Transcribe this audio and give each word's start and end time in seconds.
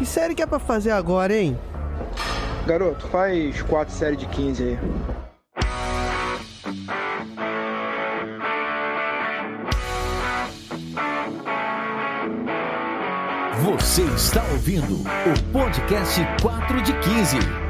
Que 0.00 0.06
série 0.06 0.34
que 0.34 0.42
é 0.42 0.46
pra 0.46 0.58
fazer 0.58 0.92
agora, 0.92 1.36
hein? 1.36 1.58
Garoto, 2.66 3.06
faz 3.08 3.60
quatro 3.60 3.92
séries 3.92 4.18
de 4.18 4.26
15 4.28 4.64
aí. 4.64 4.78
Você 13.62 14.02
está 14.16 14.42
ouvindo 14.52 15.02
o 15.02 15.52
podcast 15.52 16.18
4 16.40 16.80
de 16.80 16.98
15. 17.00 17.69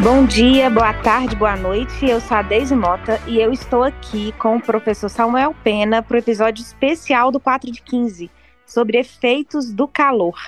Bom 0.00 0.24
dia, 0.24 0.70
boa 0.70 0.94
tarde, 0.94 1.34
boa 1.34 1.56
noite. 1.56 2.06
Eu 2.06 2.20
sou 2.20 2.36
a 2.36 2.42
Deise 2.42 2.76
Mota 2.76 3.20
e 3.26 3.40
eu 3.40 3.52
estou 3.52 3.82
aqui 3.82 4.30
com 4.38 4.56
o 4.56 4.62
professor 4.62 5.08
Samuel 5.08 5.52
Pena 5.64 6.00
para 6.00 6.14
o 6.14 6.18
episódio 6.18 6.62
especial 6.62 7.32
do 7.32 7.40
4 7.40 7.72
de 7.72 7.82
15 7.82 8.30
sobre 8.64 8.96
efeitos 8.96 9.72
do 9.72 9.88
calor. 9.88 10.38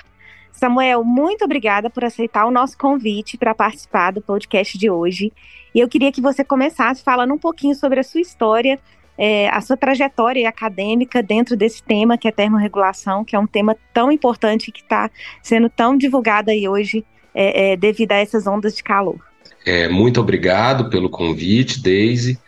Samuel, 0.53 1.03
muito 1.03 1.45
obrigada 1.45 1.91
por 1.91 2.05
aceitar 2.05 2.47
o 2.47 2.51
nosso 2.53 2.79
convite 2.79 3.37
para 3.37 3.53
participar 3.53 4.13
do 4.13 4.23
podcast 4.23 4.79
de 4.79 4.89
hoje. 4.89 5.33
E 5.75 5.81
eu 5.81 5.89
queria 5.89 6.13
que 6.13 6.21
você 6.21 6.45
começasse 6.45 7.03
falando 7.03 7.35
um 7.35 7.39
pouquinho 7.39 7.75
sobre 7.75 7.99
a 7.99 8.05
sua 8.05 8.21
história 8.21 8.79
é, 9.19 9.49
a 9.51 9.61
sua 9.61 9.77
trajetória 9.77 10.49
acadêmica 10.49 11.23
dentro 11.23 11.55
desse 11.57 11.83
tema 11.83 12.17
que 12.17 12.27
é 12.27 12.33
termorregulação, 12.33 13.23
que 13.25 13.37
é 13.37 13.39
um 13.39 13.47
tema 13.47 13.77
tão 13.93 14.11
importante 14.11 14.71
que 14.71 14.81
está 14.81 15.11
sendo 15.43 15.69
tão 15.69 15.97
divulgado 15.97 16.51
aí 16.51 16.67
hoje 16.67 17.05
é, 17.35 17.73
é, 17.73 17.77
devido 17.77 18.13
a 18.13 18.17
essas 18.17 18.47
ondas 18.47 18.75
de 18.75 18.83
calor. 18.83 19.30
É, 19.65 19.89
muito 19.89 20.21
obrigado 20.21 20.89
pelo 20.89 21.11
convite, 21.11 21.83
Daisy. 21.83 22.39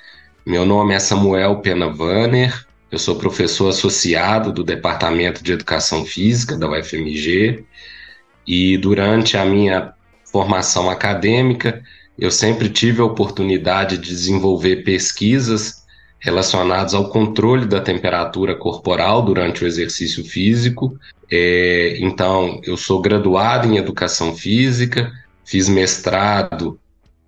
Meu 0.45 0.65
nome 0.65 0.95
é 0.95 0.99
Samuel 0.99 1.61
Pena 1.61 1.89
Vanner, 1.89 2.67
eu 2.91 2.99
sou 2.99 3.17
professor 3.17 3.69
associado 3.69 4.53
do 4.53 4.65
Departamento 4.65 5.43
de 5.43 5.53
Educação 5.53 6.05
Física 6.05 6.57
da 6.59 6.69
UFMG 6.69 7.65
e 8.47 8.77
durante 8.77 9.37
a 9.37 9.45
minha 9.45 9.95
formação 10.25 10.91
acadêmica 10.91 11.83
eu 12.19 12.31
sempre 12.31 12.69
tive 12.69 13.01
a 13.01 13.05
oportunidade 13.05 13.97
de 13.97 14.09
desenvolver 14.09 14.85
pesquisas 14.85 15.83
relacionados 16.19 16.93
ao 16.93 17.09
controle 17.09 17.67
da 17.67 17.81
temperatura 17.81 18.55
corporal 18.55 19.23
durante 19.23 19.65
o 19.65 19.67
exercício 19.67 20.25
físico. 20.25 20.99
É, 21.31 21.97
então, 21.99 22.61
eu 22.63 22.77
sou 22.77 23.01
graduado 23.01 23.67
em 23.67 23.77
educação 23.77 24.35
física, 24.37 25.11
fiz 25.45 25.69
mestrado 25.69 26.79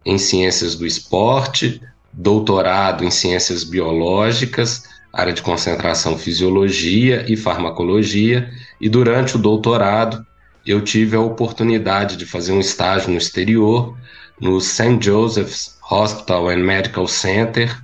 em 0.05 0.19
ciências 0.19 0.75
do 0.75 0.87
esporte, 0.87 1.81
doutorado 2.13 3.05
em 3.05 3.11
ciências 3.11 3.65
biológicas, 3.65 4.85
área 5.13 5.33
de 5.33 5.43
concentração 5.43 6.19
fisiologia 6.19 7.25
e 7.29 7.37
farmacologia, 7.37 8.51
e 8.81 8.89
durante 8.89 9.37
o 9.37 9.39
doutorado 9.39 10.25
eu 10.67 10.81
tive 10.81 11.17
a 11.17 11.21
oportunidade 11.21 12.17
de 12.17 12.27
fazer 12.27 12.53
um 12.53 12.61
estágio 12.61 13.11
no 13.11 13.19
exterior, 13.19 13.97
no 14.41 14.61
St. 14.61 14.99
Joseph's 15.01 15.77
Hospital 15.91 16.49
and 16.49 16.59
Medical 16.59 17.07
Center, 17.07 17.77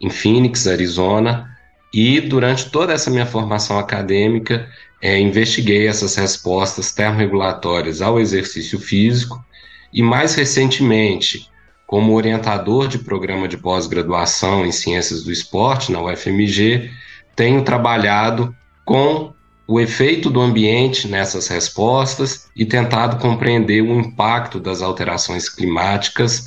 em 0.00 0.08
Phoenix, 0.08 0.66
Arizona, 0.66 1.50
e 1.92 2.20
durante 2.20 2.70
toda 2.70 2.92
essa 2.92 3.10
minha 3.10 3.26
formação 3.26 3.78
acadêmica, 3.78 4.68
é, 5.02 5.18
investiguei 5.18 5.86
essas 5.86 6.14
respostas 6.14 6.92
termorregulatórias 6.92 8.00
ao 8.00 8.20
exercício 8.20 8.78
físico 8.78 9.44
e, 9.92 10.02
mais 10.02 10.34
recentemente, 10.34 11.50
como 11.90 12.14
orientador 12.14 12.86
de 12.86 13.00
programa 13.00 13.48
de 13.48 13.56
pós-graduação 13.56 14.64
em 14.64 14.70
Ciências 14.70 15.24
do 15.24 15.32
Esporte 15.32 15.90
na 15.90 16.00
UFMG, 16.00 16.88
tenho 17.34 17.64
trabalhado 17.64 18.54
com 18.84 19.32
o 19.66 19.80
efeito 19.80 20.30
do 20.30 20.40
ambiente 20.40 21.08
nessas 21.08 21.48
respostas 21.48 22.48
e 22.54 22.64
tentado 22.64 23.16
compreender 23.16 23.82
o 23.82 23.98
impacto 23.98 24.60
das 24.60 24.82
alterações 24.82 25.48
climáticas 25.48 26.44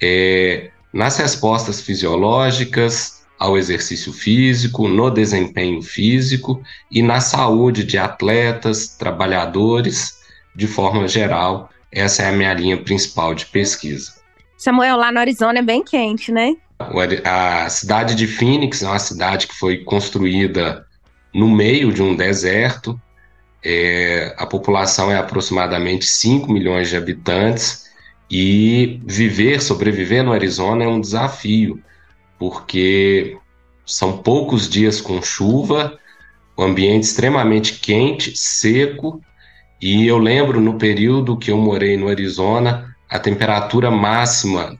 é, 0.00 0.70
nas 0.92 1.16
respostas 1.16 1.80
fisiológicas 1.80 3.24
ao 3.40 3.58
exercício 3.58 4.12
físico, 4.12 4.86
no 4.86 5.10
desempenho 5.10 5.82
físico 5.82 6.62
e 6.92 7.02
na 7.02 7.20
saúde 7.20 7.82
de 7.82 7.98
atletas, 7.98 8.86
trabalhadores, 8.96 10.14
de 10.54 10.68
forma 10.68 11.08
geral. 11.08 11.70
Essa 11.90 12.22
é 12.22 12.28
a 12.28 12.32
minha 12.32 12.54
linha 12.54 12.76
principal 12.76 13.34
de 13.34 13.46
pesquisa. 13.46 14.15
Samuel, 14.56 14.96
lá 14.96 15.12
no 15.12 15.18
Arizona 15.18 15.58
é 15.58 15.62
bem 15.62 15.82
quente, 15.82 16.32
né? 16.32 16.54
A 17.24 17.68
cidade 17.68 18.14
de 18.14 18.26
Phoenix 18.26 18.82
é 18.82 18.86
uma 18.86 18.98
cidade 18.98 19.46
que 19.46 19.54
foi 19.54 19.78
construída 19.78 20.86
no 21.34 21.50
meio 21.50 21.92
de 21.92 22.02
um 22.02 22.14
deserto. 22.14 23.00
É, 23.62 24.34
a 24.38 24.46
população 24.46 25.10
é 25.10 25.16
aproximadamente 25.16 26.04
5 26.06 26.50
milhões 26.52 26.88
de 26.88 26.96
habitantes 26.96 27.86
e 28.30 29.00
viver, 29.04 29.60
sobreviver 29.60 30.24
no 30.24 30.32
Arizona 30.32 30.84
é 30.84 30.88
um 30.88 31.00
desafio, 31.00 31.82
porque 32.38 33.36
são 33.84 34.18
poucos 34.18 34.68
dias 34.68 35.00
com 35.00 35.22
chuva, 35.22 35.98
o 36.56 36.62
ambiente 36.62 37.04
extremamente 37.04 37.74
quente, 37.78 38.36
seco, 38.36 39.20
e 39.80 40.06
eu 40.06 40.18
lembro 40.18 40.60
no 40.60 40.78
período 40.78 41.36
que 41.36 41.50
eu 41.50 41.58
morei 41.58 41.96
no 41.96 42.08
Arizona, 42.08 42.95
a 43.08 43.18
temperatura 43.18 43.90
máxima 43.90 44.78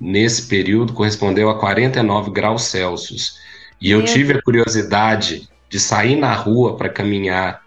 nesse 0.00 0.46
período 0.46 0.92
correspondeu 0.92 1.48
a 1.50 1.58
49 1.58 2.30
graus 2.30 2.62
Celsius. 2.62 3.38
E 3.80 3.90
eu 3.90 4.04
tive 4.04 4.34
a 4.34 4.42
curiosidade 4.42 5.48
de 5.68 5.80
sair 5.80 6.16
na 6.16 6.32
rua 6.34 6.76
para 6.76 6.88
caminhar 6.88 7.62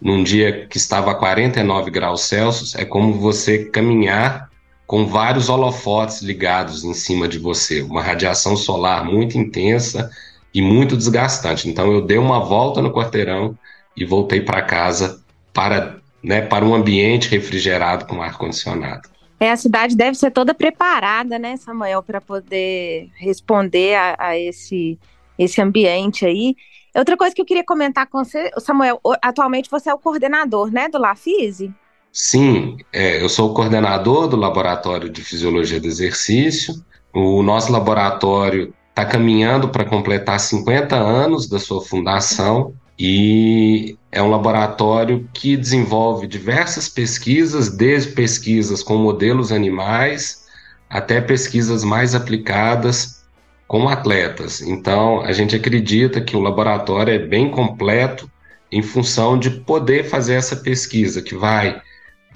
num 0.00 0.22
dia 0.22 0.66
que 0.66 0.78
estava 0.78 1.10
a 1.10 1.14
49 1.14 1.90
graus 1.90 2.22
Celsius, 2.22 2.74
é 2.74 2.84
como 2.84 3.14
você 3.14 3.66
caminhar 3.66 4.48
com 4.86 5.06
vários 5.06 5.48
holofotes 5.48 6.22
ligados 6.22 6.82
em 6.82 6.94
cima 6.94 7.28
de 7.28 7.38
você, 7.38 7.82
uma 7.82 8.02
radiação 8.02 8.56
solar 8.56 9.04
muito 9.04 9.38
intensa 9.38 10.10
e 10.52 10.62
muito 10.62 10.96
desgastante. 10.96 11.68
Então 11.68 11.92
eu 11.92 12.00
dei 12.00 12.18
uma 12.18 12.40
volta 12.40 12.80
no 12.82 12.92
quarteirão 12.92 13.56
e 13.96 14.04
voltei 14.04 14.40
para 14.40 14.62
casa 14.62 15.22
para, 15.52 15.98
né, 16.24 16.40
para 16.40 16.64
um 16.64 16.74
ambiente 16.74 17.28
refrigerado 17.28 18.06
com 18.06 18.22
ar 18.22 18.36
condicionado. 18.36 19.08
É, 19.40 19.50
a 19.50 19.56
cidade 19.56 19.96
deve 19.96 20.18
ser 20.18 20.30
toda 20.30 20.52
preparada, 20.52 21.38
né, 21.38 21.56
Samuel, 21.56 22.02
para 22.02 22.20
poder 22.20 23.10
responder 23.16 23.94
a, 23.94 24.16
a, 24.18 24.38
esse, 24.38 24.98
esse 25.38 25.62
ambiente 25.62 26.26
aí. 26.26 26.54
Outra 26.94 27.16
coisa 27.16 27.34
que 27.34 27.40
eu 27.40 27.46
queria 27.46 27.64
comentar 27.64 28.06
com 28.06 28.22
você, 28.22 28.50
Samuel, 28.58 29.00
atualmente 29.22 29.70
você 29.70 29.88
é 29.88 29.94
o 29.94 29.98
coordenador, 29.98 30.70
né, 30.70 30.90
do 30.90 30.98
LaFise? 30.98 31.72
Sim, 32.12 32.76
é, 32.92 33.22
eu 33.22 33.30
sou 33.30 33.50
o 33.50 33.54
coordenador 33.54 34.28
do 34.28 34.36
Laboratório 34.36 35.08
de 35.08 35.22
Fisiologia 35.22 35.80
do 35.80 35.86
Exercício. 35.86 36.74
O 37.14 37.42
nosso 37.42 37.72
laboratório 37.72 38.74
está 38.90 39.06
caminhando 39.06 39.70
para 39.70 39.86
completar 39.86 40.38
50 40.38 40.96
anos 40.96 41.48
da 41.48 41.58
sua 41.58 41.80
fundação 41.80 42.74
e 43.02 43.96
é 44.12 44.22
um 44.22 44.28
laboratório 44.28 45.26
que 45.32 45.56
desenvolve 45.56 46.26
diversas 46.26 46.86
pesquisas, 46.86 47.70
desde 47.70 48.12
pesquisas 48.12 48.82
com 48.82 48.98
modelos 48.98 49.50
animais 49.50 50.44
até 50.90 51.18
pesquisas 51.18 51.82
mais 51.82 52.14
aplicadas 52.14 53.24
com 53.66 53.88
atletas. 53.88 54.60
Então, 54.60 55.22
a 55.22 55.32
gente 55.32 55.56
acredita 55.56 56.20
que 56.20 56.36
o 56.36 56.40
laboratório 56.40 57.14
é 57.14 57.18
bem 57.18 57.50
completo 57.50 58.30
em 58.70 58.82
função 58.82 59.38
de 59.38 59.48
poder 59.48 60.04
fazer 60.04 60.34
essa 60.34 60.56
pesquisa 60.56 61.22
que 61.22 61.34
vai 61.34 61.80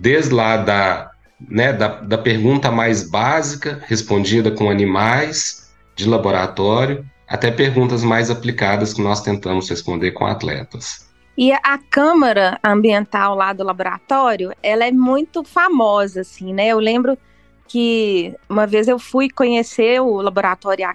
desde 0.01 0.33
lá 0.33 0.57
da, 0.57 1.11
né, 1.47 1.75
da, 1.75 1.89
da 1.89 2.17
pergunta 2.17 2.71
mais 2.71 3.03
básica, 3.03 3.83
respondida 3.87 4.51
com 4.51 4.71
animais 4.71 5.71
de 5.95 6.09
laboratório, 6.09 7.05
até 7.29 7.51
perguntas 7.51 8.05
mais 8.05 8.31
aplicadas 8.31 8.93
que 8.93 9.03
nós 9.03 9.21
tentamos 9.21 9.69
responder 9.69 10.13
com 10.13 10.27
atletas. 10.27 11.09
E 11.37 11.53
a 11.53 11.79
câmara 11.91 12.59
ambiental 12.63 13.35
lá 13.35 13.53
do 13.53 13.65
laboratório, 13.65 14.53
ela 14.63 14.85
é 14.85 14.93
muito 14.93 15.43
famosa, 15.43 16.21
assim, 16.21 16.53
né? 16.53 16.69
Eu 16.69 16.79
lembro 16.79 17.19
que 17.67 18.35
uma 18.49 18.67
vez 18.67 18.87
eu 18.87 18.99
fui 18.99 19.29
conhecer 19.29 20.01
o 20.01 20.21
laboratório, 20.21 20.87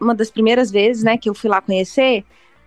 uma 0.00 0.14
das 0.14 0.30
primeiras 0.30 0.70
vezes, 0.70 1.02
né, 1.02 1.16
que 1.16 1.28
eu 1.28 1.34
fui 1.34 1.50
lá 1.50 1.60
conhecer, 1.60 2.24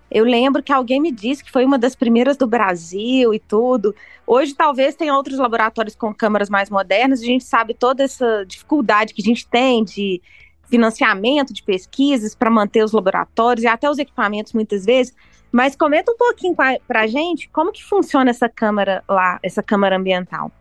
eu 0.10 0.24
lembro 0.24 0.62
que 0.62 0.74
alguém 0.74 1.02
me 1.02 1.12
disse 1.12 1.44
que 1.44 1.52
foi 1.52 1.66
uma 1.66 1.78
das 1.78 1.96
primeiras 1.96 2.38
do 2.38 2.48
Brasil 2.48 3.34
e 3.34 3.40
tudo. 3.40 3.96
Hoje 4.26 4.54
talvez 4.54 4.96
tenha 4.96 5.16
outros 5.16 5.38
laboratórios 5.38 5.96
com 5.96 6.14
câmeras 6.14 6.50
mais 6.50 6.70
modernas, 6.70 7.22
a 7.22 7.26
gente 7.26 7.44
sabe 7.44 7.74
toda 7.74 8.04
essa 8.04 8.44
dificuldade 8.46 9.14
que 9.14 9.22
a 9.22 9.26
gente 9.26 9.48
tem 9.48 9.84
de 9.84 10.22
financiamento 10.70 11.54
de 11.54 11.64
pesquisas 11.64 12.36
para 12.36 12.50
manter 12.50 12.84
os 12.84 12.92
laboratórios 12.92 13.64
e 13.64 13.68
até 13.68 13.90
os 13.90 13.98
equipamentos 13.98 14.54
muitas 14.54 14.86
vezes. 14.86 15.14
Mas 15.52 15.76
comenta 15.76 16.12
um 16.12 16.18
pouquinho 16.18 16.56
para 16.56 17.02
a 17.02 17.08
gente 17.08 17.50
como 17.50 17.72
que 17.72 17.84
funciona 17.84 18.30
essa 18.30 18.50
câmara 18.50 19.04
lá, 19.08 19.40
essa 19.42 19.64
câmara 19.64 19.96
ambiental. 19.96 20.52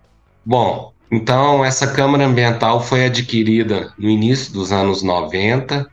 Bom, 0.44 0.92
então 1.10 1.64
essa 1.64 1.86
câmara 1.92 2.24
ambiental 2.24 2.80
foi 2.80 3.06
adquirida 3.06 3.92
no 3.98 4.08
início 4.08 4.52
dos 4.52 4.72
anos 4.72 5.02
90 5.02 5.88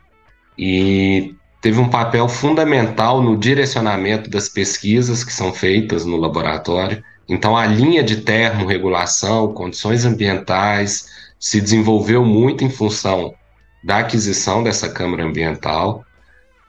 e 0.58 1.34
teve 1.60 1.80
um 1.80 1.88
papel 1.88 2.28
fundamental 2.28 3.22
no 3.22 3.36
direcionamento 3.36 4.28
das 4.28 4.48
pesquisas 4.48 5.24
que 5.24 5.32
são 5.32 5.52
feitas 5.52 6.04
no 6.04 6.16
laboratório. 6.16 7.02
Então, 7.28 7.56
a 7.56 7.64
linha 7.64 8.02
de 8.02 8.16
termorregulação, 8.16 9.54
condições 9.54 10.04
ambientais, 10.04 11.08
se 11.38 11.60
desenvolveu 11.60 12.24
muito 12.24 12.64
em 12.64 12.70
função 12.70 13.34
da 13.82 13.98
aquisição 13.98 14.62
dessa 14.62 14.88
câmara 14.88 15.24
ambiental. 15.24 16.04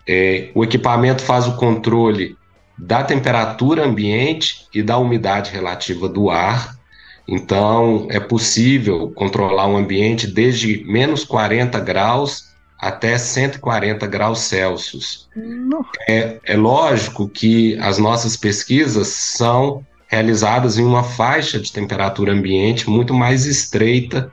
É, 0.07 0.51
o 0.54 0.63
equipamento 0.63 1.21
faz 1.21 1.48
o 1.48 1.56
controle 1.56 2.36
da 2.77 3.04
temperatura 3.04 3.86
ambiente 3.86 4.68
e 4.74 4.81
da 4.81 4.98
umidade 4.98 5.51
relativa 5.51 6.10
do 6.10 6.30
ar. 6.30 6.75
Então, 7.27 8.07
é 8.10 8.19
possível 8.19 9.12
controlar 9.15 9.68
um 9.68 9.77
ambiente 9.77 10.27
desde 10.27 10.83
menos 10.86 11.24
40 11.24 11.80
graus 11.80 12.54
até 12.77 13.18
140 13.18 14.06
graus 14.07 14.39
Celsius. 14.39 15.30
É, 16.10 16.39
é 16.44 16.57
lógico 16.57 17.30
que 17.30 17.77
as 17.80 17.98
nossas 17.98 18.36
pesquisas 18.36 19.07
são 19.07 19.86
realizadas 20.07 20.77
em 20.77 20.83
uma 20.83 21.04
faixa 21.04 21.60
de 21.60 21.71
temperatura 21.71 22.33
ambiente 22.33 22.89
muito 22.89 23.13
mais 23.13 23.45
estreita. 23.45 24.31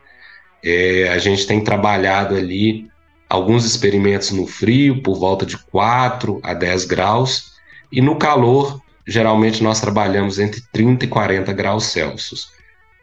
É, 0.65 1.09
a 1.09 1.19
gente 1.19 1.47
tem 1.47 1.62
trabalhado 1.62 2.35
ali 2.35 2.91
alguns 3.29 3.65
experimentos 3.65 4.31
no 4.33 4.47
frio, 4.47 5.03
por 5.03 5.19
volta 5.19 5.47
de 5.47 5.57
4 5.57 6.41
a 6.43 6.53
10 6.53 6.85
graus, 6.85 7.53
e 7.93 8.01
no 8.01 8.17
calor, 8.17 8.81
geralmente 9.07 9.62
nós 9.62 9.81
trabalhamos 9.81 10.39
entre 10.39 10.62
30 10.73 11.05
e 11.05 11.09
40 11.09 11.53
graus 11.53 11.85
Celsius. 11.85 12.51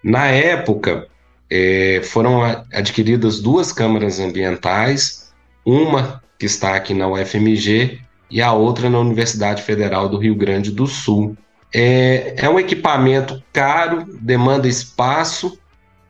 Na 0.04 0.28
época, 0.28 1.08
é, 1.50 2.02
foram 2.04 2.44
adquiridas 2.74 3.40
duas 3.40 3.72
câmaras 3.72 4.20
ambientais 4.20 5.28
uma 5.66 6.22
que 6.40 6.46
está 6.46 6.76
aqui 6.76 6.94
na 6.94 7.08
UFMG 7.10 8.00
e 8.30 8.42
a 8.42 8.54
outra 8.54 8.90
na 8.90 9.00
Universidade 9.00 9.62
Federal 9.64 10.08
do 10.08 10.18
Rio 10.18 10.36
Grande 10.36 10.72
do 10.72 10.88
Sul. 10.88 11.36
É, 11.74 12.36
é 12.38 12.50
um 12.50 12.60
equipamento 12.60 13.44
caro, 13.52 14.06
demanda 14.22 14.68
espaço, 14.68 15.60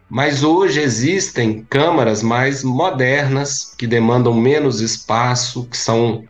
mas 0.09 0.43
hoje 0.43 0.79
existem 0.79 1.65
câmaras 1.69 2.23
mais 2.23 2.63
modernas 2.63 3.73
que 3.77 3.85
demandam 3.85 4.33
menos 4.33 4.79
espaço, 4.79 5.67
que 5.69 5.77
são 5.77 6.23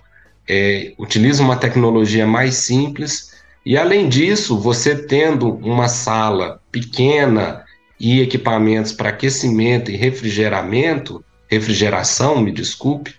é, 0.48 0.94
utilizam 0.98 1.46
uma 1.46 1.58
tecnologia 1.58 2.26
mais 2.26 2.56
simples. 2.56 3.32
E 3.66 3.78
além 3.78 4.08
disso, 4.08 4.58
você 4.58 4.96
tendo 4.96 5.56
uma 5.56 5.90
sala 5.90 6.62
pequena 6.72 7.66
e 8.00 8.22
equipamentos 8.22 8.92
para 8.92 9.10
aquecimento 9.10 9.92
e 9.92 9.98
refrigeramento, 9.98 11.24
refrigeração, 11.50 12.40
me 12.40 12.52
desculpe, 12.52 13.14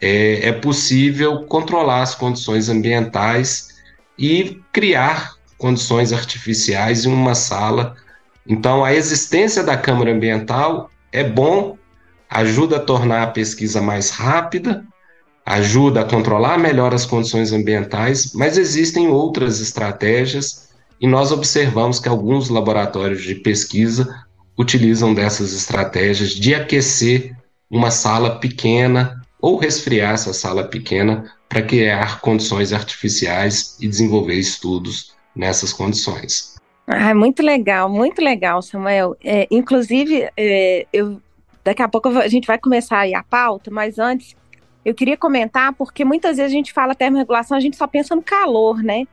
é, 0.00 0.48
é 0.48 0.52
possível 0.52 1.44
controlar 1.46 2.02
as 2.02 2.14
condições 2.14 2.68
ambientais 2.68 3.68
e 4.16 4.60
criar 4.72 5.34
condições 5.56 6.12
artificiais 6.12 7.04
em 7.04 7.12
uma 7.12 7.34
sala. 7.34 7.96
Então, 8.48 8.84
a 8.84 8.94
existência 8.94 9.62
da 9.62 9.76
Câmara 9.76 10.10
Ambiental 10.10 10.90
é 11.12 11.22
bom, 11.22 11.76
ajuda 12.30 12.76
a 12.76 12.80
tornar 12.80 13.22
a 13.22 13.26
pesquisa 13.30 13.82
mais 13.82 14.10
rápida, 14.10 14.84
ajuda 15.44 16.00
a 16.00 16.04
controlar 16.04 16.58
melhor 16.58 16.94
as 16.94 17.04
condições 17.04 17.52
ambientais, 17.52 18.32
mas 18.32 18.56
existem 18.56 19.08
outras 19.08 19.60
estratégias 19.60 20.68
e 21.00 21.06
nós 21.06 21.30
observamos 21.30 22.00
que 22.00 22.08
alguns 22.08 22.48
laboratórios 22.48 23.22
de 23.22 23.34
pesquisa 23.36 24.26
utilizam 24.58 25.14
dessas 25.14 25.52
estratégias 25.52 26.30
de 26.30 26.54
aquecer 26.54 27.36
uma 27.70 27.90
sala 27.90 28.38
pequena 28.40 29.22
ou 29.40 29.56
resfriar 29.56 30.14
essa 30.14 30.32
sala 30.32 30.64
pequena 30.64 31.32
para 31.48 31.62
criar 31.62 32.20
condições 32.20 32.72
artificiais 32.72 33.76
e 33.80 33.86
desenvolver 33.86 34.34
estudos 34.34 35.12
nessas 35.34 35.72
condições. 35.72 36.57
Ah, 36.90 37.14
muito 37.14 37.42
legal, 37.42 37.86
muito 37.90 38.22
legal, 38.22 38.62
Samuel. 38.62 39.14
É, 39.22 39.46
inclusive, 39.50 40.26
é, 40.34 40.86
eu, 40.90 41.20
daqui 41.62 41.82
a 41.82 41.88
pouco 41.88 42.08
a 42.08 42.28
gente 42.28 42.46
vai 42.46 42.58
começar 42.58 43.00
aí 43.00 43.14
a 43.14 43.22
pauta, 43.22 43.70
mas 43.70 43.98
antes 43.98 44.34
eu 44.82 44.94
queria 44.94 45.16
comentar, 45.16 45.74
porque 45.74 46.02
muitas 46.02 46.38
vezes 46.38 46.50
a 46.50 46.56
gente 46.56 46.72
fala 46.72 46.94
termorregulação, 46.94 47.58
a 47.58 47.60
gente 47.60 47.76
só 47.76 47.86
pensa 47.86 48.16
no 48.16 48.22
calor, 48.22 48.82
né? 48.82 49.06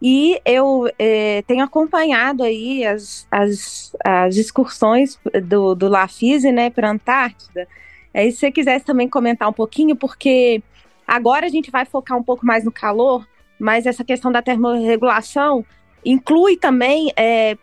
E 0.00 0.40
eu 0.46 0.90
é, 0.98 1.42
tenho 1.42 1.62
acompanhado 1.62 2.42
aí 2.42 2.86
as, 2.86 3.26
as, 3.30 3.94
as 4.02 4.36
excursões 4.36 5.18
do, 5.44 5.74
do 5.74 5.88
LaFise, 5.88 6.50
né, 6.50 6.70
para 6.70 6.88
a 6.88 6.92
Antártida, 6.92 7.68
é, 8.14 8.30
se 8.30 8.38
você 8.38 8.50
quisesse 8.50 8.82
também 8.82 9.06
comentar 9.06 9.46
um 9.46 9.52
pouquinho, 9.52 9.94
porque 9.94 10.62
agora 11.06 11.44
a 11.44 11.50
gente 11.50 11.70
vai 11.70 11.84
focar 11.84 12.16
um 12.16 12.22
pouco 12.22 12.46
mais 12.46 12.64
no 12.64 12.72
calor, 12.72 13.28
mas 13.58 13.84
essa 13.84 14.02
questão 14.02 14.32
da 14.32 14.40
termorregulação 14.40 15.66
inclui 16.04 16.56
também 16.56 17.12
é, 17.16 17.56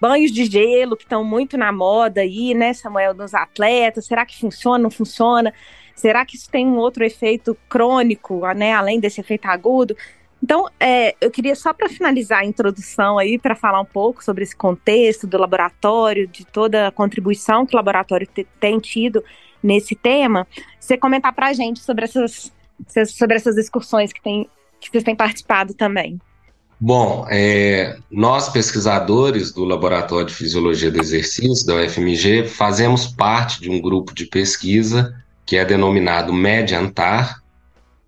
banhos 0.00 0.32
de 0.32 0.44
gelo, 0.46 0.96
que 0.96 1.04
estão 1.04 1.22
muito 1.22 1.58
na 1.58 1.70
moda 1.70 2.22
aí, 2.22 2.54
né, 2.54 2.72
Samuel, 2.72 3.14
nos 3.14 3.34
atletas. 3.34 4.06
Será 4.06 4.24
que 4.24 4.38
funciona, 4.38 4.78
não 4.78 4.90
funciona? 4.90 5.52
Será 5.94 6.24
que 6.24 6.36
isso 6.36 6.50
tem 6.50 6.66
um 6.66 6.76
outro 6.76 7.04
efeito 7.04 7.56
crônico, 7.68 8.40
né, 8.54 8.72
além 8.72 8.98
desse 8.98 9.20
efeito 9.20 9.46
agudo? 9.46 9.94
Então, 10.42 10.66
é, 10.80 11.14
eu 11.20 11.30
queria 11.30 11.54
só 11.54 11.74
para 11.74 11.88
finalizar 11.88 12.40
a 12.40 12.46
introdução 12.46 13.18
aí, 13.18 13.38
para 13.38 13.54
falar 13.54 13.80
um 13.80 13.84
pouco 13.84 14.24
sobre 14.24 14.42
esse 14.42 14.56
contexto 14.56 15.26
do 15.26 15.36
laboratório, 15.36 16.26
de 16.26 16.46
toda 16.46 16.86
a 16.86 16.90
contribuição 16.90 17.66
que 17.66 17.74
o 17.74 17.76
laboratório 17.76 18.26
tem 18.58 18.78
tido 18.78 19.22
nesse 19.62 19.94
tema, 19.94 20.46
você 20.78 20.96
comentar 20.96 21.34
para 21.34 21.48
a 21.48 21.52
gente 21.52 21.80
sobre 21.80 22.04
essas, 22.04 22.50
sobre 23.08 23.36
essas 23.36 23.58
excursões 23.58 24.10
que, 24.10 24.22
tem, 24.22 24.48
que 24.80 24.88
vocês 24.88 25.04
têm 25.04 25.14
participado 25.14 25.74
também. 25.74 26.18
Bom, 26.82 27.26
é, 27.28 27.98
nós 28.10 28.48
pesquisadores 28.48 29.52
do 29.52 29.66
Laboratório 29.66 30.28
de 30.28 30.32
Fisiologia 30.32 30.90
do 30.90 30.98
Exercício, 30.98 31.66
da 31.66 31.74
UFMG, 31.74 32.48
fazemos 32.48 33.06
parte 33.06 33.60
de 33.60 33.68
um 33.68 33.78
grupo 33.82 34.14
de 34.14 34.24
pesquisa 34.24 35.14
que 35.44 35.58
é 35.58 35.64
denominado 35.64 36.32
MED-ANTAR, 36.32 37.42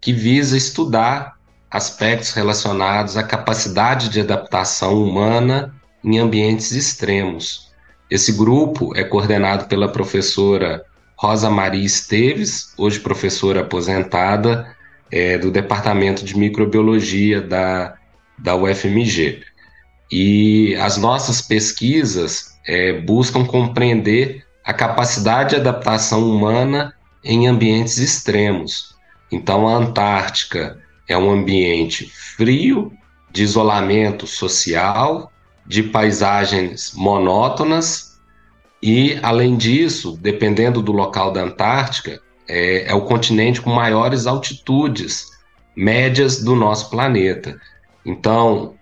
que 0.01 0.11
visa 0.11 0.57
estudar 0.57 1.37
aspectos 1.71 2.33
relacionados 2.33 3.19
à 3.19 3.23
capacidade 3.23 4.09
de 4.09 4.23
adaptação 4.23 5.03
humana 5.03 5.75
em 6.03 6.19
ambientes 6.19 6.73
extremos. 6.73 7.71
Esse 8.11 8.33
grupo 8.33 8.97
é 8.97 9.05
coordenado 9.05 9.67
pela 9.67 9.93
professora 9.93 10.83
Rosa 11.15 11.51
Maria 11.51 11.85
Esteves, 11.85 12.73
hoje 12.79 13.01
professora 13.01 13.61
aposentada 13.61 14.75
é, 15.11 15.37
do 15.37 15.51
Departamento 15.51 16.25
de 16.25 16.39
Microbiologia 16.39 17.43
da, 17.43 17.99
da 18.43 18.55
UFMG. 18.57 19.43
E 20.11 20.75
as 20.77 20.97
nossas 20.97 21.41
pesquisas 21.41 22.59
é, 22.67 22.93
buscam 23.01 23.45
compreender 23.45 24.45
a 24.65 24.73
capacidade 24.73 25.51
de 25.51 25.57
adaptação 25.57 26.29
humana 26.29 26.95
em 27.25 27.47
ambientes 27.47 27.99
extremos. 27.99 28.95
Então, 29.31 29.67
a 29.67 29.77
Antártica 29.77 30.79
é 31.09 31.17
um 31.17 31.31
ambiente 31.31 32.11
frio, 32.37 32.93
de 33.31 33.43
isolamento 33.43 34.27
social, 34.27 35.33
de 35.67 35.83
paisagens 35.83 36.93
monótonas 36.95 38.21
e, 38.83 39.19
além 39.23 39.57
disso, 39.57 40.19
dependendo 40.21 40.83
do 40.83 40.93
local 40.93 41.33
da 41.33 41.43
Antártica, 41.43 42.21
é, 42.49 42.91
é 42.91 42.95
o 42.95 43.03
continente 43.03 43.61
com 43.61 43.71
maiores 43.71 44.27
altitudes 44.27 45.31
médias 45.75 46.43
do 46.43 46.55
nosso 46.55 46.91
planeta. 46.91 47.59
Então, 48.05 48.75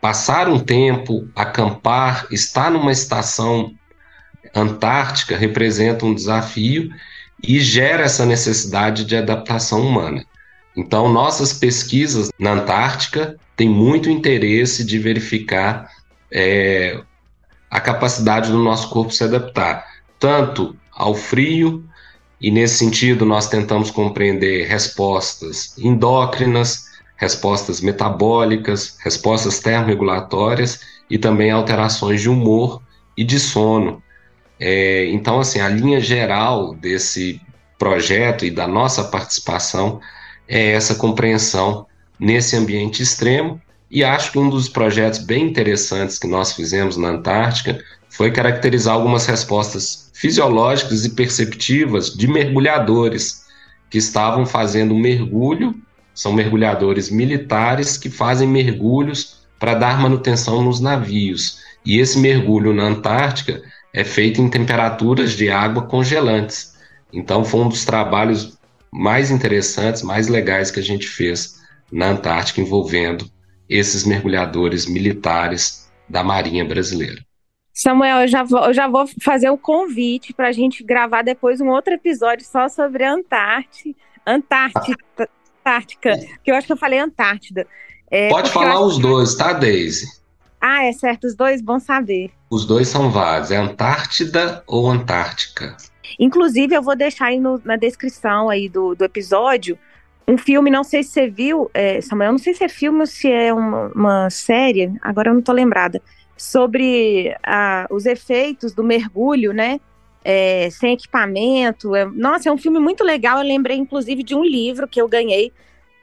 passar 0.00 0.48
um 0.48 0.58
tempo, 0.58 1.28
acampar, 1.34 2.26
estar 2.30 2.70
numa 2.70 2.92
estação 2.92 3.72
antártica 4.54 5.36
representa 5.36 6.04
um 6.06 6.14
desafio 6.14 6.90
e 7.42 7.60
gera 7.60 8.04
essa 8.04 8.26
necessidade 8.26 9.04
de 9.04 9.16
adaptação 9.16 9.82
humana. 9.82 10.24
Então, 10.76 11.12
nossas 11.12 11.52
pesquisas 11.52 12.30
na 12.38 12.52
Antártica 12.52 13.36
têm 13.56 13.68
muito 13.68 14.08
interesse 14.08 14.84
de 14.84 14.98
verificar 14.98 15.90
é, 16.30 17.00
a 17.70 17.80
capacidade 17.80 18.50
do 18.50 18.58
nosso 18.58 18.88
corpo 18.90 19.12
se 19.12 19.24
adaptar, 19.24 19.84
tanto 20.18 20.76
ao 20.92 21.14
frio, 21.14 21.84
e 22.40 22.50
nesse 22.50 22.76
sentido 22.76 23.26
nós 23.26 23.48
tentamos 23.48 23.90
compreender 23.90 24.68
respostas 24.68 25.76
endócrinas, 25.76 26.87
respostas 27.18 27.80
metabólicas, 27.80 28.96
respostas 29.04 29.58
termorregulatórias 29.58 30.80
e 31.10 31.18
também 31.18 31.50
alterações 31.50 32.22
de 32.22 32.30
humor 32.30 32.80
e 33.16 33.24
de 33.24 33.38
sono. 33.38 34.02
É, 34.58 35.06
então, 35.06 35.40
assim, 35.40 35.60
a 35.60 35.68
linha 35.68 36.00
geral 36.00 36.74
desse 36.74 37.40
projeto 37.76 38.44
e 38.44 38.50
da 38.50 38.66
nossa 38.66 39.04
participação 39.04 40.00
é 40.48 40.72
essa 40.72 40.94
compreensão 40.94 41.86
nesse 42.18 42.56
ambiente 42.56 43.02
extremo 43.02 43.60
e 43.90 44.04
acho 44.04 44.32
que 44.32 44.38
um 44.38 44.48
dos 44.48 44.68
projetos 44.68 45.18
bem 45.20 45.44
interessantes 45.44 46.18
que 46.18 46.26
nós 46.26 46.52
fizemos 46.52 46.96
na 46.96 47.08
Antártica 47.08 47.82
foi 48.08 48.30
caracterizar 48.30 48.94
algumas 48.94 49.26
respostas 49.26 50.10
fisiológicas 50.14 51.04
e 51.04 51.10
perceptivas 51.10 52.14
de 52.14 52.26
mergulhadores 52.26 53.44
que 53.90 53.98
estavam 53.98 54.44
fazendo 54.44 54.94
um 54.94 54.98
mergulho 54.98 55.74
são 56.18 56.32
mergulhadores 56.32 57.10
militares 57.10 57.96
que 57.96 58.10
fazem 58.10 58.48
mergulhos 58.48 59.38
para 59.56 59.74
dar 59.74 60.00
manutenção 60.00 60.60
nos 60.60 60.80
navios. 60.80 61.60
E 61.86 62.00
esse 62.00 62.18
mergulho 62.18 62.74
na 62.74 62.86
Antártica 62.86 63.62
é 63.94 64.02
feito 64.02 64.42
em 64.42 64.50
temperaturas 64.50 65.34
de 65.34 65.48
água 65.48 65.86
congelantes. 65.86 66.76
Então, 67.12 67.44
foi 67.44 67.60
um 67.60 67.68
dos 67.68 67.84
trabalhos 67.84 68.58
mais 68.90 69.30
interessantes, 69.30 70.02
mais 70.02 70.26
legais 70.26 70.72
que 70.72 70.80
a 70.80 70.82
gente 70.82 71.06
fez 71.06 71.60
na 71.90 72.08
Antártica 72.08 72.60
envolvendo 72.60 73.30
esses 73.68 74.04
mergulhadores 74.04 74.86
militares 74.86 75.88
da 76.08 76.24
Marinha 76.24 76.64
Brasileira. 76.64 77.22
Samuel, 77.72 78.22
eu 78.22 78.28
já 78.28 78.42
vou, 78.42 78.64
eu 78.64 78.74
já 78.74 78.88
vou 78.88 79.06
fazer 79.22 79.50
o 79.50 79.56
convite 79.56 80.34
para 80.34 80.48
a 80.48 80.52
gente 80.52 80.82
gravar 80.82 81.22
depois 81.22 81.60
um 81.60 81.68
outro 81.68 81.94
episódio 81.94 82.44
só 82.44 82.68
sobre 82.68 83.04
a 83.04 83.12
Antártida. 83.12 83.96
Antártida, 84.26 85.28
Antártica, 85.68 86.18
que 86.42 86.50
eu 86.50 86.54
acho 86.54 86.66
que 86.66 86.72
eu 86.72 86.76
falei 86.76 86.98
Antártida. 86.98 87.66
É, 88.10 88.28
Pode 88.28 88.50
falar 88.50 88.80
os 88.80 88.98
dois, 88.98 89.34
tá, 89.34 89.52
Daisy? 89.52 90.06
Ah, 90.60 90.84
é 90.84 90.92
certo, 90.92 91.26
os 91.26 91.34
dois, 91.34 91.60
bom 91.60 91.78
saber. 91.78 92.30
Os 92.50 92.64
dois 92.64 92.88
são 92.88 93.10
válidos, 93.10 93.50
é 93.50 93.56
Antártida 93.56 94.62
ou 94.66 94.90
Antártica? 94.90 95.76
Inclusive, 96.18 96.74
eu 96.74 96.82
vou 96.82 96.96
deixar 96.96 97.26
aí 97.26 97.38
no, 97.38 97.60
na 97.64 97.76
descrição 97.76 98.48
aí 98.48 98.68
do, 98.68 98.94
do 98.94 99.04
episódio 99.04 99.78
um 100.26 100.36
filme, 100.36 100.70
não 100.70 100.84
sei 100.84 101.02
se 101.02 101.10
você 101.10 101.28
viu, 101.28 101.70
é, 101.72 102.02
Samuel, 102.02 102.32
não 102.32 102.38
sei 102.38 102.52
se 102.52 102.62
é 102.62 102.68
filme 102.68 103.00
ou 103.00 103.06
se 103.06 103.30
é 103.30 103.52
uma, 103.52 103.90
uma 103.94 104.30
série, 104.30 104.92
agora 105.00 105.30
eu 105.30 105.34
não 105.34 105.40
tô 105.40 105.52
lembrada, 105.52 106.02
sobre 106.36 107.34
a, 107.42 107.86
os 107.90 108.04
efeitos 108.04 108.74
do 108.74 108.84
mergulho, 108.84 109.54
né? 109.54 109.80
É, 110.30 110.68
sem 110.70 110.92
equipamento. 110.92 111.96
É, 111.96 112.04
nossa, 112.04 112.50
é 112.50 112.52
um 112.52 112.58
filme 112.58 112.78
muito 112.78 113.02
legal. 113.02 113.38
Eu 113.38 113.44
lembrei, 113.44 113.78
inclusive, 113.78 114.22
de 114.22 114.34
um 114.34 114.44
livro 114.44 114.86
que 114.86 115.00
eu 115.00 115.08
ganhei 115.08 115.50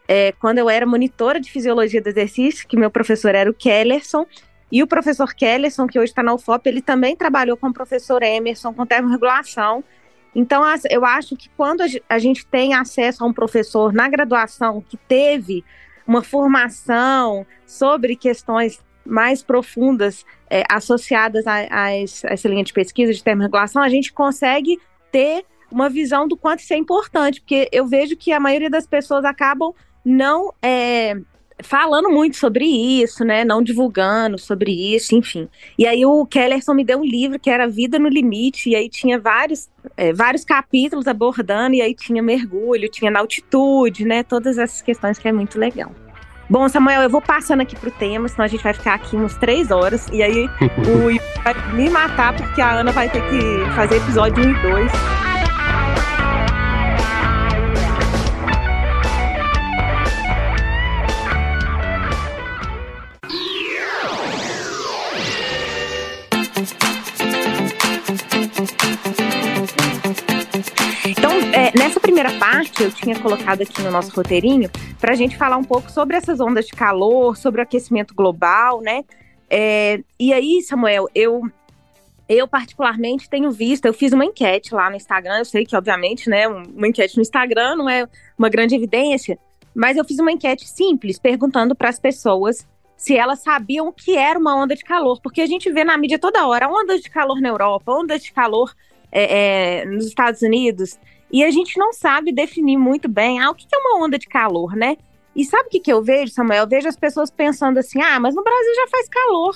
é, 0.07 0.31
quando 0.39 0.57
eu 0.57 0.67
era 0.67 0.83
monitora 0.83 1.39
de 1.39 1.51
fisiologia 1.51 2.01
do 2.01 2.07
exercício, 2.07 2.67
que 2.67 2.75
meu 2.75 2.89
professor 2.89 3.35
era 3.35 3.47
o 3.47 3.53
Kellerson. 3.53 4.25
E 4.71 4.81
o 4.81 4.87
professor 4.87 5.31
Kellerson, 5.31 5.85
que 5.85 5.99
hoje 5.99 6.11
está 6.11 6.23
na 6.23 6.33
UFOP, 6.33 6.67
ele 6.67 6.81
também 6.81 7.15
trabalhou 7.15 7.55
com 7.55 7.67
o 7.67 7.73
professor 7.73 8.23
Emerson, 8.23 8.73
com 8.73 8.83
termorregulação. 8.83 9.83
Então, 10.33 10.63
eu 10.89 11.05
acho 11.05 11.35
que 11.35 11.47
quando 11.55 11.83
a 12.09 12.17
gente 12.17 12.47
tem 12.47 12.73
acesso 12.73 13.23
a 13.23 13.27
um 13.27 13.31
professor 13.31 13.93
na 13.93 14.09
graduação 14.09 14.81
que 14.81 14.97
teve 14.97 15.63
uma 16.07 16.23
formação 16.23 17.45
sobre 17.65 18.15
questões 18.15 18.83
mais 19.05 19.43
profundas 19.43 20.25
é, 20.55 20.63
associadas 20.69 21.45
a, 21.45 21.91
essa 21.91 22.47
linha 22.47 22.63
de 22.63 22.71
pesquisa 22.71 23.13
de 23.13 23.21
termorregulação, 23.21 23.81
a 23.81 23.89
gente 23.89 24.13
consegue 24.13 24.79
ter 25.11 25.43
uma 25.69 25.89
visão 25.89 26.27
do 26.27 26.37
quanto 26.37 26.59
isso 26.59 26.73
é 26.73 26.77
importante, 26.77 27.41
porque 27.41 27.67
eu 27.73 27.85
vejo 27.85 28.15
que 28.15 28.31
a 28.31 28.39
maioria 28.39 28.69
das 28.69 28.87
pessoas 28.87 29.25
acabam 29.25 29.73
não 30.05 30.53
é, 30.61 31.17
falando 31.61 32.09
muito 32.09 32.37
sobre 32.37 32.65
isso, 32.65 33.25
né? 33.25 33.43
Não 33.43 33.61
divulgando 33.61 34.39
sobre 34.39 34.71
isso, 34.71 35.13
enfim. 35.13 35.49
E 35.77 35.85
aí 35.85 36.05
o 36.05 36.25
Kellerson 36.25 36.73
me 36.73 36.85
deu 36.85 36.99
um 36.99 37.05
livro 37.05 37.37
que 37.37 37.49
era 37.49 37.67
Vida 37.67 37.99
no 37.99 38.07
Limite, 38.07 38.69
e 38.69 38.75
aí 38.77 38.87
tinha 38.87 39.19
vários, 39.19 39.69
é, 39.97 40.13
vários 40.13 40.45
capítulos 40.45 41.05
abordando, 41.05 41.75
e 41.75 41.81
aí 41.81 41.93
tinha 41.93 42.23
mergulho, 42.23 42.89
tinha 42.89 43.11
na 43.11 43.19
altitude, 43.19 44.05
né? 44.05 44.23
Todas 44.23 44.57
essas 44.57 44.81
questões 44.81 45.17
que 45.19 45.27
é 45.27 45.33
muito 45.33 45.59
legal. 45.59 45.91
Bom, 46.47 46.69
Samuel, 46.69 47.01
eu 47.01 47.09
vou 47.09 47.21
passando 47.21 47.61
aqui 47.61 47.75
pro 47.75 47.89
tema, 47.89 48.27
senão 48.27 48.45
a 48.45 48.47
gente 48.47 48.63
vai 48.63 48.73
ficar 48.73 48.93
aqui 48.93 49.15
uns 49.15 49.35
três 49.35 49.71
horas, 49.71 50.07
e 50.11 50.21
aí 50.21 50.45
o 50.85 51.43
vai 51.43 51.73
me 51.73 51.89
matar, 51.89 52.35
porque 52.35 52.61
a 52.61 52.79
Ana 52.79 52.91
vai 52.91 53.09
ter 53.09 53.21
que 53.21 53.75
fazer 53.75 53.97
episódio 53.97 54.43
1 54.43 54.51
e 54.51 54.53
2. 54.61 55.34
Nessa 71.77 71.99
primeira 71.99 72.31
parte, 72.37 72.83
eu 72.83 72.91
tinha 72.91 73.19
colocado 73.19 73.61
aqui 73.61 73.81
no 73.81 73.91
nosso 73.91 74.13
roteirinho 74.15 74.69
para 74.99 75.13
a 75.13 75.15
gente 75.15 75.37
falar 75.37 75.57
um 75.57 75.63
pouco 75.63 75.91
sobre 75.91 76.17
essas 76.17 76.39
ondas 76.39 76.65
de 76.65 76.73
calor, 76.73 77.37
sobre 77.37 77.61
o 77.61 77.63
aquecimento 77.63 78.13
global, 78.13 78.81
né? 78.81 79.03
É, 79.49 80.01
e 80.19 80.33
aí, 80.33 80.61
Samuel, 80.61 81.07
eu 81.13 81.43
eu 82.27 82.47
particularmente 82.47 83.29
tenho 83.29 83.51
visto, 83.51 83.85
eu 83.85 83.93
fiz 83.93 84.11
uma 84.11 84.25
enquete 84.25 84.73
lá 84.73 84.89
no 84.89 84.95
Instagram, 84.95 85.37
eu 85.37 85.45
sei 85.45 85.63
que 85.63 85.75
obviamente, 85.75 86.27
né, 86.27 86.47
uma 86.47 86.87
enquete 86.87 87.15
no 87.17 87.21
Instagram 87.21 87.75
não 87.75 87.87
é 87.87 88.07
uma 88.37 88.49
grande 88.49 88.73
evidência, 88.73 89.37
mas 89.75 89.95
eu 89.95 90.03
fiz 90.03 90.17
uma 90.17 90.31
enquete 90.31 90.67
simples 90.67 91.19
perguntando 91.19 91.75
para 91.75 91.89
as 91.89 91.99
pessoas 91.99 92.67
se 92.97 93.15
elas 93.15 93.43
sabiam 93.43 93.87
o 93.87 93.93
que 93.93 94.17
era 94.17 94.39
uma 94.39 94.55
onda 94.55 94.75
de 94.75 94.83
calor, 94.83 95.21
porque 95.21 95.41
a 95.41 95.45
gente 95.45 95.71
vê 95.71 95.83
na 95.83 95.97
mídia 95.97 96.17
toda 96.17 96.47
hora 96.47 96.67
ondas 96.67 97.01
de 97.01 97.09
calor 97.09 97.39
na 97.39 97.49
Europa, 97.49 97.91
ondas 97.91 98.23
de 98.23 98.31
calor 98.31 98.73
é, 99.11 99.81
é, 99.81 99.85
nos 99.85 100.07
Estados 100.07 100.41
Unidos. 100.41 100.97
E 101.35 101.43
a 101.43 101.51
gente 101.51 101.77
não 101.77 101.91
sabe 101.91 102.31
definir 102.31 102.77
muito 102.77 103.09
bem 103.09 103.41
ah, 103.41 103.51
o 103.51 103.53
que 103.53 103.67
é 103.69 103.77
uma 103.77 104.05
onda 104.05 104.17
de 104.17 104.25
calor, 104.25 104.73
né? 104.73 104.95
E 105.35 105.43
sabe 105.43 105.67
o 105.67 105.69
que, 105.69 105.91
eu 105.91 106.01
vejo, 106.01 106.31
Samuel? 106.31 106.63
Eu 106.63 106.69
vejo 106.69 106.87
as 106.87 106.95
pessoas 106.95 107.29
pensando 107.29 107.77
assim: 107.77 108.01
ah, 108.01 108.17
mas 108.21 108.33
no 108.33 108.41
Brasil 108.41 108.73
já 108.73 108.87
faz 108.87 109.09
calor. 109.09 109.53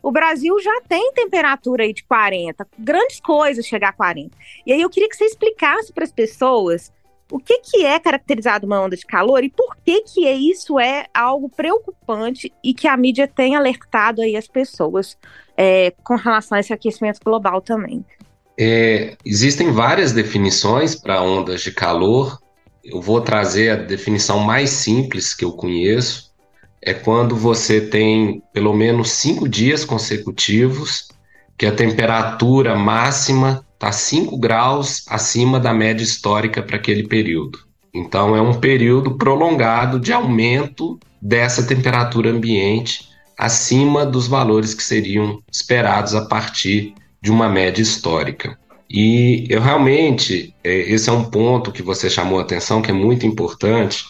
O 0.00 0.12
Brasil 0.12 0.56
já 0.60 0.82
tem 0.82 1.12
temperatura 1.14 1.82
aí 1.82 1.92
de 1.92 2.04
40, 2.04 2.64
grandes 2.78 3.18
coisas 3.18 3.66
chegar 3.66 3.88
a 3.88 3.92
40. 3.92 4.38
E 4.64 4.72
aí 4.72 4.80
eu 4.80 4.88
queria 4.88 5.08
que 5.08 5.16
você 5.16 5.24
explicasse 5.24 5.92
para 5.92 6.04
as 6.04 6.12
pessoas 6.12 6.92
o 7.28 7.40
que, 7.40 7.58
que 7.58 7.84
é 7.84 7.98
caracterizado 7.98 8.64
uma 8.64 8.80
onda 8.80 8.96
de 8.96 9.04
calor 9.04 9.42
e 9.42 9.50
por 9.50 9.74
que 9.84 10.02
que 10.02 10.30
isso 10.30 10.78
é 10.78 11.06
algo 11.12 11.48
preocupante 11.48 12.52
e 12.62 12.72
que 12.72 12.86
a 12.86 12.96
mídia 12.96 13.26
tem 13.26 13.56
alertado 13.56 14.22
aí 14.22 14.36
as 14.36 14.46
pessoas 14.46 15.18
é, 15.56 15.90
com 16.04 16.14
relação 16.14 16.56
a 16.56 16.60
esse 16.60 16.72
aquecimento 16.72 17.18
global 17.24 17.60
também. 17.60 18.04
É, 18.58 19.16
existem 19.24 19.70
várias 19.70 20.12
definições 20.12 20.94
para 20.94 21.22
ondas 21.22 21.62
de 21.62 21.70
calor. 21.70 22.38
Eu 22.84 23.00
vou 23.00 23.20
trazer 23.20 23.70
a 23.70 23.76
definição 23.76 24.38
mais 24.38 24.70
simples 24.70 25.34
que 25.34 25.44
eu 25.44 25.52
conheço. 25.52 26.32
É 26.80 26.94
quando 26.94 27.36
você 27.36 27.80
tem 27.80 28.42
pelo 28.52 28.72
menos 28.72 29.10
cinco 29.10 29.48
dias 29.48 29.84
consecutivos 29.84 31.08
que 31.58 31.66
a 31.66 31.72
temperatura 31.72 32.76
máxima 32.76 33.64
está 33.74 33.92
5 33.92 34.36
graus 34.38 35.04
acima 35.08 35.60
da 35.60 35.72
média 35.72 36.02
histórica 36.02 36.62
para 36.62 36.76
aquele 36.76 37.06
período. 37.06 37.58
Então, 37.94 38.36
é 38.36 38.40
um 38.40 38.54
período 38.54 39.16
prolongado 39.16 39.98
de 39.98 40.12
aumento 40.12 40.98
dessa 41.20 41.62
temperatura 41.62 42.30
ambiente 42.30 43.08
acima 43.38 44.04
dos 44.04 44.26
valores 44.26 44.74
que 44.74 44.82
seriam 44.82 45.40
esperados 45.50 46.14
a 46.14 46.24
partir 46.24 46.94
de 47.26 47.32
uma 47.32 47.48
média 47.48 47.82
histórica. 47.82 48.56
E 48.88 49.46
eu 49.50 49.60
realmente, 49.60 50.54
é, 50.62 50.72
esse 50.92 51.10
é 51.10 51.12
um 51.12 51.24
ponto 51.24 51.72
que 51.72 51.82
você 51.82 52.08
chamou 52.08 52.38
a 52.38 52.42
atenção, 52.42 52.80
que 52.80 52.88
é 52.88 52.94
muito 52.94 53.26
importante, 53.26 54.04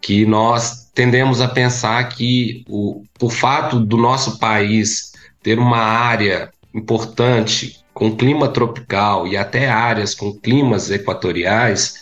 que 0.00 0.24
nós 0.24 0.88
tendemos 0.94 1.40
a 1.40 1.48
pensar 1.48 2.08
que, 2.10 2.64
o, 2.68 3.02
por 3.18 3.32
fato 3.32 3.80
do 3.80 3.96
nosso 3.96 4.38
país 4.38 5.14
ter 5.42 5.58
uma 5.58 5.80
área 5.80 6.52
importante 6.72 7.84
com 7.92 8.14
clima 8.14 8.46
tropical 8.46 9.26
e 9.26 9.36
até 9.36 9.68
áreas 9.68 10.14
com 10.14 10.32
climas 10.32 10.92
equatoriais, 10.92 11.94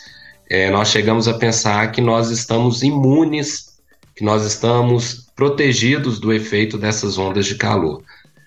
é, 0.51 0.71
nós 0.71 0.89
chegamos 0.89 1.29
a 1.29 1.33
pensar 1.33 1.91
que 1.93 2.03
nós 2.03 2.29
estamos 2.29 2.83
imunes, 2.83 3.79
que 4.15 4.23
nós 4.23 4.45
estamos 4.45 5.33
protegidos 5.35 6.21
do 6.21 6.31
efeito 6.31 6.77
dessas 6.77 7.17
ondas 7.17 7.47
de 7.47 7.55
calor. 7.55 8.03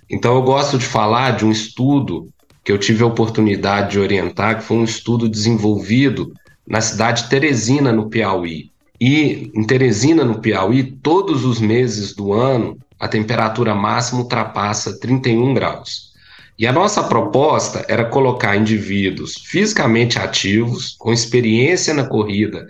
Então, 0.10 0.36
eu 0.36 0.42
gosto 0.44 0.78
de 0.78 0.86
falar 0.86 1.32
de 1.32 1.46
um 1.46 1.52
estudo 1.52 2.30
que 2.64 2.72
eu 2.72 2.78
tive 2.78 3.04
a 3.04 3.08
oportunidade 3.08 3.92
de 3.92 4.00
orientar, 4.00 4.58
que 4.58 4.64
foi 4.64 4.78
um 4.78 4.84
estudo 4.84 5.28
desenvolvido 5.30 6.34
na 6.68 6.82
cidade 6.82 7.24
de 7.24 7.30
Teresina, 7.30 7.92
no 7.92 8.10
Piauí. 8.10 8.72
E 9.00 9.52
em 9.54 9.64
Teresina, 9.64 10.24
no 10.24 10.40
Piauí, 10.40 10.84
todos 10.84 11.46
os 11.46 11.60
meses 11.60 12.16
do 12.16 12.34
ano, 12.34 12.78
a 13.00 13.08
temperatura 13.08 13.76
máxima 13.76 14.22
ultrapassa 14.22 15.00
31 15.00 15.54
graus. 15.54 16.14
E 16.58 16.66
a 16.66 16.72
nossa 16.72 17.04
proposta 17.04 17.86
era 17.88 18.06
colocar 18.06 18.56
indivíduos 18.56 19.36
fisicamente 19.46 20.18
ativos, 20.18 20.96
com 20.98 21.12
experiência 21.12 21.94
na 21.94 22.08
corrida 22.08 22.66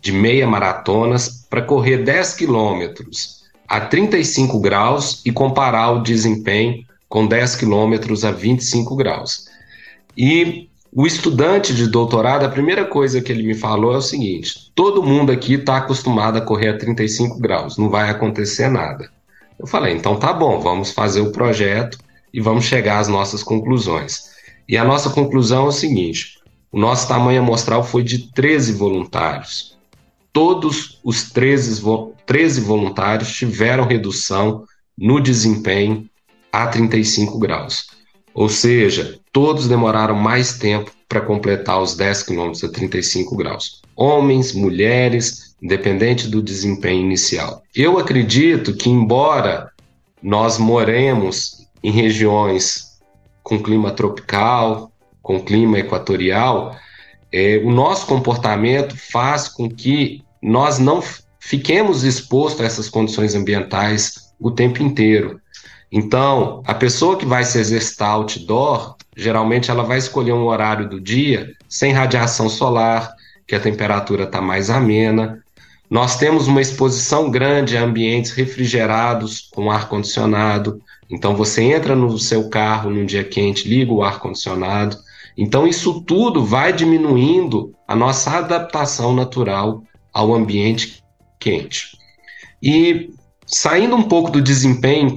de 0.00 0.12
meia 0.12 0.46
maratonas, 0.46 1.46
para 1.48 1.62
correr 1.62 2.04
10 2.04 2.34
quilômetros 2.34 3.39
a 3.70 3.80
35 3.80 4.58
graus 4.58 5.22
e 5.24 5.30
comparar 5.30 5.92
o 5.92 6.02
desempenho 6.02 6.84
com 7.08 7.24
10 7.24 7.54
quilômetros 7.54 8.24
a 8.24 8.32
25 8.32 8.96
graus. 8.96 9.46
E 10.16 10.68
o 10.92 11.06
estudante 11.06 11.72
de 11.72 11.86
doutorado, 11.86 12.44
a 12.44 12.48
primeira 12.48 12.84
coisa 12.84 13.20
que 13.20 13.30
ele 13.30 13.44
me 13.44 13.54
falou 13.54 13.94
é 13.94 13.98
o 13.98 14.02
seguinte: 14.02 14.72
todo 14.74 15.04
mundo 15.04 15.30
aqui 15.30 15.54
está 15.54 15.76
acostumado 15.76 16.36
a 16.36 16.40
correr 16.40 16.70
a 16.70 16.78
35 16.78 17.38
graus, 17.38 17.78
não 17.78 17.88
vai 17.88 18.10
acontecer 18.10 18.68
nada. 18.68 19.08
Eu 19.56 19.68
falei, 19.68 19.94
então 19.94 20.16
tá 20.16 20.32
bom, 20.32 20.58
vamos 20.58 20.90
fazer 20.90 21.20
o 21.20 21.30
projeto 21.30 21.96
e 22.34 22.40
vamos 22.40 22.64
chegar 22.64 22.98
às 22.98 23.06
nossas 23.06 23.40
conclusões. 23.40 24.30
E 24.68 24.76
a 24.76 24.82
nossa 24.82 25.10
conclusão 25.10 25.66
é 25.66 25.68
o 25.68 25.72
seguinte: 25.72 26.40
o 26.72 26.78
nosso 26.78 27.06
tamanho 27.06 27.40
amostral 27.40 27.84
foi 27.84 28.02
de 28.02 28.32
13 28.32 28.72
voluntários. 28.72 29.78
Todos 30.32 31.00
os 31.04 31.30
13, 31.30 31.82
13 32.26 32.60
voluntários 32.60 33.32
tiveram 33.32 33.86
redução 33.86 34.64
no 34.96 35.20
desempenho 35.20 36.08
a 36.52 36.66
35 36.66 37.38
graus. 37.38 37.88
Ou 38.34 38.48
seja, 38.48 39.18
todos 39.32 39.66
demoraram 39.66 40.14
mais 40.14 40.58
tempo 40.58 40.90
para 41.08 41.20
completar 41.20 41.80
os 41.80 41.96
10 41.96 42.22
quilômetros 42.22 42.62
a 42.62 42.68
35 42.68 43.36
graus. 43.36 43.82
Homens, 43.96 44.52
mulheres, 44.52 45.56
independente 45.60 46.28
do 46.28 46.42
desempenho 46.42 47.02
inicial. 47.02 47.62
Eu 47.74 47.98
acredito 47.98 48.74
que, 48.74 48.88
embora 48.88 49.70
nós 50.22 50.58
moremos 50.58 51.66
em 51.82 51.90
regiões 51.90 52.98
com 53.42 53.60
clima 53.60 53.90
tropical, 53.90 54.92
com 55.22 55.40
clima 55.40 55.78
equatorial, 55.78 56.76
é, 57.32 57.58
o 57.64 57.70
nosso 57.70 58.06
comportamento 58.06 58.96
faz 58.96 59.48
com 59.48 59.68
que 59.68 60.22
nós 60.42 60.78
não 60.78 61.02
fiquemos 61.38 62.04
expostos 62.04 62.60
a 62.60 62.64
essas 62.64 62.88
condições 62.88 63.34
ambientais 63.34 64.32
o 64.38 64.50
tempo 64.50 64.82
inteiro. 64.82 65.40
Então, 65.92 66.62
a 66.66 66.74
pessoa 66.74 67.16
que 67.16 67.26
vai 67.26 67.44
se 67.44 67.58
exercitar 67.58 68.10
outdoor, 68.10 68.94
geralmente 69.16 69.70
ela 69.70 69.82
vai 69.82 69.98
escolher 69.98 70.32
um 70.32 70.44
horário 70.44 70.88
do 70.88 71.00
dia 71.00 71.52
sem 71.68 71.92
radiação 71.92 72.48
solar, 72.48 73.12
que 73.46 73.54
a 73.54 73.60
temperatura 73.60 74.24
está 74.24 74.40
mais 74.40 74.70
amena. 74.70 75.42
Nós 75.90 76.16
temos 76.16 76.46
uma 76.46 76.60
exposição 76.60 77.28
grande 77.28 77.76
a 77.76 77.82
ambientes 77.82 78.30
refrigerados 78.30 79.48
com 79.52 79.70
ar 79.70 79.88
condicionado. 79.88 80.80
Então 81.10 81.34
você 81.34 81.62
entra 81.62 81.96
no 81.96 82.16
seu 82.16 82.48
carro 82.48 82.90
num 82.90 83.04
dia 83.04 83.24
quente, 83.24 83.68
liga 83.68 83.92
o 83.92 84.04
ar 84.04 84.20
condicionado. 84.20 84.96
Então 85.40 85.66
isso 85.66 86.02
tudo 86.02 86.44
vai 86.44 86.70
diminuindo 86.70 87.74
a 87.88 87.96
nossa 87.96 88.30
adaptação 88.30 89.14
natural 89.14 89.82
ao 90.12 90.34
ambiente 90.34 91.02
quente. 91.38 91.96
E 92.62 93.08
saindo 93.46 93.96
um 93.96 94.02
pouco 94.02 94.30
do 94.30 94.42
desempenho 94.42 95.14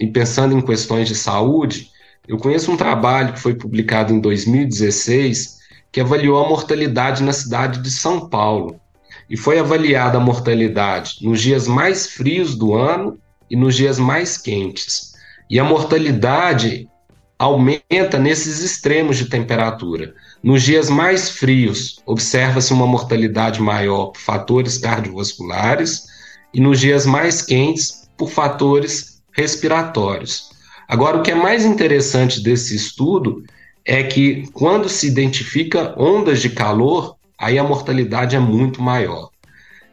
e 0.00 0.06
pensando 0.06 0.56
em 0.56 0.62
questões 0.62 1.06
de 1.06 1.14
saúde, 1.14 1.90
eu 2.26 2.38
conheço 2.38 2.72
um 2.72 2.76
trabalho 2.76 3.34
que 3.34 3.38
foi 3.38 3.54
publicado 3.54 4.14
em 4.14 4.18
2016 4.18 5.58
que 5.92 6.00
avaliou 6.00 6.42
a 6.42 6.48
mortalidade 6.48 7.22
na 7.22 7.34
cidade 7.34 7.82
de 7.82 7.90
São 7.90 8.30
Paulo. 8.30 8.80
E 9.28 9.36
foi 9.36 9.58
avaliada 9.58 10.16
a 10.16 10.20
mortalidade 10.20 11.18
nos 11.20 11.42
dias 11.42 11.68
mais 11.68 12.06
frios 12.06 12.54
do 12.54 12.72
ano 12.72 13.18
e 13.50 13.54
nos 13.54 13.74
dias 13.74 13.98
mais 13.98 14.38
quentes. 14.38 15.12
E 15.50 15.60
a 15.60 15.64
mortalidade 15.64 16.88
aumenta 17.38 18.18
nesses 18.18 18.62
extremos 18.62 19.16
de 19.18 19.26
temperatura. 19.26 20.14
Nos 20.42 20.62
dias 20.62 20.88
mais 20.88 21.30
frios, 21.30 22.00
observa-se 22.06 22.72
uma 22.72 22.86
mortalidade 22.86 23.60
maior 23.60 24.06
por 24.06 24.20
fatores 24.20 24.78
cardiovasculares 24.78 26.04
e 26.54 26.60
nos 26.60 26.80
dias 26.80 27.04
mais 27.04 27.42
quentes 27.42 28.08
por 28.16 28.30
fatores 28.30 29.22
respiratórios. 29.32 30.50
Agora, 30.88 31.18
o 31.18 31.22
que 31.22 31.30
é 31.30 31.34
mais 31.34 31.64
interessante 31.64 32.42
desse 32.42 32.74
estudo 32.74 33.44
é 33.84 34.02
que 34.02 34.48
quando 34.52 34.88
se 34.88 35.06
identifica 35.06 35.94
ondas 35.96 36.40
de 36.40 36.50
calor, 36.50 37.16
aí 37.38 37.58
a 37.58 37.64
mortalidade 37.64 38.34
é 38.34 38.40
muito 38.40 38.80
maior. 38.80 39.30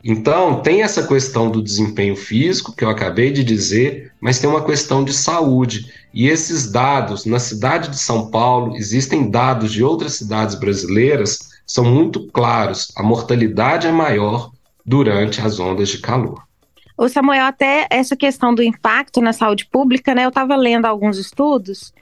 Então, 0.03 0.61
tem 0.61 0.81
essa 0.81 1.07
questão 1.07 1.49
do 1.49 1.63
desempenho 1.63 2.15
físico, 2.15 2.75
que 2.75 2.83
eu 2.83 2.89
acabei 2.89 3.31
de 3.31 3.43
dizer, 3.43 4.11
mas 4.19 4.37
tem 4.37 4.49
uma 4.49 4.65
questão 4.65 5.03
de 5.03 5.13
saúde. 5.13 5.91
E 6.13 6.27
esses 6.27 6.69
dados, 6.69 7.25
na 7.25 7.39
cidade 7.39 7.89
de 7.89 7.97
São 7.97 8.29
Paulo, 8.29 8.75
existem 8.75 9.31
dados 9.31 9.71
de 9.71 9.81
outras 9.81 10.15
cidades 10.15 10.55
brasileiras, 10.55 11.53
são 11.65 11.85
muito 11.85 12.27
claros. 12.27 12.91
A 12.97 13.03
mortalidade 13.03 13.87
é 13.87 13.91
maior 13.91 14.51
durante 14.85 15.39
as 15.39 15.57
ondas 15.57 15.87
de 15.87 15.99
calor. 15.99 16.43
O 16.97 17.07
Samuel, 17.07 17.45
até 17.45 17.87
essa 17.89 18.15
questão 18.15 18.53
do 18.53 18.61
impacto 18.61 19.21
na 19.21 19.31
saúde 19.33 19.65
pública, 19.65 20.13
né? 20.13 20.25
Eu 20.25 20.29
estava 20.29 20.55
lendo 20.55 20.85
alguns 20.85 21.17
estudos 21.17 21.93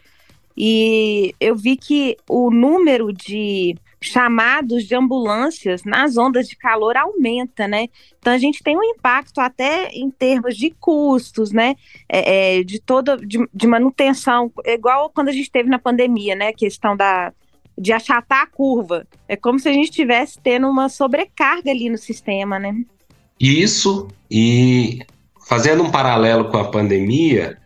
e 0.57 1.33
eu 1.39 1.55
vi 1.55 1.77
que 1.77 2.17
o 2.27 2.51
número 2.51 3.13
de 3.13 3.75
chamados 4.03 4.85
de 4.85 4.95
ambulâncias 4.95 5.83
nas 5.83 6.17
ondas 6.17 6.47
de 6.47 6.55
calor 6.55 6.97
aumenta, 6.97 7.67
né? 7.67 7.87
Então 8.17 8.33
a 8.33 8.37
gente 8.37 8.63
tem 8.63 8.75
um 8.75 8.83
impacto 8.83 9.39
até 9.39 9.89
em 9.89 10.09
termos 10.09 10.57
de 10.57 10.71
custos, 10.71 11.51
né? 11.51 11.75
É, 12.09 12.59
é, 12.59 12.63
de 12.63 12.79
toda 12.79 13.15
de, 13.15 13.47
de, 13.53 13.67
manutenção, 13.67 14.51
igual 14.65 15.11
quando 15.11 15.29
a 15.29 15.31
gente 15.31 15.51
teve 15.51 15.69
na 15.69 15.77
pandemia, 15.77 16.35
né? 16.35 16.47
A 16.47 16.53
questão 16.53 16.97
da 16.97 17.31
de 17.77 17.93
achatar 17.93 18.41
a 18.41 18.47
curva. 18.47 19.07
É 19.27 19.35
como 19.35 19.59
se 19.59 19.69
a 19.69 19.73
gente 19.73 19.89
estivesse 19.89 20.39
tendo 20.41 20.67
uma 20.67 20.89
sobrecarga 20.89 21.71
ali 21.71 21.89
no 21.89 21.97
sistema, 21.97 22.59
né? 22.59 22.75
Isso 23.39 24.07
e 24.29 24.99
fazendo 25.47 25.83
um 25.83 25.91
paralelo 25.91 26.49
com 26.49 26.57
a 26.57 26.69
pandemia, 26.69 27.57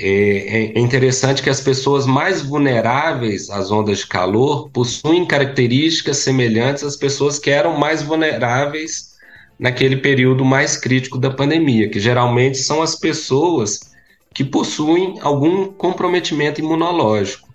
é, 0.00 0.76
é, 0.76 0.78
interessante 0.78 1.42
que 1.42 1.50
as 1.50 1.60
pessoas 1.60 2.06
mais 2.06 2.40
vulneráveis 2.40 3.50
às 3.50 3.72
ondas 3.72 3.98
de 3.98 4.06
calor 4.06 4.70
possuem 4.70 5.26
características 5.26 6.18
semelhantes 6.18 6.84
às 6.84 6.94
pessoas 6.94 7.36
que 7.36 7.50
eram 7.50 7.76
mais 7.76 8.00
vulneráveis 8.00 9.16
naquele 9.58 9.96
período 9.96 10.44
mais 10.44 10.76
crítico 10.76 11.18
da 11.18 11.30
pandemia, 11.30 11.88
que 11.88 11.98
geralmente 11.98 12.58
são 12.58 12.80
as 12.80 12.94
pessoas 12.94 13.90
que 14.32 14.44
possuem 14.44 15.18
algum 15.20 15.66
comprometimento 15.66 16.60
imunológico. 16.60 17.48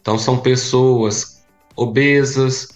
Então, 0.00 0.18
são 0.18 0.38
pessoas 0.38 1.44
obesas, 1.76 2.68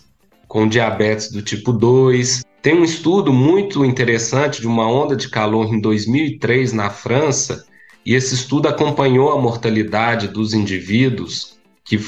com 0.47 0.69
diabetes 0.69 1.33
do 1.33 1.41
tipo 1.41 1.73
2. 1.73 2.45
Tem 2.61 2.75
um 2.75 2.85
estudo 2.85 3.33
muito 3.33 3.83
interessante 3.83 4.61
de 4.61 4.67
uma 4.67 4.87
onda 4.87 5.17
de 5.17 5.31
calor 5.31 5.73
em 5.73 5.81
2003 5.81 6.75
na 6.75 6.91
França 6.91 7.65
e 8.07 8.15
esse 8.15 8.37
estudo 8.37 8.69
acompanhou 8.69 9.33
a 9.33 9.43
mortalidade 9.43 10.29
dos 10.29 10.55
indivíduos 10.55 11.59
que, 11.85 12.01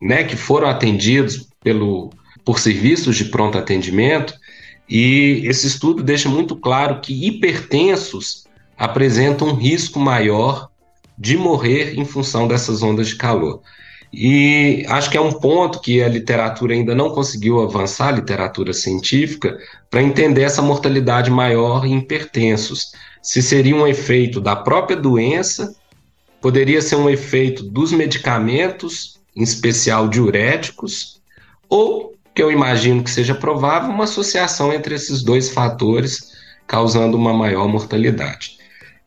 né, 0.00 0.22
que 0.22 0.36
foram 0.36 0.68
atendidos 0.68 1.48
pelo, 1.60 2.10
por 2.44 2.60
serviços 2.60 3.16
de 3.16 3.24
pronto 3.24 3.58
atendimento, 3.58 4.32
e 4.88 5.42
esse 5.44 5.66
estudo 5.66 6.04
deixa 6.04 6.28
muito 6.28 6.54
claro 6.54 7.00
que 7.00 7.26
hipertensos 7.26 8.44
apresentam 8.78 9.48
um 9.48 9.54
risco 9.54 9.98
maior 9.98 10.68
de 11.18 11.36
morrer 11.36 11.98
em 11.98 12.04
função 12.04 12.46
dessas 12.46 12.80
ondas 12.82 13.08
de 13.08 13.16
calor. 13.16 13.60
E 14.12 14.84
acho 14.88 15.10
que 15.10 15.16
é 15.16 15.20
um 15.20 15.32
ponto 15.32 15.80
que 15.80 16.00
a 16.00 16.08
literatura 16.08 16.74
ainda 16.74 16.94
não 16.94 17.10
conseguiu 17.10 17.60
avançar, 17.60 18.08
a 18.08 18.16
literatura 18.16 18.72
científica, 18.72 19.58
para 19.90 20.02
entender 20.02 20.42
essa 20.42 20.62
mortalidade 20.62 21.28
maior 21.28 21.84
em 21.84 21.98
hipertensos 21.98 22.92
se 23.24 23.40
seria 23.40 23.74
um 23.74 23.86
efeito 23.86 24.38
da 24.38 24.54
própria 24.54 24.98
doença, 24.98 25.74
poderia 26.42 26.82
ser 26.82 26.96
um 26.96 27.08
efeito 27.08 27.64
dos 27.64 27.90
medicamentos, 27.90 29.18
em 29.34 29.42
especial 29.42 30.08
diuréticos, 30.08 31.22
ou, 31.66 32.12
que 32.34 32.42
eu 32.42 32.52
imagino 32.52 33.02
que 33.02 33.10
seja 33.10 33.34
provável, 33.34 33.88
uma 33.88 34.04
associação 34.04 34.74
entre 34.74 34.94
esses 34.94 35.22
dois 35.22 35.48
fatores 35.48 36.34
causando 36.66 37.16
uma 37.16 37.32
maior 37.32 37.66
mortalidade. 37.66 38.58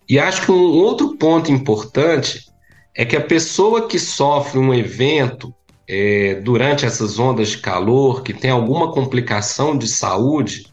E 0.09 0.17
acho 0.17 0.45
que 0.45 0.51
um 0.51 0.63
outro 0.63 1.15
ponto 1.15 1.51
importante 1.51 2.47
é 2.95 3.05
que 3.05 3.15
a 3.15 3.21
pessoa 3.21 3.87
que 3.87 3.99
sofre 3.99 4.57
um 4.57 4.73
evento 4.73 5.53
é, 5.87 6.41
durante 6.41 6.87
essas 6.87 7.19
ondas 7.19 7.49
de 7.49 7.59
calor, 7.59 8.23
que 8.23 8.33
tem 8.33 8.49
alguma 8.49 8.91
complicação 8.91 9.77
de 9.77 9.87
saúde, 9.87 10.65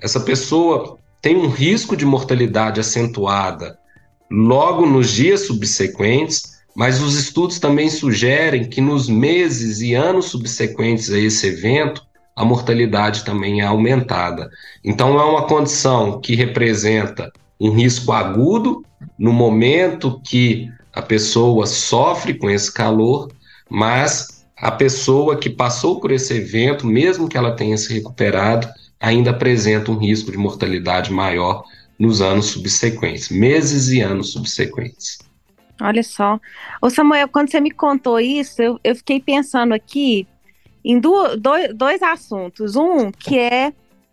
essa 0.00 0.20
pessoa 0.20 1.01
tem 1.22 1.36
um 1.36 1.48
risco 1.48 1.96
de 1.96 2.04
mortalidade 2.04 2.80
acentuada 2.80 3.78
logo 4.28 4.84
nos 4.84 5.10
dias 5.10 5.46
subsequentes, 5.46 6.60
mas 6.74 7.00
os 7.00 7.16
estudos 7.16 7.58
também 7.58 7.88
sugerem 7.88 8.64
que 8.68 8.80
nos 8.80 9.08
meses 9.08 9.80
e 9.80 9.94
anos 9.94 10.26
subsequentes 10.26 11.12
a 11.12 11.18
esse 11.18 11.46
evento, 11.46 12.02
a 12.34 12.44
mortalidade 12.44 13.24
também 13.24 13.60
é 13.60 13.64
aumentada. 13.64 14.50
Então, 14.82 15.20
é 15.20 15.24
uma 15.24 15.46
condição 15.46 16.18
que 16.20 16.34
representa 16.34 17.30
um 17.60 17.70
risco 17.70 18.10
agudo 18.10 18.82
no 19.18 19.32
momento 19.32 20.20
que 20.24 20.68
a 20.92 21.02
pessoa 21.02 21.66
sofre 21.66 22.34
com 22.34 22.50
esse 22.50 22.72
calor, 22.72 23.28
mas 23.68 24.44
a 24.56 24.70
pessoa 24.72 25.36
que 25.36 25.50
passou 25.50 26.00
por 26.00 26.10
esse 26.10 26.34
evento, 26.34 26.86
mesmo 26.86 27.28
que 27.28 27.36
ela 27.36 27.54
tenha 27.54 27.76
se 27.76 27.92
recuperado, 27.92 28.66
ainda 29.02 29.30
apresenta 29.30 29.90
um 29.90 29.98
risco 29.98 30.30
de 30.30 30.38
mortalidade 30.38 31.12
maior 31.12 31.64
nos 31.98 32.22
anos 32.22 32.46
subsequentes, 32.46 33.28
meses 33.28 33.88
e 33.88 34.00
anos 34.00 34.32
subsequentes. 34.32 35.18
Olha 35.80 36.02
só. 36.02 36.40
Ô 36.80 36.88
Samuel, 36.88 37.28
quando 37.28 37.50
você 37.50 37.60
me 37.60 37.70
contou 37.70 38.20
isso, 38.20 38.62
eu, 38.62 38.80
eu 38.84 38.94
fiquei 38.94 39.20
pensando 39.20 39.74
aqui 39.74 40.26
em 40.84 40.98
do, 40.98 41.36
dois, 41.36 41.74
dois 41.74 42.02
assuntos. 42.02 42.76
Um, 42.76 43.10
que 43.10 43.38
é 43.38 43.72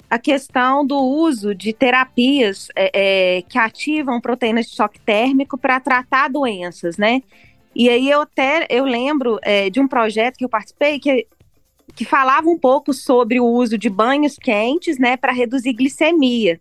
a 0.09 0.17
questão 0.17 0.85
do 0.85 0.97
uso 0.97 1.53
de 1.53 1.71
terapias 1.71 2.69
é, 2.75 3.37
é, 3.37 3.41
que 3.43 3.59
ativam 3.59 4.19
proteínas 4.19 4.65
de 4.65 4.75
choque 4.75 4.99
térmico 4.99 5.57
para 5.57 5.79
tratar 5.79 6.29
doenças, 6.29 6.97
né? 6.97 7.21
E 7.75 7.87
aí 7.89 8.09
eu 8.09 8.21
até 8.21 8.65
eu 8.69 8.85
lembro 8.85 9.39
é, 9.43 9.69
de 9.69 9.79
um 9.79 9.87
projeto 9.87 10.37
que 10.37 10.43
eu 10.43 10.49
participei 10.49 10.99
que 10.99 11.27
que 11.99 12.05
falava 12.05 12.47
um 12.47 12.57
pouco 12.57 12.93
sobre 12.93 13.41
o 13.41 13.45
uso 13.45 13.77
de 13.77 13.89
banhos 13.89 14.37
quentes, 14.37 14.97
né, 14.97 15.17
para 15.17 15.33
reduzir 15.33 15.73
glicemia. 15.73 16.57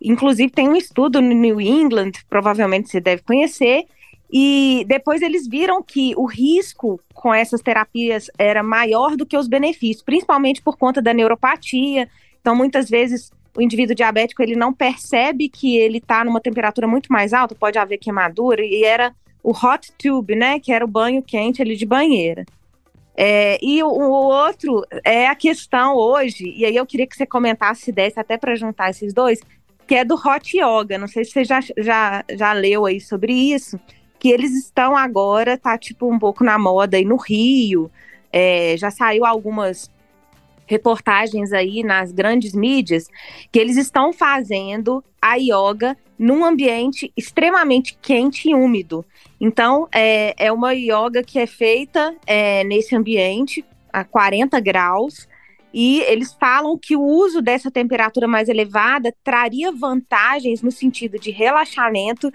Inclusive 0.00 0.50
tem 0.50 0.70
um 0.70 0.74
estudo 0.74 1.20
no 1.20 1.34
New 1.34 1.60
England, 1.60 2.12
provavelmente 2.30 2.88
você 2.88 2.98
deve 2.98 3.20
conhecer, 3.20 3.84
e 4.32 4.82
depois 4.88 5.20
eles 5.20 5.46
viram 5.46 5.82
que 5.82 6.14
o 6.16 6.24
risco 6.24 6.98
com 7.12 7.34
essas 7.34 7.60
terapias 7.60 8.30
era 8.38 8.62
maior 8.62 9.18
do 9.18 9.26
que 9.26 9.36
os 9.36 9.46
benefícios, 9.46 10.02
principalmente 10.02 10.62
por 10.62 10.78
conta 10.78 11.02
da 11.02 11.12
neuropatia. 11.12 12.08
Então, 12.40 12.56
muitas 12.56 12.88
vezes 12.88 13.30
o 13.54 13.60
indivíduo 13.60 13.94
diabético 13.94 14.42
ele 14.42 14.56
não 14.56 14.72
percebe 14.72 15.50
que 15.50 15.76
ele 15.76 15.98
está 15.98 16.24
numa 16.24 16.40
temperatura 16.40 16.88
muito 16.88 17.12
mais 17.12 17.34
alta, 17.34 17.54
pode 17.54 17.78
haver 17.78 17.98
queimadura, 17.98 18.64
e 18.64 18.82
era 18.82 19.14
o 19.42 19.50
hot 19.50 19.92
tube, 19.98 20.34
né, 20.34 20.58
que 20.58 20.72
era 20.72 20.82
o 20.82 20.88
banho 20.88 21.22
quente 21.22 21.60
ali 21.60 21.76
de 21.76 21.84
banheira. 21.84 22.46
É, 23.16 23.58
e 23.62 23.82
o, 23.82 23.88
o, 23.88 24.10
outro 24.10 24.82
é 25.04 25.26
a 25.26 25.34
questão 25.34 25.94
hoje, 25.96 26.54
e 26.56 26.64
aí 26.64 26.74
eu 26.74 26.86
queria 26.86 27.06
que 27.06 27.16
você 27.16 27.26
comentasse 27.26 27.92
desse 27.92 28.18
até 28.18 28.38
para 28.38 28.54
juntar 28.54 28.90
esses 28.90 29.12
dois, 29.12 29.40
que 29.86 29.94
é 29.94 30.04
do 30.04 30.14
hot 30.14 30.56
yoga. 30.56 30.96
Não 30.96 31.08
sei 31.08 31.24
se 31.24 31.32
você 31.32 31.44
já, 31.44 31.60
já, 31.76 32.24
já 32.30 32.52
leu 32.52 32.86
aí 32.86 33.00
sobre 33.00 33.32
isso 33.32 33.78
que 34.20 34.28
eles 34.28 34.52
estão 34.52 34.94
agora, 34.94 35.56
tá 35.56 35.78
tipo 35.78 36.12
um 36.12 36.18
pouco 36.18 36.44
na 36.44 36.58
moda 36.58 36.98
aí 36.98 37.04
no 37.06 37.16
Rio, 37.16 37.90
é, 38.30 38.76
já 38.76 38.90
saiu 38.90 39.24
algumas 39.24 39.90
reportagens 40.66 41.52
aí 41.52 41.82
nas 41.82 42.12
grandes 42.12 42.54
mídias 42.54 43.08
que 43.50 43.58
eles 43.58 43.78
estão 43.78 44.12
fazendo 44.12 45.02
a 45.20 45.34
yoga 45.34 45.96
num 46.20 46.44
ambiente 46.44 47.10
extremamente 47.16 47.96
quente 48.02 48.50
e 48.50 48.54
úmido. 48.54 49.06
Então, 49.40 49.88
é, 49.90 50.34
é 50.36 50.52
uma 50.52 50.74
yoga 50.74 51.22
que 51.22 51.38
é 51.38 51.46
feita 51.46 52.14
é, 52.26 52.62
nesse 52.64 52.94
ambiente 52.94 53.64
a 53.90 54.04
40 54.04 54.60
graus. 54.60 55.26
E 55.72 56.02
eles 56.02 56.36
falam 56.38 56.76
que 56.76 56.94
o 56.94 57.00
uso 57.00 57.40
dessa 57.40 57.70
temperatura 57.70 58.28
mais 58.28 58.50
elevada 58.50 59.14
traria 59.24 59.72
vantagens 59.72 60.60
no 60.60 60.70
sentido 60.70 61.18
de 61.18 61.30
relaxamento 61.30 62.30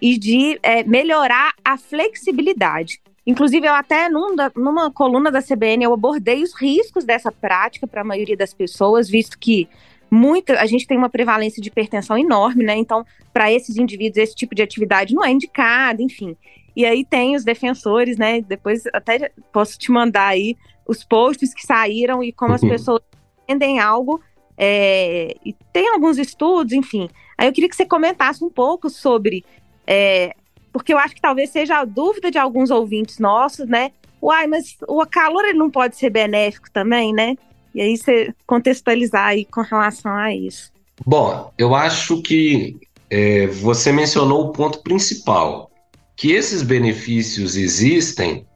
e 0.00 0.16
de 0.16 0.58
é, 0.62 0.82
melhorar 0.84 1.52
a 1.62 1.76
flexibilidade. 1.76 3.00
Inclusive, 3.26 3.66
eu 3.66 3.74
até 3.74 4.08
num 4.08 4.34
da, 4.34 4.50
numa 4.56 4.90
coluna 4.90 5.30
da 5.30 5.42
CBN 5.42 5.84
eu 5.84 5.92
abordei 5.92 6.42
os 6.42 6.54
riscos 6.54 7.04
dessa 7.04 7.30
prática 7.30 7.86
para 7.86 8.00
a 8.00 8.04
maioria 8.04 8.36
das 8.36 8.54
pessoas, 8.54 9.10
visto 9.10 9.38
que 9.38 9.68
muita 10.10 10.60
a 10.60 10.66
gente 10.66 10.86
tem 10.86 10.96
uma 10.96 11.08
prevalência 11.08 11.60
de 11.60 11.68
hipertensão 11.68 12.16
enorme, 12.16 12.64
né? 12.64 12.76
Então, 12.76 13.04
para 13.32 13.52
esses 13.52 13.76
indivíduos, 13.76 14.18
esse 14.18 14.34
tipo 14.34 14.54
de 14.54 14.62
atividade 14.62 15.14
não 15.14 15.24
é 15.24 15.30
indicado, 15.30 16.02
enfim. 16.02 16.36
E 16.74 16.84
aí 16.84 17.04
tem 17.04 17.34
os 17.34 17.44
defensores, 17.44 18.16
né? 18.16 18.40
Depois 18.40 18.84
até 18.92 19.30
posso 19.52 19.78
te 19.78 19.90
mandar 19.90 20.28
aí 20.28 20.56
os 20.86 21.02
posts 21.02 21.54
que 21.54 21.66
saíram 21.66 22.22
e 22.22 22.32
como 22.32 22.52
as 22.52 22.62
uhum. 22.62 22.68
pessoas 22.68 23.00
entendem 23.42 23.78
algo. 23.80 24.20
É, 24.58 25.34
e 25.44 25.54
tem 25.72 25.88
alguns 25.88 26.18
estudos, 26.18 26.72
enfim. 26.72 27.08
Aí 27.36 27.48
eu 27.48 27.52
queria 27.52 27.68
que 27.68 27.76
você 27.76 27.84
comentasse 27.84 28.42
um 28.42 28.50
pouco 28.50 28.88
sobre 28.88 29.44
é, 29.86 30.34
porque 30.76 30.92
eu 30.92 30.98
acho 30.98 31.14
que 31.14 31.20
talvez 31.22 31.48
seja 31.48 31.78
a 31.78 31.84
dúvida 31.86 32.30
de 32.30 32.36
alguns 32.36 32.70
ouvintes 32.70 33.18
nossos, 33.18 33.66
né? 33.66 33.92
Uai, 34.22 34.46
mas 34.46 34.76
o 34.86 35.06
calor 35.06 35.44
ele 35.46 35.58
não 35.58 35.70
pode 35.70 35.96
ser 35.96 36.10
benéfico 36.10 36.70
também, 36.70 37.14
né? 37.14 37.34
E 37.76 37.80
aí 37.82 37.94
você 37.94 38.32
contextualizar 38.46 39.26
aí 39.26 39.44
com 39.44 39.60
relação 39.60 40.10
a 40.10 40.34
isso. 40.34 40.72
Bom, 41.04 41.52
eu 41.58 41.74
acho 41.74 42.22
que 42.22 42.78
é, 43.10 43.48
você 43.48 43.92
mencionou 43.92 44.46
o 44.46 44.52
ponto 44.52 44.82
principal, 44.82 45.70
que 46.16 46.32
esses 46.32 46.62
benefícios 46.62 47.54
existem, 47.54 48.46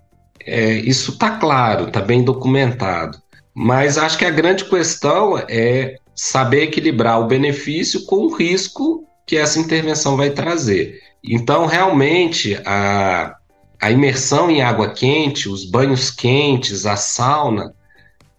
é, 0.46 0.72
isso 0.72 1.12
está 1.12 1.32
claro, 1.32 1.88
está 1.88 2.00
bem 2.00 2.24
documentado. 2.24 3.18
Mas 3.54 3.98
acho 3.98 4.16
que 4.16 4.24
a 4.24 4.30
grande 4.30 4.64
questão 4.64 5.36
é 5.50 5.96
saber 6.14 6.62
equilibrar 6.62 7.20
o 7.20 7.26
benefício 7.26 8.06
com 8.06 8.24
o 8.24 8.34
risco 8.34 9.04
que 9.26 9.36
essa 9.36 9.58
intervenção 9.58 10.16
vai 10.16 10.30
trazer. 10.30 10.98
Então, 11.22 11.66
realmente, 11.66 12.58
a, 12.64 13.36
a 13.78 13.90
imersão 13.90 14.50
em 14.50 14.62
água 14.62 14.94
quente, 14.94 15.46
os 15.46 15.66
banhos 15.66 16.10
quentes, 16.10 16.86
a 16.86 16.96
sauna, 16.96 17.74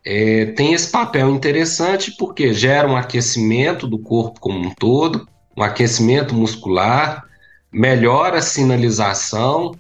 é, 0.04 0.46
tem 0.48 0.74
esse 0.74 0.90
papel 0.90 1.30
interessante 1.30 2.12
porque 2.18 2.54
gera 2.54 2.88
um 2.88 2.96
aquecimento 2.96 3.88
do 3.88 4.00
corpo 4.00 4.40
como 4.40 4.60
um 4.60 4.74
todo, 4.74 5.28
um 5.56 5.62
aquecimento 5.62 6.34
muscular, 6.34 7.24
melhora 7.72 8.40
a 8.40 8.42
sinalização, 8.42 9.76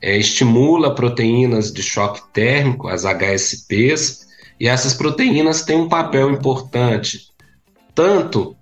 é, 0.00 0.16
estimula 0.16 0.94
proteínas 0.94 1.72
de 1.72 1.82
choque 1.82 2.22
térmico, 2.32 2.88
as 2.88 3.04
HSPs, 3.04 4.26
e 4.60 4.68
essas 4.68 4.94
proteínas 4.94 5.62
têm 5.62 5.76
um 5.76 5.88
papel 5.88 6.30
importante 6.30 7.32
tanto 7.94 8.56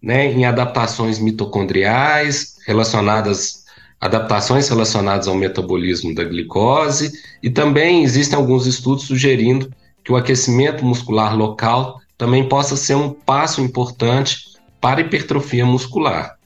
né, 0.00 0.30
em 0.32 0.44
adaptações 0.44 1.18
mitocondriais 1.18 2.56
relacionadas 2.66 3.64
adaptações 3.98 4.68
relacionadas 4.68 5.26
ao 5.26 5.34
metabolismo 5.34 6.14
da 6.14 6.22
glicose 6.22 7.12
e 7.42 7.48
também 7.48 8.04
existem 8.04 8.36
alguns 8.36 8.66
estudos 8.66 9.04
sugerindo 9.04 9.72
que 10.06 10.12
o 10.12 10.16
aquecimento 10.16 10.84
muscular 10.84 11.36
local 11.36 12.00
também 12.16 12.48
possa 12.48 12.76
ser 12.76 12.94
um 12.94 13.10
passo 13.10 13.60
importante 13.60 14.38
para 14.80 15.00
a 15.00 15.02
hipertrofia 15.02 15.66
muscular. 15.66 16.36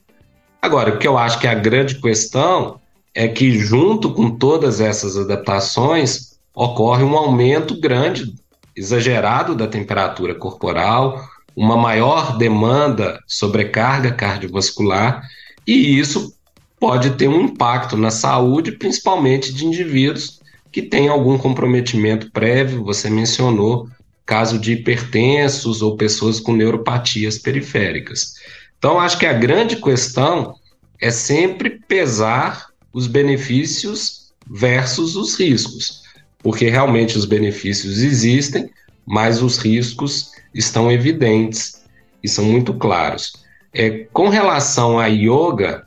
Agora, 0.62 0.94
o 0.94 0.98
que 0.98 1.06
eu 1.06 1.18
acho 1.18 1.38
que 1.38 1.46
é 1.46 1.50
a 1.50 1.54
grande 1.54 2.00
questão 2.00 2.80
é 3.14 3.28
que 3.28 3.58
junto 3.58 4.14
com 4.14 4.30
todas 4.30 4.80
essas 4.80 5.14
adaptações 5.14 6.38
ocorre 6.54 7.04
um 7.04 7.14
aumento 7.14 7.78
grande, 7.78 8.34
exagerado 8.74 9.54
da 9.54 9.66
temperatura 9.66 10.34
corporal, 10.34 11.22
uma 11.54 11.76
maior 11.76 12.38
demanda, 12.38 13.20
sobrecarga 13.26 14.10
cardiovascular, 14.10 15.22
e 15.66 15.98
isso 15.98 16.34
pode 16.78 17.10
ter 17.10 17.28
um 17.28 17.42
impacto 17.42 17.94
na 17.94 18.10
saúde, 18.10 18.72
principalmente 18.72 19.52
de 19.52 19.66
indivíduos 19.66 20.39
que 20.72 20.83
têm 20.83 21.09
algum 21.09 21.37
comprometimento 21.37 22.30
prévio, 22.30 22.85
você 22.85 23.11
mencionou 23.11 23.88
caso 24.24 24.59
de 24.59 24.74
hipertensos 24.74 25.83
ou 25.83 25.96
pessoas 25.96 26.38
com 26.38 26.52
neuropatias 26.52 27.37
periféricas. 27.37 28.35
Então, 28.78 29.00
acho 29.00 29.18
que 29.18 29.26
a 29.26 29.33
grande 29.33 29.76
questão 29.76 30.54
é 31.00 31.11
sempre 31.11 31.80
pesar 31.88 32.68
os 32.92 33.06
benefícios 33.06 34.33
versus 34.48 35.16
os 35.16 35.35
riscos, 35.35 36.02
porque 36.38 36.68
realmente 36.68 37.18
os 37.18 37.24
benefícios 37.24 37.98
existem, 37.98 38.70
mas 39.04 39.42
os 39.42 39.59
riscos 39.59 40.30
estão 40.54 40.90
evidentes 40.90 41.83
e 42.22 42.28
são 42.28 42.44
muito 42.44 42.74
claros. 42.74 43.33
É, 43.72 44.06
com 44.12 44.28
relação 44.28 44.98
à 44.98 45.06
yoga, 45.06 45.87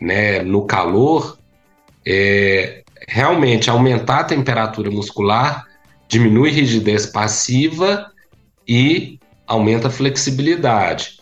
né, 0.00 0.42
no 0.42 0.66
calor, 0.66 1.38
é, 2.04 2.82
realmente 3.06 3.70
aumentar 3.70 4.20
a 4.20 4.24
temperatura 4.24 4.90
muscular 4.90 5.66
diminui 6.08 6.50
rigidez 6.50 7.06
passiva 7.06 8.10
e 8.66 9.18
aumenta 9.46 9.88
a 9.88 9.90
flexibilidade. 9.90 11.18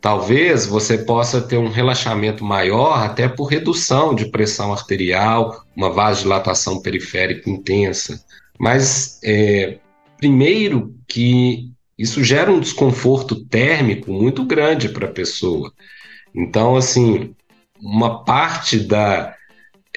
Talvez 0.00 0.66
você 0.66 0.96
possa 0.96 1.42
ter 1.42 1.58
um 1.58 1.68
relaxamento 1.68 2.42
maior 2.42 3.04
até 3.04 3.28
por 3.28 3.44
redução 3.44 4.14
de 4.14 4.30
pressão 4.30 4.72
arterial, 4.72 5.62
uma 5.76 5.90
vasodilatação 5.90 6.80
periférica 6.80 7.50
intensa. 7.50 8.24
Mas 8.58 9.20
é, 9.22 9.78
primeiro 10.16 10.94
que 11.06 11.70
isso 11.98 12.24
gera 12.24 12.50
um 12.50 12.60
desconforto 12.60 13.44
térmico 13.44 14.10
muito 14.10 14.42
grande 14.44 14.88
para 14.88 15.06
a 15.06 15.12
pessoa. 15.12 15.70
Então, 16.34 16.76
assim, 16.76 17.34
uma 17.78 18.24
parte 18.24 18.78
da, 18.78 19.34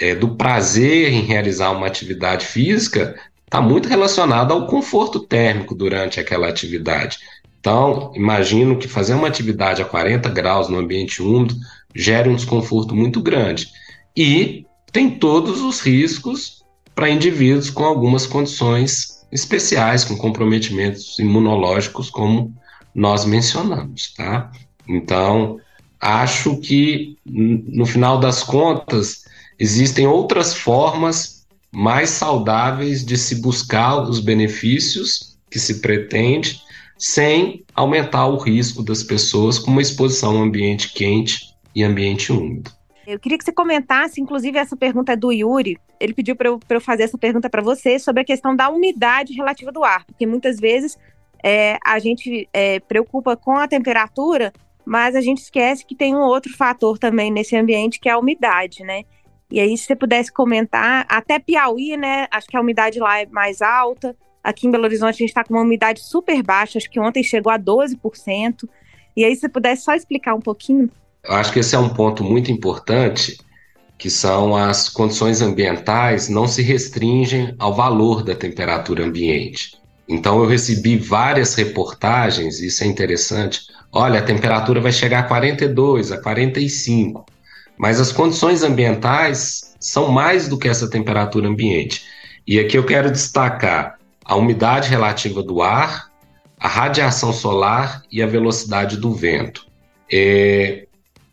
é, 0.03 0.13
do 0.13 0.35
prazer 0.35 1.13
em 1.13 1.21
realizar 1.21 1.71
uma 1.71 1.87
atividade 1.87 2.45
física 2.45 3.15
está 3.45 3.61
muito 3.61 3.87
relacionada 3.87 4.53
ao 4.53 4.67
conforto 4.67 5.21
térmico 5.21 5.73
durante 5.73 6.19
aquela 6.19 6.49
atividade. 6.49 7.19
Então, 7.57 8.11
imagino 8.13 8.77
que 8.77 8.85
fazer 8.85 9.13
uma 9.13 9.29
atividade 9.29 9.81
a 9.81 9.85
40 9.85 10.27
graus 10.27 10.67
no 10.67 10.77
ambiente 10.77 11.21
úmido 11.21 11.55
gere 11.95 12.27
um 12.27 12.35
desconforto 12.35 12.93
muito 12.93 13.21
grande. 13.21 13.69
E 14.13 14.65
tem 14.91 15.09
todos 15.09 15.61
os 15.61 15.79
riscos 15.79 16.65
para 16.93 17.09
indivíduos 17.09 17.69
com 17.69 17.85
algumas 17.85 18.27
condições 18.27 19.25
especiais, 19.31 20.03
com 20.03 20.17
comprometimentos 20.17 21.17
imunológicos, 21.17 22.09
como 22.09 22.53
nós 22.93 23.23
mencionamos, 23.23 24.13
tá? 24.13 24.51
Então, 24.85 25.59
acho 25.97 26.57
que, 26.57 27.17
no 27.25 27.85
final 27.85 28.19
das 28.19 28.43
contas, 28.43 29.22
existem 29.63 30.05
outras 30.05 30.53
formas 30.53 31.47
mais 31.71 32.09
saudáveis 32.09 33.03
de 33.03 33.17
se 33.17 33.41
buscar 33.41 34.01
os 34.01 34.19
benefícios 34.19 35.37
que 35.49 35.57
se 35.57 35.79
pretende, 35.79 36.61
sem 36.97 37.63
aumentar 37.73 38.27
o 38.27 38.37
risco 38.37 38.83
das 38.83 39.01
pessoas 39.03 39.57
com 39.57 39.71
uma 39.71 39.81
exposição 39.81 40.37
a 40.37 40.43
ambiente 40.43 40.93
quente 40.93 41.55
e 41.73 41.81
ambiente 41.81 42.29
úmido. 42.31 42.69
Eu 43.07 43.17
queria 43.17 43.37
que 43.37 43.43
você 43.45 43.53
comentasse, 43.53 44.19
inclusive 44.19 44.57
essa 44.57 44.75
pergunta 44.75 45.13
é 45.13 45.15
do 45.15 45.31
Yuri. 45.31 45.77
Ele 45.97 46.13
pediu 46.13 46.35
para 46.35 46.49
eu, 46.49 46.59
eu, 46.69 46.81
fazer 46.81 47.03
essa 47.03 47.17
pergunta 47.17 47.49
para 47.49 47.61
você 47.61 47.97
sobre 47.97 48.21
a 48.21 48.25
questão 48.25 48.53
da 48.53 48.69
umidade 48.69 49.33
relativa 49.33 49.71
do 49.71 49.83
ar, 49.83 50.05
porque 50.05 50.25
muitas 50.25 50.59
vezes 50.59 50.97
é, 51.41 51.77
a 51.85 51.99
gente 51.99 52.49
é, 52.51 52.81
preocupa 52.81 53.37
com 53.37 53.57
a 53.57 53.67
temperatura, 53.67 54.51
mas 54.85 55.15
a 55.15 55.21
gente 55.21 55.39
esquece 55.39 55.85
que 55.85 55.95
tem 55.95 56.13
um 56.13 56.21
outro 56.21 56.53
fator 56.53 56.97
também 56.97 57.31
nesse 57.31 57.55
ambiente 57.55 57.99
que 57.99 58.09
é 58.09 58.11
a 58.11 58.19
umidade, 58.19 58.83
né? 58.83 59.03
E 59.53 59.59
aí, 59.59 59.77
se 59.77 59.85
você 59.85 59.95
pudesse 59.95 60.31
comentar, 60.31 61.05
até 61.07 61.37
Piauí, 61.37 61.95
né? 61.95 62.25
Acho 62.31 62.47
que 62.47 62.57
a 62.57 62.59
umidade 62.59 62.97
lá 62.97 63.21
é 63.21 63.27
mais 63.27 63.61
alta. 63.61 64.15
Aqui 64.43 64.65
em 64.65 64.71
Belo 64.71 64.85
Horizonte 64.85 65.13
a 65.13 65.17
gente 65.19 65.29
está 65.29 65.43
com 65.43 65.53
uma 65.53 65.61
umidade 65.61 65.99
super 65.99 66.41
baixa, 66.41 66.79
acho 66.79 66.89
que 66.89 66.99
ontem 66.99 67.21
chegou 67.21 67.51
a 67.51 67.59
12%. 67.59 68.67
E 69.15 69.23
aí, 69.23 69.35
se 69.35 69.41
você 69.41 69.49
pudesse 69.49 69.83
só 69.83 69.93
explicar 69.93 70.33
um 70.33 70.41
pouquinho. 70.41 70.89
Eu 71.23 71.35
acho 71.35 71.53
que 71.53 71.59
esse 71.59 71.75
é 71.75 71.77
um 71.77 71.89
ponto 71.89 72.23
muito 72.23 72.51
importante, 72.51 73.37
que 73.95 74.09
são 74.09 74.55
as 74.55 74.89
condições 74.89 75.39
ambientais 75.39 76.29
não 76.29 76.47
se 76.47 76.63
restringem 76.63 77.53
ao 77.59 77.75
valor 77.75 78.23
da 78.23 78.33
temperatura 78.33 79.05
ambiente. 79.05 79.77
Então 80.09 80.41
eu 80.41 80.47
recebi 80.47 80.97
várias 80.97 81.53
reportagens, 81.53 82.59
isso 82.59 82.83
é 82.83 82.87
interessante. 82.87 83.67
Olha, 83.91 84.19
a 84.19 84.23
temperatura 84.23 84.81
vai 84.81 84.91
chegar 84.91 85.19
a 85.19 85.27
42, 85.27 86.11
a 86.11 86.19
45. 86.19 87.23
Mas 87.77 87.99
as 87.99 88.11
condições 88.11 88.63
ambientais 88.63 89.75
são 89.79 90.09
mais 90.09 90.47
do 90.47 90.57
que 90.57 90.67
essa 90.67 90.89
temperatura 90.89 91.47
ambiente. 91.47 92.03
E 92.47 92.59
aqui 92.59 92.77
eu 92.77 92.85
quero 92.85 93.11
destacar 93.11 93.97
a 94.23 94.35
umidade 94.35 94.89
relativa 94.89 95.43
do 95.43 95.61
ar, 95.61 96.11
a 96.59 96.67
radiação 96.67 97.33
solar 97.33 98.03
e 98.11 98.21
a 98.21 98.27
velocidade 98.27 98.97
do 98.97 99.13
vento. 99.13 99.65
É, 100.11 100.85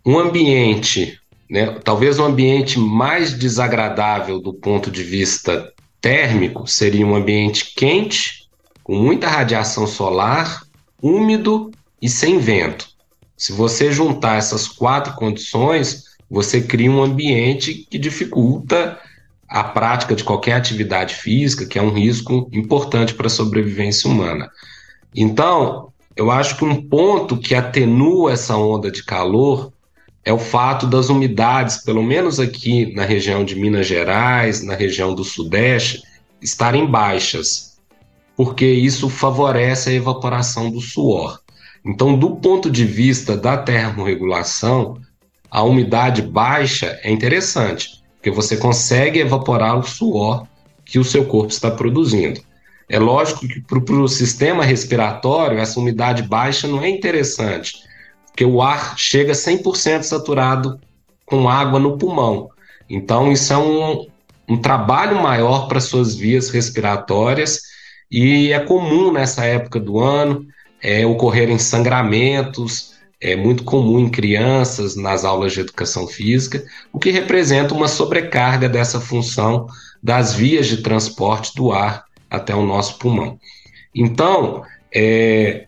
um 0.05 0.19
ambiente, 0.19 1.21
né, 1.49 1.79
talvez 1.85 2.19
o 2.19 2.23
um 2.23 2.27
ambiente 2.27 2.79
mais 2.79 3.39
desagradável 3.39 4.41
do 4.41 4.53
ponto 4.53 4.91
de 4.91 5.03
vista 5.03 5.73
térmico 6.01 6.67
seria 6.67 7.07
um 7.07 7.15
ambiente 7.15 7.75
quente, 7.77 8.49
com 8.83 8.97
muita 8.97 9.29
radiação 9.29 9.87
solar, 9.87 10.63
úmido 11.01 11.71
e 12.01 12.09
sem 12.09 12.39
vento. 12.39 12.89
Se 13.37 13.53
você 13.53 13.93
juntar 13.93 14.37
essas 14.37 14.67
quatro 14.67 15.15
condições, 15.15 16.10
você 16.31 16.61
cria 16.61 16.91
um 16.91 17.03
ambiente 17.03 17.87
que 17.91 17.99
dificulta 17.99 18.99
a 19.49 19.65
prática 19.65 20.15
de 20.15 20.23
qualquer 20.23 20.53
atividade 20.53 21.17
física, 21.17 21.67
que 21.67 21.77
é 21.77 21.83
um 21.83 21.93
risco 21.93 22.49
importante 22.53 23.15
para 23.15 23.27
a 23.27 23.31
sobrevivência 23.31 24.09
humana. 24.09 24.49
Então, 25.15 25.93
eu 26.15 26.31
acho 26.31 26.57
que 26.57 26.65
um 26.65 26.81
ponto 26.89 27.37
que 27.37 27.55
atenua 27.55 28.33
essa 28.33 28.57
onda 28.57 28.91
de 28.91 29.05
calor 29.05 29.73
é 30.25 30.33
o 30.33 30.39
fato 30.39 30.87
das 30.87 31.09
umidades, 31.09 31.79
pelo 31.79 32.03
menos 32.03 32.39
aqui 32.39 32.95
na 32.95 33.05
região 33.05 33.45
de 33.45 33.57
Minas 33.57 33.87
Gerais, 33.87 34.63
na 34.63 34.75
região 34.75 35.15
do 35.15 35.25
Sudeste, 35.25 36.03
estarem 36.41 36.87
baixas, 36.87 37.79
porque 38.37 38.67
isso 38.67 39.09
favorece 39.09 39.91
a 39.91 39.95
evaporação 39.95 40.71
do 40.71 40.81
suor. 40.81 41.41
Então, 41.85 42.17
do 42.17 42.37
ponto 42.37 42.71
de 42.71 42.85
vista 42.85 43.37
da 43.37 43.57
termorregulação, 43.57 45.01
a 45.51 45.63
umidade 45.63 46.23
baixa 46.23 46.99
é 47.03 47.11
interessante, 47.11 48.03
porque 48.17 48.31
você 48.31 48.57
consegue 48.57 49.19
evaporar 49.19 49.79
o 49.79 49.83
suor 49.83 50.47
que 50.85 50.99
o 50.99 51.05
seu 51.05 51.25
corpo 51.25 51.51
está 51.51 51.71
produzindo. 51.71 52.41
É 52.89 52.99
lógico 52.99 53.47
que 53.47 53.61
para 53.61 53.95
o 53.95 54.09
sistema 54.09 54.65
respiratório, 54.65 55.59
essa 55.59 55.79
umidade 55.79 56.23
baixa 56.23 56.67
não 56.67 56.83
é 56.83 56.89
interessante, 56.89 57.79
porque 58.27 58.45
o 58.45 58.61
ar 58.61 58.99
chega 58.99 59.33
100% 59.33 60.03
saturado 60.03 60.79
com 61.25 61.49
água 61.49 61.79
no 61.79 61.97
pulmão. 61.97 62.49
Então, 62.89 63.31
isso 63.31 63.53
é 63.53 63.57
um, 63.57 64.07
um 64.49 64.57
trabalho 64.57 65.23
maior 65.23 65.69
para 65.69 65.81
suas 65.81 66.15
vias 66.15 66.51
respiratórias 66.51 67.61
e 68.11 68.53
é 68.53 68.59
comum 68.59 69.13
nessa 69.13 69.45
época 69.45 69.79
do 69.79 70.01
ano 70.01 70.45
é, 70.83 71.07
ocorrerem 71.07 71.59
sangramentos, 71.59 72.95
é 73.21 73.37
muito 73.37 73.65
comum 73.65 74.01
em 74.01 74.09
crianças 74.09 74.97
nas 74.97 75.25
aulas 75.25 75.53
de 75.53 75.61
educação 75.61 76.07
física, 76.07 76.65
o 76.93 76.99
que 76.99 77.11
representa 77.11 77.75
uma 77.75 77.89
sobrecarga 77.89 78.69
dessa 78.69 79.01
função 79.01 79.67
das 80.03 80.33
vias 80.33 80.67
de 80.67 80.79
transporte 80.79 81.55
do 81.55 81.71
ar 81.71 82.05
até 82.31 82.55
o 82.55 82.65
nosso 82.65 82.99
pulmão. 82.99 83.39
Então, 83.95 84.63
é, 84.95 85.67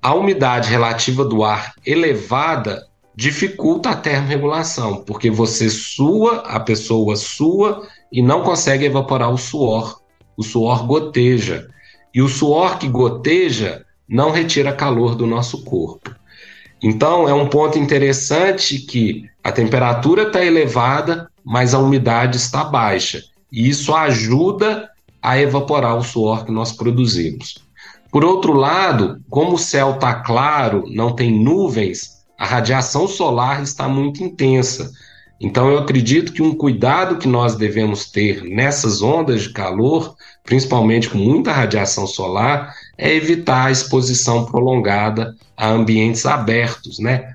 a 0.00 0.14
umidade 0.14 0.70
relativa 0.70 1.24
do 1.24 1.42
ar 1.42 1.74
elevada 1.84 2.86
dificulta 3.14 3.90
a 3.90 3.96
termorregulação, 3.96 5.02
porque 5.02 5.30
você 5.30 5.68
sua, 5.70 6.40
a 6.42 6.60
pessoa 6.60 7.16
sua 7.16 7.88
e 8.12 8.22
não 8.22 8.42
consegue 8.42 8.84
evaporar 8.84 9.32
o 9.32 9.38
suor. 9.38 10.00
O 10.36 10.42
suor 10.44 10.86
goteja. 10.86 11.66
E 12.14 12.20
o 12.22 12.28
suor 12.28 12.78
que 12.78 12.88
goteja 12.88 13.84
não 14.08 14.30
retira 14.30 14.72
calor 14.72 15.14
do 15.14 15.26
nosso 15.26 15.64
corpo. 15.64 16.14
Então, 16.82 17.28
é 17.28 17.34
um 17.34 17.48
ponto 17.48 17.78
interessante 17.78 18.78
que 18.78 19.28
a 19.42 19.50
temperatura 19.50 20.24
está 20.24 20.44
elevada, 20.44 21.28
mas 21.44 21.74
a 21.74 21.78
umidade 21.78 22.36
está 22.36 22.64
baixa. 22.64 23.22
E 23.50 23.68
isso 23.68 23.94
ajuda 23.94 24.88
a 25.22 25.38
evaporar 25.38 25.96
o 25.96 26.04
suor 26.04 26.44
que 26.44 26.52
nós 26.52 26.72
produzimos. 26.72 27.64
Por 28.10 28.24
outro 28.24 28.52
lado, 28.52 29.20
como 29.28 29.54
o 29.54 29.58
céu 29.58 29.92
está 29.92 30.14
claro, 30.14 30.84
não 30.88 31.12
tem 31.12 31.30
nuvens, 31.30 32.24
a 32.38 32.46
radiação 32.46 33.08
solar 33.08 33.62
está 33.62 33.88
muito 33.88 34.22
intensa. 34.22 34.90
Então, 35.40 35.68
eu 35.68 35.78
acredito 35.78 36.32
que 36.32 36.42
um 36.42 36.54
cuidado 36.54 37.18
que 37.18 37.28
nós 37.28 37.56
devemos 37.56 38.10
ter 38.10 38.42
nessas 38.42 39.02
ondas 39.02 39.42
de 39.42 39.52
calor, 39.52 40.14
principalmente 40.44 41.10
com 41.10 41.18
muita 41.18 41.52
radiação 41.52 42.06
solar, 42.06 42.74
é 42.98 43.14
evitar 43.14 43.66
a 43.66 43.70
exposição 43.70 44.44
prolongada 44.44 45.36
a 45.56 45.68
ambientes 45.68 46.24
abertos, 46.26 46.98
né? 46.98 47.34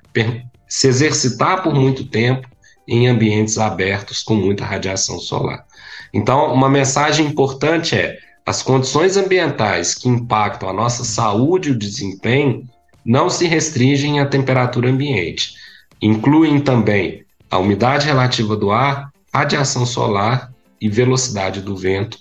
Se 0.68 0.88
exercitar 0.88 1.62
por 1.64 1.74
muito 1.74 2.06
tempo 2.06 2.48
em 2.88 3.08
ambientes 3.08 3.58
abertos 3.58 4.24
com 4.24 4.36
muita 4.36 4.66
radiação 4.66 5.20
solar. 5.20 5.66
Então, 6.14 6.54
uma 6.54 6.70
mensagem 6.70 7.28
importante 7.28 7.96
é: 7.96 8.18
as 8.46 8.64
condições 8.64 9.18
ambientais 9.18 9.94
que 9.94 10.10
impactam 10.10 10.70
a 10.70 10.74
nossa 10.74 11.04
saúde 11.04 11.70
e 11.70 11.72
o 11.74 11.78
desempenho 11.78 12.68
não 13.06 13.30
se 13.30 13.48
restringem 13.48 14.20
à 14.20 14.26
temperatura 14.26 14.90
ambiente. 14.90 15.54
Incluem 16.02 16.60
também 16.60 17.24
a 17.50 17.58
umidade 17.58 18.06
relativa 18.06 18.56
do 18.56 18.72
ar, 18.72 19.12
radiação 19.34 19.86
solar 19.86 20.52
e 20.80 20.90
velocidade 20.90 21.62
do 21.62 21.76
vento, 21.76 22.18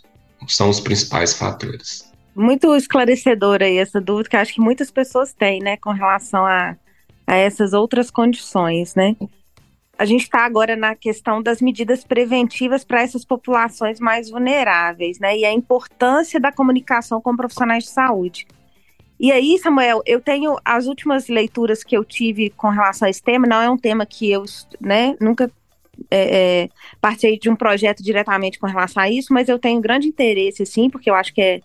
são 0.46 0.68
os 0.68 0.80
principais 0.80 1.34
fatores 1.34 2.09
muito 2.34 2.74
esclarecedora 2.74 3.64
aí 3.64 3.78
essa 3.78 4.00
dúvida 4.00 4.30
que 4.30 4.36
acho 4.36 4.54
que 4.54 4.60
muitas 4.60 4.90
pessoas 4.90 5.32
têm, 5.32 5.60
né, 5.60 5.76
com 5.76 5.90
relação 5.90 6.46
a, 6.46 6.76
a 7.26 7.34
essas 7.34 7.72
outras 7.72 8.10
condições, 8.10 8.94
né? 8.94 9.16
A 9.98 10.06
gente 10.06 10.22
está 10.22 10.46
agora 10.46 10.76
na 10.76 10.94
questão 10.94 11.42
das 11.42 11.60
medidas 11.60 12.02
preventivas 12.02 12.84
para 12.84 13.02
essas 13.02 13.22
populações 13.22 14.00
mais 14.00 14.30
vulneráveis, 14.30 15.18
né? 15.18 15.36
E 15.36 15.44
a 15.44 15.52
importância 15.52 16.40
da 16.40 16.50
comunicação 16.50 17.20
com 17.20 17.36
profissionais 17.36 17.84
de 17.84 17.90
saúde. 17.90 18.46
E 19.18 19.30
aí, 19.30 19.58
Samuel, 19.58 20.00
eu 20.06 20.18
tenho 20.18 20.56
as 20.64 20.86
últimas 20.86 21.28
leituras 21.28 21.84
que 21.84 21.94
eu 21.94 22.02
tive 22.02 22.48
com 22.48 22.70
relação 22.70 23.06
a 23.06 23.10
esse 23.10 23.22
tema, 23.22 23.46
não 23.46 23.60
é 23.60 23.68
um 23.68 23.76
tema 23.76 24.06
que 24.06 24.30
eu 24.30 24.42
né, 24.80 25.14
nunca 25.20 25.52
é, 26.10 26.62
é, 26.62 26.68
participei 27.00 27.38
de 27.38 27.50
um 27.50 27.56
projeto 27.56 28.02
diretamente 28.02 28.58
com 28.58 28.66
relação 28.66 29.02
a 29.02 29.10
isso, 29.10 29.34
mas 29.34 29.50
eu 29.50 29.58
tenho 29.58 29.80
grande 29.82 30.08
interesse, 30.08 30.64
sim, 30.64 30.88
porque 30.88 31.10
eu 31.10 31.14
acho 31.14 31.34
que 31.34 31.42
é 31.42 31.60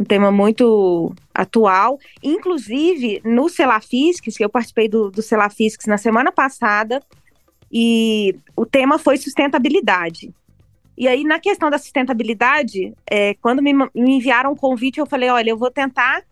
um 0.00 0.04
tema 0.04 0.32
muito 0.32 1.14
atual. 1.34 1.98
Inclusive, 2.22 3.20
no 3.22 3.50
Celafisques, 3.50 4.34
que 4.34 4.42
eu 4.42 4.48
participei 4.48 4.88
do, 4.88 5.10
do 5.10 5.20
Celafisques 5.20 5.86
na 5.86 5.98
semana 5.98 6.32
passada, 6.32 7.02
e 7.70 8.34
o 8.56 8.64
tema 8.64 8.98
foi 8.98 9.18
sustentabilidade. 9.18 10.32
E 10.96 11.06
aí, 11.06 11.22
na 11.22 11.38
questão 11.38 11.70
da 11.70 11.78
sustentabilidade, 11.78 12.94
é, 13.08 13.34
quando 13.34 13.62
me, 13.62 13.74
me, 13.74 13.88
enviaram 13.94 14.52
um 14.52 14.56
convite, 14.56 14.98
eu 14.98 15.06
falei: 15.06 15.28
olha, 15.28 15.50
eu 15.50 15.58
vou 15.58 15.70
tentar 15.70 16.22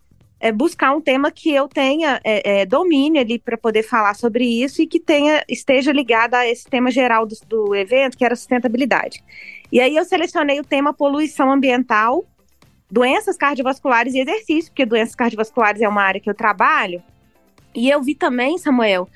é, 0.40 0.50
buscar 0.50 0.96
um 0.96 1.00
tema 1.00 1.30
que 1.30 1.50
eu 1.50 1.68
tenha 1.68 2.20
é, 2.24 2.60
é 2.60 2.66
domínio 2.66 3.20
ali 3.20 3.38
para 3.38 3.56
poder 3.56 3.82
falar 3.82 4.14
sobre 4.14 4.44
isso 4.44 4.80
e 4.80 4.86
que 4.86 4.98
tenha 4.98 5.44
esteja 5.48 5.92
ligado 5.92 6.34
a 6.34 6.46
esse 6.46 6.64
tema 6.64 6.90
geral 6.90 7.26
do, 7.26 7.36
do 7.46 7.74
evento, 7.74 8.16
que 8.16 8.24
era 8.24 8.34
sustentabilidade. 8.34 9.22
E 9.70 9.78
aí, 9.78 9.94
eu 9.94 10.04
selecionei 10.06 10.58
o 10.58 10.64
tema 10.64 10.94
poluição 10.94 11.52
ambiental 11.52 12.24
doenças 12.90 13.36
cardiovasculares 13.36 14.14
e 14.14 14.20
exercício, 14.20 14.70
porque 14.70 14.86
doenças 14.86 15.14
cardiovasculares 15.14 15.80
é 15.80 15.88
uma 15.88 16.02
área 16.02 16.20
que 16.20 16.28
eu 16.28 16.34
trabalho. 16.34 17.02
E 17.74 17.90
eu 17.90 18.02
vi 18.02 18.14
também, 18.14 18.58
Samuel, 18.58 19.08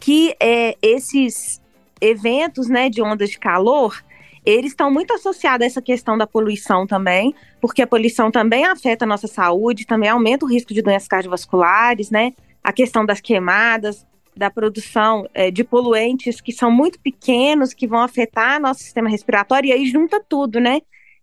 que 0.00 0.34
é, 0.40 0.76
esses 0.82 1.60
eventos 2.00 2.68
né, 2.68 2.88
de 2.88 3.02
ondas 3.02 3.30
de 3.30 3.38
calor, 3.38 4.02
eles 4.44 4.72
estão 4.72 4.90
muito 4.90 5.12
associados 5.12 5.62
a 5.62 5.66
essa 5.66 5.82
questão 5.82 6.16
da 6.16 6.26
poluição 6.26 6.86
também, 6.86 7.34
porque 7.60 7.82
a 7.82 7.86
poluição 7.86 8.30
também 8.30 8.64
afeta 8.64 9.04
a 9.04 9.08
nossa 9.08 9.26
saúde, 9.26 9.86
também 9.86 10.08
aumenta 10.08 10.44
o 10.44 10.48
risco 10.48 10.72
de 10.72 10.82
doenças 10.82 11.08
cardiovasculares, 11.08 12.10
né? 12.10 12.32
A 12.64 12.72
questão 12.72 13.04
das 13.04 13.20
queimadas, 13.20 14.06
da 14.34 14.50
produção 14.50 15.28
é, 15.34 15.50
de 15.50 15.62
poluentes 15.62 16.40
que 16.40 16.52
são 16.52 16.70
muito 16.70 16.98
pequenos, 16.98 17.74
que 17.74 17.86
vão 17.86 18.00
afetar 18.00 18.60
nosso 18.60 18.80
sistema 18.80 19.08
respiratório, 19.08 19.68
e 19.68 19.72
aí 19.72 19.86
junta 19.86 20.22
tudo, 20.26 20.58
né? 20.58 20.80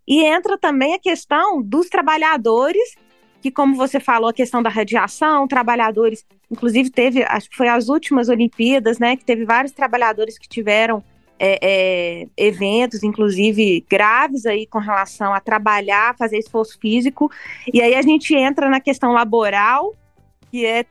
E 0.08 0.24
entra 0.24 0.58
também 0.58 0.94
a 0.94 1.00
questão 1.00 1.62
dos 1.62 1.90
trabalhadores, 1.90 2.96
que, 3.42 3.52
como 3.52 3.76
você 3.76 4.00
falou, 4.00 4.30
a 4.30 4.34
questão 4.34 4.64
da 4.64 4.70
radiação, 4.70 5.48
trabalhadores, 5.48 6.26
inclusive 6.50 6.90
teve, 6.90 7.24
acho 7.24 7.50
que 7.50 7.58
foi 7.58 7.68
as 7.68 7.90
últimas 7.90 8.30
Olimpíadas, 8.30 9.00
né? 9.00 9.18
Que 9.18 9.26
teve 9.26 9.46
vários 9.46 9.74
trabalhadores 9.74 10.38
que 10.38 10.48
tiveram 10.48 11.04
é, 11.40 11.60
é, 11.62 12.28
eventos, 12.36 13.04
inclusive 13.04 13.86
graves 13.90 14.46
aí 14.46 14.66
com 14.66 14.80
relação 14.80 15.34
a 15.34 15.40
trabalhar, 15.40 16.16
fazer 16.18 16.38
esforço 16.38 16.80
físico, 16.80 17.32
e 17.72 17.82
aí 17.82 17.96
a 17.96 18.02
gente 18.02 18.34
entra 18.36 18.70
na 18.70 18.80
questão 18.80 19.12
laboral, 19.12 19.94
que 20.50 20.66
é 20.66 20.86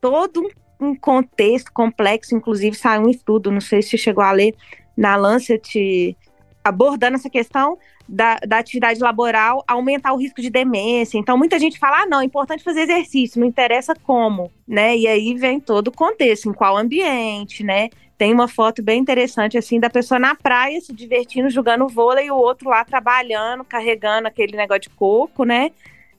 todo 0.00 0.50
um 0.80 0.96
contexto 0.96 1.72
complexo, 1.72 2.34
inclusive 2.34 2.76
saiu 2.76 3.02
um 3.02 3.08
estudo, 3.08 3.52
não 3.52 3.60
sei 3.60 3.82
se 3.82 3.96
chegou 3.96 4.24
a 4.24 4.32
ler, 4.32 4.54
na 4.96 5.14
Lancet, 5.14 6.16
abordando 6.64 7.14
essa 7.14 7.30
questão 7.30 7.78
da, 8.12 8.36
da, 8.46 8.58
atividade 8.58 9.00
laboral 9.00 9.64
aumentar 9.66 10.12
o 10.12 10.18
risco 10.18 10.42
de 10.42 10.50
demência. 10.50 11.16
Então, 11.16 11.38
muita 11.38 11.58
gente 11.58 11.78
fala: 11.78 12.02
ah, 12.02 12.06
não, 12.06 12.20
é 12.20 12.24
importante 12.24 12.62
fazer 12.62 12.82
exercício, 12.82 13.40
não 13.40 13.48
interessa 13.48 13.94
como, 13.94 14.52
né? 14.68 14.94
E 14.94 15.06
aí 15.06 15.34
vem 15.34 15.58
todo 15.58 15.88
o 15.88 15.92
contexto, 15.92 16.48
em 16.48 16.52
qual 16.52 16.76
ambiente, 16.76 17.64
né? 17.64 17.88
Tem 18.18 18.32
uma 18.32 18.46
foto 18.46 18.82
bem 18.82 19.00
interessante, 19.00 19.56
assim, 19.56 19.80
da 19.80 19.88
pessoa 19.88 20.18
na 20.18 20.34
praia 20.34 20.80
se 20.80 20.92
divertindo, 20.92 21.48
jogando 21.48 21.88
vôlei, 21.88 22.26
e 22.26 22.30
o 22.30 22.36
outro 22.36 22.68
lá 22.68 22.84
trabalhando, 22.84 23.64
carregando 23.64 24.28
aquele 24.28 24.56
negócio 24.56 24.82
de 24.82 24.90
coco, 24.90 25.44
né? 25.44 25.70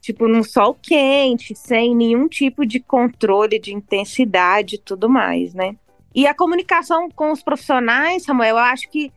Tipo, 0.01 0.27
num 0.27 0.43
sol 0.43 0.77
quente, 0.81 1.55
sem 1.55 1.95
nenhum 1.95 2.27
tipo 2.27 2.65
de 2.65 2.79
controle 2.79 3.59
de 3.59 3.73
intensidade 3.73 4.75
e 4.75 4.79
tudo 4.79 5.07
mais, 5.07 5.53
né? 5.53 5.75
E 6.15 6.27
a 6.27 6.33
comunicação 6.33 7.09
com 7.09 7.31
os 7.31 7.41
profissionais, 7.43 8.23
Samuel, 8.23 8.57
eu 8.57 8.63
acho 8.63 8.89
que. 8.89 9.11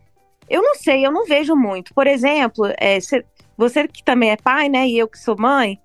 Eu 0.49 0.61
não 0.61 0.75
sei, 0.75 1.05
eu 1.05 1.11
não 1.11 1.25
vejo 1.25 1.55
muito. 1.55 1.93
Por 1.93 2.07
exemplo, 2.07 2.65
é, 2.79 2.97
você 3.57 3.87
que 3.87 4.03
também 4.03 4.31
é 4.31 4.37
pai, 4.37 4.69
né? 4.69 4.87
E 4.87 4.97
eu 4.97 5.07
que 5.07 5.19
sou 5.19 5.37
mãe, 5.37 5.79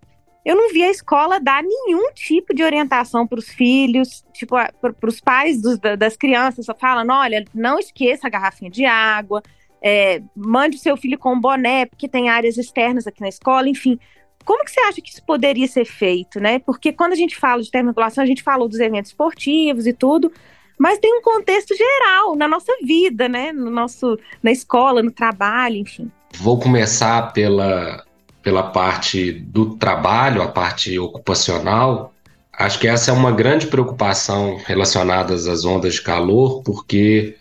eu 0.45 0.57
não 0.57 0.73
vi 0.73 0.83
a 0.83 0.91
escola 0.91 1.39
dar 1.39 1.63
nenhum 1.63 2.13
tipo 2.13 2.55
de 2.55 2.65
orientação 2.65 3.27
para 3.27 3.39
os 3.39 3.49
filhos, 3.49 4.25
tipo, 4.33 4.57
para 4.81 5.09
os 5.09 5.21
pais 5.21 5.63
dos, 5.63 5.79
das 5.79 6.17
crianças, 6.17 6.67
só 6.67 6.75
falando, 6.75 7.13
olha, 7.13 7.45
não 7.55 7.79
esqueça 7.79 8.27
a 8.27 8.31
garrafinha 8.31 8.71
de 8.71 8.85
água, 8.85 9.41
é, 9.81 10.21
mande 10.35 10.77
o 10.77 10.81
seu 10.81 10.97
filho 10.97 11.19
com 11.19 11.33
um 11.33 11.41
boné, 11.41 11.87
porque 11.87 12.09
tem 12.09 12.29
áreas 12.29 12.59
externas 12.59 13.07
aqui 13.07 13.21
na 13.21 13.29
escola, 13.29 13.69
enfim. 13.69 13.99
Como 14.45 14.65
que 14.65 14.73
você 14.73 14.81
acha 14.81 15.01
que 15.01 15.11
isso 15.11 15.25
poderia 15.25 15.69
ser 15.69 15.85
feito, 15.85 16.41
né? 16.41 16.59
Porque 16.59 16.93
quando 16.93 17.13
a 17.13 17.17
gente 17.17 17.37
fala 17.37 17.63
de 17.63 17.71
termorregulação, 17.71 18.25
a 18.25 18.27
gente 18.27 18.43
falou 18.43 18.69
dos 18.69 18.81
eventos 18.81 19.13
esportivos 19.13 19.87
e 19.87 19.93
tudo, 19.93 20.33
mas 20.79 20.99
tem 20.99 21.17
um 21.17 21.23
contexto 21.23 21.75
geral 21.77 22.35
na 22.37 22.49
nossa 22.49 22.73
vida, 22.83 23.29
né? 23.29 23.53
No 23.53 23.71
nosso, 23.71 24.19
na 24.43 24.51
escola, 24.51 25.03
no 25.03 25.11
trabalho, 25.11 25.77
enfim. 25.77 26.11
Vou 26.35 26.59
começar 26.59 27.33
pela 27.33 28.05
pela 28.43 28.65
parte 28.65 29.31
do 29.33 29.77
trabalho, 29.77 30.43
a 30.43 30.49
parte 30.49 30.99
ocupacional, 30.99 32.13
acho 32.53 32.79
que 32.79 32.89
essa 32.89 33.11
é 33.11 33.15
uma 33.15 33.31
grande 33.31 33.69
preocupação 33.69 34.61
relacionada 34.67 35.33
às 35.35 35.65
ondas 35.65 35.95
de 35.95 36.03
calor, 36.03 36.63
porque 36.63 37.37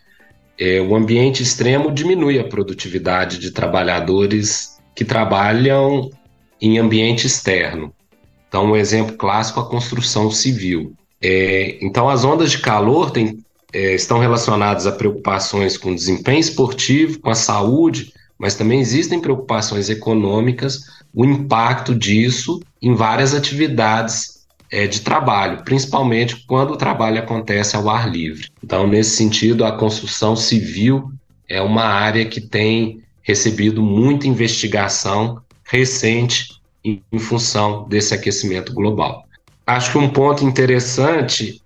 é, 0.59 0.79
o 0.79 0.95
ambiente 0.95 1.41
extremo 1.41 1.91
diminui 1.91 2.39
a 2.39 2.43
produtividade 2.43 3.39
de 3.39 3.51
trabalhadores 3.51 4.79
que 4.95 5.03
trabalham 5.03 6.11
em 6.61 6.77
ambiente 6.77 7.25
externo. 7.25 7.93
Então, 8.47 8.65
um 8.65 8.75
exemplo 8.75 9.15
clássico 9.15 9.59
a 9.59 9.65
construção 9.65 10.29
civil. 10.29 10.93
É, 11.21 11.77
então, 11.81 12.09
as 12.09 12.23
ondas 12.23 12.51
de 12.51 12.59
calor 12.59 13.11
tem, 13.11 13.43
é, 13.71 13.93
estão 13.93 14.19
relacionadas 14.19 14.87
a 14.87 14.91
preocupações 14.91 15.77
com 15.77 15.93
desempenho 15.93 16.39
esportivo, 16.39 17.19
com 17.19 17.29
a 17.29 17.35
saúde, 17.35 18.13
mas 18.37 18.55
também 18.55 18.79
existem 18.79 19.19
preocupações 19.19 19.89
econômicas, 19.89 20.81
o 21.13 21.23
impacto 21.23 21.93
disso 21.93 22.59
em 22.81 22.95
várias 22.95 23.35
atividades 23.35 24.41
é, 24.71 24.87
de 24.87 25.01
trabalho, 25.01 25.63
principalmente 25.63 26.43
quando 26.47 26.71
o 26.71 26.77
trabalho 26.77 27.19
acontece 27.19 27.75
ao 27.75 27.89
ar 27.89 28.09
livre. 28.09 28.47
Então, 28.63 28.87
nesse 28.87 29.17
sentido, 29.17 29.63
a 29.63 29.73
construção 29.73 30.35
civil 30.35 31.11
é 31.47 31.61
uma 31.61 31.83
área 31.83 32.25
que 32.25 32.41
tem 32.41 33.03
recebido 33.21 33.83
muita 33.83 34.27
investigação 34.27 35.41
recente 35.63 36.61
em, 36.83 37.03
em 37.11 37.19
função 37.19 37.87
desse 37.87 38.13
aquecimento 38.13 38.73
global. 38.73 39.25
Acho 39.71 39.93
que 39.93 39.97
um 39.97 40.09
ponto 40.09 40.43
interessante, 40.43 41.61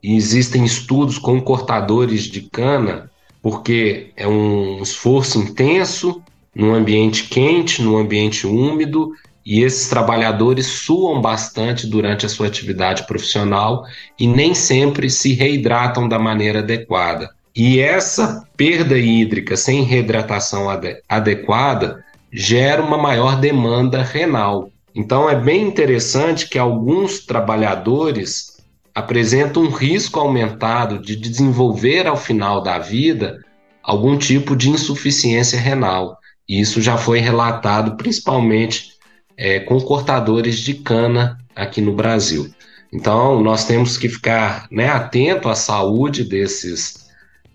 existem 0.00 0.64
estudos 0.64 1.18
com 1.18 1.40
cortadores 1.40 2.22
de 2.22 2.42
cana 2.42 3.10
porque 3.42 4.12
é 4.16 4.28
um 4.28 4.80
esforço 4.80 5.40
intenso 5.40 6.22
num 6.54 6.72
ambiente 6.72 7.24
quente, 7.24 7.82
num 7.82 7.98
ambiente 7.98 8.46
úmido, 8.46 9.10
e 9.44 9.64
esses 9.64 9.88
trabalhadores 9.88 10.66
suam 10.66 11.20
bastante 11.20 11.84
durante 11.88 12.24
a 12.24 12.28
sua 12.28 12.46
atividade 12.46 13.04
profissional 13.08 13.84
e 14.16 14.28
nem 14.28 14.54
sempre 14.54 15.10
se 15.10 15.32
reidratam 15.32 16.08
da 16.08 16.18
maneira 16.18 16.60
adequada. 16.60 17.28
E 17.56 17.80
essa 17.80 18.46
perda 18.56 18.96
hídrica 18.96 19.56
sem 19.56 19.82
reidratação 19.82 20.70
ade 20.70 21.02
adequada 21.08 22.04
gera 22.32 22.80
uma 22.80 22.96
maior 22.96 23.40
demanda 23.40 24.00
renal. 24.00 24.70
Então 24.98 25.30
é 25.30 25.36
bem 25.36 25.62
interessante 25.62 26.48
que 26.48 26.58
alguns 26.58 27.20
trabalhadores 27.20 28.56
apresenta 28.92 29.60
um 29.60 29.70
risco 29.70 30.18
aumentado 30.18 30.98
de 30.98 31.14
desenvolver 31.14 32.08
ao 32.08 32.16
final 32.16 32.60
da 32.60 32.80
vida 32.80 33.38
algum 33.80 34.18
tipo 34.18 34.56
de 34.56 34.68
insuficiência 34.68 35.56
renal. 35.56 36.18
E 36.48 36.60
isso 36.60 36.82
já 36.82 36.98
foi 36.98 37.20
relatado 37.20 37.96
principalmente 37.96 38.94
é, 39.36 39.60
com 39.60 39.80
cortadores 39.80 40.58
de 40.58 40.74
cana 40.74 41.38
aqui 41.54 41.80
no 41.80 41.94
Brasil. 41.94 42.52
Então, 42.92 43.40
nós 43.40 43.66
temos 43.66 43.96
que 43.96 44.08
ficar 44.08 44.66
né, 44.68 44.88
atento 44.88 45.48
à 45.48 45.54
saúde 45.54 46.24
desses 46.24 47.06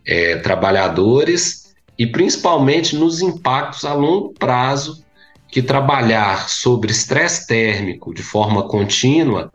é, 0.06 0.38
trabalhadores 0.38 1.74
e 2.00 2.08
principalmente 2.08 2.96
nos 2.96 3.22
impactos 3.22 3.84
a 3.84 3.94
longo 3.94 4.34
prazo 4.34 5.03
que 5.54 5.62
trabalhar 5.62 6.50
sobre 6.50 6.92
estresse 6.92 7.46
térmico 7.46 8.12
de 8.12 8.24
forma 8.24 8.64
contínua 8.64 9.52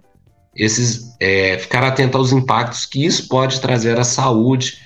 esses, 0.55 1.17
é, 1.19 1.59
ficar 1.59 1.83
atento 1.83 2.17
aos 2.17 2.31
impactos 2.31 2.87
que 2.87 3.05
isso 3.05 3.29
pode 3.29 3.61
trazer 3.61 3.99
à 3.99 4.05
saúde 4.05 4.79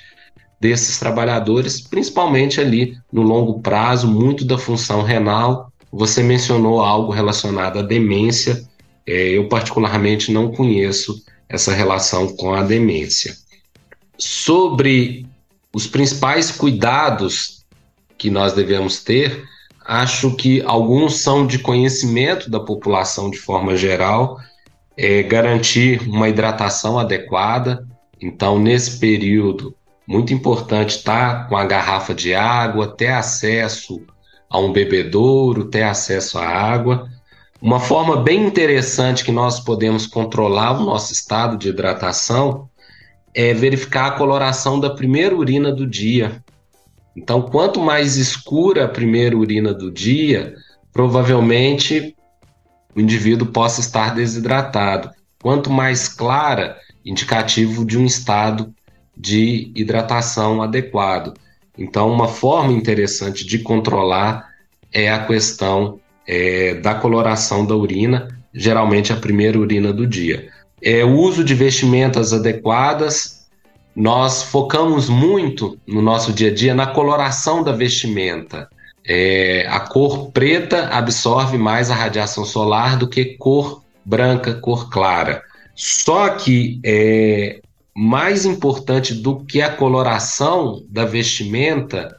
desses 0.58 0.98
trabalhadores, 0.98 1.82
principalmente 1.82 2.60
ali 2.60 2.96
no 3.12 3.20
longo 3.20 3.60
prazo, 3.60 4.08
muito 4.08 4.42
da 4.44 4.56
função 4.56 5.02
renal. 5.02 5.70
Você 5.92 6.22
mencionou 6.22 6.80
algo 6.80 7.12
relacionado 7.12 7.78
à 7.78 7.82
demência. 7.82 8.62
É, 9.06 9.30
eu, 9.30 9.48
particularmente, 9.48 10.32
não 10.32 10.50
conheço 10.50 11.22
essa 11.46 11.74
relação 11.74 12.34
com 12.36 12.54
a 12.54 12.62
demência. 12.62 13.34
Sobre 14.16 15.26
os 15.74 15.86
principais 15.86 16.50
cuidados 16.50 17.64
que 18.16 18.30
nós 18.30 18.54
devemos 18.54 19.02
ter, 19.02 19.44
acho 19.84 20.34
que 20.36 20.62
alguns 20.62 21.20
são 21.20 21.46
de 21.46 21.58
conhecimento 21.58 22.50
da 22.50 22.60
população 22.60 23.30
de 23.30 23.38
forma 23.38 23.76
geral, 23.76 24.38
é, 24.96 25.22
garantir 25.22 26.02
uma 26.08 26.28
hidratação 26.28 26.98
adequada. 26.98 27.86
Então, 28.20 28.58
nesse 28.58 28.98
período, 28.98 29.74
muito 30.06 30.32
importante 30.34 30.96
estar 30.96 31.48
com 31.48 31.56
a 31.56 31.64
garrafa 31.64 32.14
de 32.14 32.34
água, 32.34 32.88
ter 32.88 33.08
acesso 33.08 34.02
a 34.48 34.58
um 34.58 34.72
bebedouro, 34.72 35.64
ter 35.64 35.82
acesso 35.82 36.38
à 36.38 36.46
água. 36.46 37.08
Uma 37.60 37.80
forma 37.80 38.16
bem 38.16 38.44
interessante 38.44 39.24
que 39.24 39.32
nós 39.32 39.60
podemos 39.60 40.06
controlar 40.06 40.72
o 40.72 40.84
nosso 40.84 41.12
estado 41.12 41.56
de 41.56 41.68
hidratação 41.68 42.68
é 43.34 43.54
verificar 43.54 44.08
a 44.08 44.18
coloração 44.18 44.78
da 44.78 44.90
primeira 44.90 45.34
urina 45.34 45.72
do 45.72 45.86
dia. 45.86 46.42
Então, 47.16 47.42
quanto 47.42 47.80
mais 47.80 48.16
escura 48.16 48.84
a 48.84 48.88
primeira 48.88 49.36
urina 49.36 49.74
do 49.74 49.90
dia, 49.90 50.54
provavelmente 50.92 52.16
o 52.94 53.00
indivíduo 53.00 53.48
possa 53.48 53.80
estar 53.80 54.14
desidratado. 54.14 55.10
Quanto 55.40 55.70
mais 55.70 56.08
clara, 56.08 56.76
indicativo 57.04 57.84
de 57.84 57.98
um 57.98 58.04
estado 58.04 58.72
de 59.16 59.70
hidratação 59.74 60.62
adequado. 60.62 61.34
Então, 61.76 62.10
uma 62.10 62.28
forma 62.28 62.72
interessante 62.72 63.46
de 63.46 63.58
controlar 63.58 64.48
é 64.92 65.10
a 65.10 65.24
questão 65.24 66.00
é, 66.26 66.74
da 66.74 66.94
coloração 66.94 67.66
da 67.66 67.74
urina, 67.74 68.28
geralmente 68.54 69.12
a 69.12 69.16
primeira 69.16 69.58
urina 69.58 69.92
do 69.92 70.06
dia. 70.06 70.48
É, 70.80 71.04
o 71.04 71.16
uso 71.16 71.44
de 71.44 71.54
vestimentas 71.54 72.32
adequadas, 72.32 73.41
nós 73.94 74.42
focamos 74.42 75.08
muito 75.08 75.78
no 75.86 76.00
nosso 76.00 76.32
dia 76.32 76.50
a 76.50 76.54
dia 76.54 76.74
na 76.74 76.86
coloração 76.86 77.62
da 77.62 77.72
vestimenta. 77.72 78.68
É, 79.04 79.66
a 79.68 79.80
cor 79.80 80.30
preta 80.30 80.88
absorve 80.88 81.58
mais 81.58 81.90
a 81.90 81.94
radiação 81.94 82.44
solar 82.44 82.96
do 82.96 83.08
que 83.08 83.36
cor 83.36 83.82
branca, 84.04 84.54
cor 84.54 84.88
clara. 84.88 85.42
Só 85.74 86.30
que 86.30 86.80
é, 86.84 87.60
mais 87.94 88.46
importante 88.46 89.14
do 89.14 89.44
que 89.44 89.60
a 89.60 89.70
coloração 89.74 90.82
da 90.88 91.04
vestimenta 91.04 92.16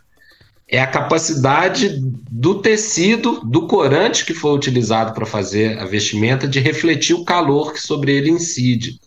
é 0.68 0.80
a 0.80 0.88
capacidade 0.88 2.00
do 2.32 2.62
tecido, 2.62 3.42
do 3.44 3.68
corante 3.68 4.26
que 4.26 4.34
foi 4.34 4.56
utilizado 4.56 5.14
para 5.14 5.26
fazer 5.26 5.78
a 5.80 5.86
vestimenta, 5.86 6.48
de 6.48 6.60
refletir 6.60 7.16
o 7.16 7.26
calor 7.26 7.74
que 7.74 7.82
sobre 7.82 8.12
ele 8.12 8.32
incide. 8.32 9.00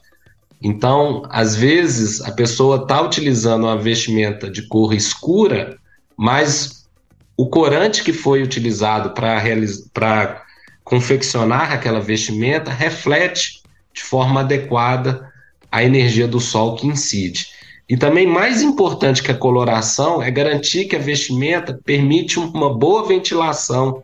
Então, 0.62 1.22
às 1.28 1.54
vezes, 1.54 2.20
a 2.22 2.32
pessoa 2.32 2.82
está 2.82 3.00
utilizando 3.00 3.64
uma 3.64 3.76
vestimenta 3.76 4.50
de 4.50 4.62
cor 4.62 4.94
escura, 4.94 5.78
mas 6.16 6.86
o 7.36 7.46
corante 7.48 8.02
que 8.02 8.12
foi 8.12 8.42
utilizado 8.42 9.12
para 9.12 10.42
confeccionar 10.82 11.72
aquela 11.72 12.00
vestimenta 12.00 12.70
reflete 12.70 13.62
de 13.92 14.02
forma 14.02 14.40
adequada 14.40 15.30
a 15.70 15.84
energia 15.84 16.26
do 16.26 16.40
sol 16.40 16.76
que 16.76 16.86
incide. 16.86 17.48
E 17.88 17.96
também 17.96 18.26
mais 18.26 18.62
importante 18.62 19.22
que 19.22 19.30
a 19.30 19.36
coloração 19.36 20.22
é 20.22 20.30
garantir 20.30 20.86
que 20.86 20.96
a 20.96 21.00
vestimenta 21.00 21.78
permite 21.84 22.38
uma 22.38 22.72
boa 22.72 23.06
ventilação, 23.06 24.02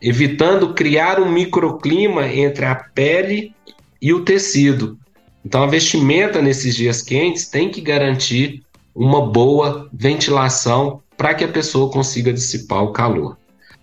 evitando 0.00 0.74
criar 0.74 1.20
um 1.20 1.30
microclima 1.30 2.26
entre 2.26 2.64
a 2.64 2.74
pele 2.74 3.54
e 4.00 4.14
o 4.14 4.24
tecido. 4.24 4.98
Então 5.44 5.62
a 5.62 5.66
vestimenta 5.66 6.40
nesses 6.40 6.74
dias 6.74 7.02
quentes 7.02 7.48
tem 7.48 7.70
que 7.70 7.80
garantir 7.80 8.62
uma 8.94 9.26
boa 9.26 9.88
ventilação 9.92 11.00
para 11.16 11.34
que 11.34 11.44
a 11.44 11.48
pessoa 11.48 11.90
consiga 11.90 12.32
dissipar 12.32 12.82
o 12.82 12.92
calor. 12.92 13.36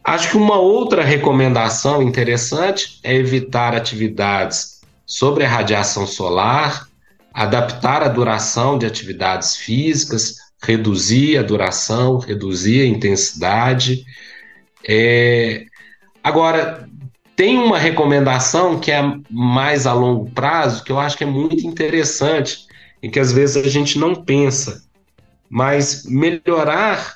Acho 0.04 0.32
que 0.32 0.38
uma 0.38 0.58
outra 0.58 1.04
recomendação 1.04 2.02
interessante 2.02 3.00
é 3.04 3.14
evitar 3.14 3.76
atividades 3.76 4.82
sobre 5.06 5.44
a 5.44 5.50
radiação 5.50 6.08
solar, 6.08 6.88
adaptar 7.34 8.02
a 8.02 8.08
duração 8.08 8.78
de 8.78 8.86
atividades 8.86 9.56
físicas, 9.56 10.36
reduzir 10.62 11.38
a 11.38 11.44
duração, 11.44 12.18
reduzir 12.18 12.82
a 12.82 12.86
intensidade. 12.86 14.04
É... 14.88 15.66
Agora, 16.24 16.89
tem 17.40 17.58
uma 17.58 17.78
recomendação 17.78 18.78
que 18.78 18.92
é 18.92 19.02
mais 19.30 19.88
a 19.88 19.94
longo 19.94 20.30
prazo, 20.32 20.84
que 20.84 20.92
eu 20.92 21.00
acho 21.00 21.18
que 21.18 21.24
é 21.24 21.28
muito 21.28 21.66
interessante 21.66 22.68
e 23.02 23.08
que 23.08 23.18
às 23.18 23.32
vezes 23.32 23.56
a 23.56 23.70
gente 23.70 23.98
não 23.98 24.14
pensa, 24.14 24.84
mas 25.50 26.04
melhorar 26.04 27.16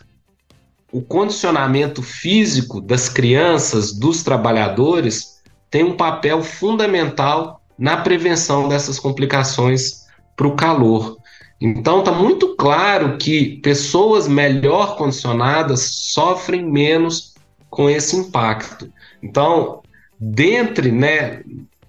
o 0.94 1.02
condicionamento 1.02 2.02
físico 2.02 2.80
das 2.80 3.10
crianças, 3.10 3.92
dos 3.92 4.24
trabalhadores, 4.24 5.42
tem 5.70 5.84
um 5.84 5.98
papel 5.98 6.42
fundamental 6.42 7.62
na 7.78 7.98
prevenção 7.98 8.70
dessas 8.70 8.98
complicações 8.98 10.06
para 10.38 10.48
o 10.48 10.56
calor. 10.56 11.18
Então 11.60 12.00
está 12.00 12.14
muito 12.14 12.56
claro 12.56 13.18
que 13.18 13.58
pessoas 13.58 14.26
melhor 14.30 14.96
condicionadas 14.96 15.82
sofrem 15.82 16.64
menos 16.64 17.34
com 17.70 17.90
esse 17.90 18.16
impacto. 18.16 18.90
Então, 19.22 19.83
dentre 20.20 20.92
né, 20.92 21.42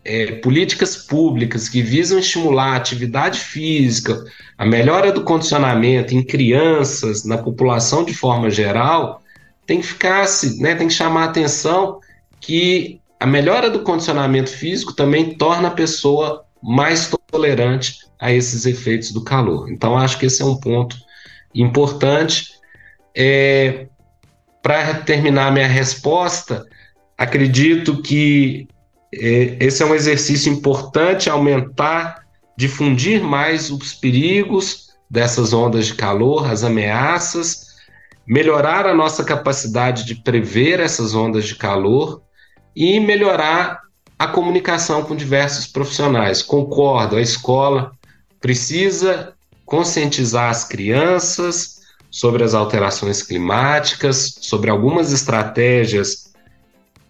é, 0.05 0.33
políticas 0.37 0.97
públicas 0.97 1.68
que 1.68 1.83
visam 1.83 2.18
estimular 2.18 2.72
a 2.72 2.77
atividade 2.77 3.41
física, 3.41 4.25
a 4.59 4.66
melhora 4.66 5.11
do 5.11 5.25
condicionamento 5.25 6.14
em 6.14 6.22
crianças, 6.22 7.25
na 7.25 7.39
população 7.39 8.05
de 8.05 8.14
forma 8.14 8.51
geral, 8.51 9.22
tem 9.66 9.81
que 9.81 9.87
ficar, 9.87 10.27
né, 10.59 10.75
tem 10.75 10.89
que 10.89 10.95
chamar 10.95 11.22
a 11.22 11.31
atenção 11.31 12.01
que 12.41 13.01
a 13.18 13.27
melhora 13.27 13.70
do 13.70 13.81
condicionamento 13.81 14.51
físico 14.51 14.93
também 14.93 15.35
torna 15.35 15.68
a 15.68 15.70
pessoa 15.70 16.45
mais 16.62 17.11
tolerante 17.31 17.99
a 18.20 18.33
esses 18.33 18.66
efeitos 18.66 19.12
do 19.12 19.25
calor. 19.25 19.70
Então, 19.70 19.97
acho 19.97 20.18
que 20.18 20.27
esse 20.27 20.43
é 20.43 20.45
um 20.45 20.57
ponto 20.57 20.97
importante. 21.55 22.53
É, 23.16 23.87
Para 24.62 24.95
terminar 24.95 25.53
minha 25.53 25.66
resposta, 25.66 26.66
acredito 27.16 28.02
que 28.02 28.68
é, 29.12 29.56
esse 29.60 29.82
é 29.82 29.86
um 29.86 29.94
exercício 29.94 30.52
importante 30.52 31.30
aumentar, 31.30 32.24
difundir 32.56 33.22
mais 33.22 33.70
os 33.70 33.94
perigos 33.94 34.88
dessas 35.08 35.52
ondas 35.52 35.86
de 35.86 35.94
calor, 35.94 36.50
as 36.50 36.64
ameaças, 36.64 37.74
melhorar 38.26 38.86
a 38.86 38.94
nossa 38.94 39.22
capacidade 39.22 40.04
de 40.04 40.16
prever 40.16 40.80
essas 40.80 41.14
ondas 41.14 41.44
de 41.44 41.54
calor 41.54 42.22
e 42.74 42.98
melhorar 42.98 43.82
a 44.18 44.26
comunicação 44.26 45.04
com 45.04 45.14
diversos 45.14 45.66
profissionais. 45.66 46.42
Concordo, 46.42 47.16
a 47.16 47.20
escola 47.20 47.92
precisa 48.40 49.34
conscientizar 49.64 50.50
as 50.50 50.64
crianças 50.64 51.80
sobre 52.10 52.44
as 52.44 52.54
alterações 52.54 53.22
climáticas, 53.22 54.38
sobre 54.40 54.70
algumas 54.70 55.12
estratégias 55.12 56.32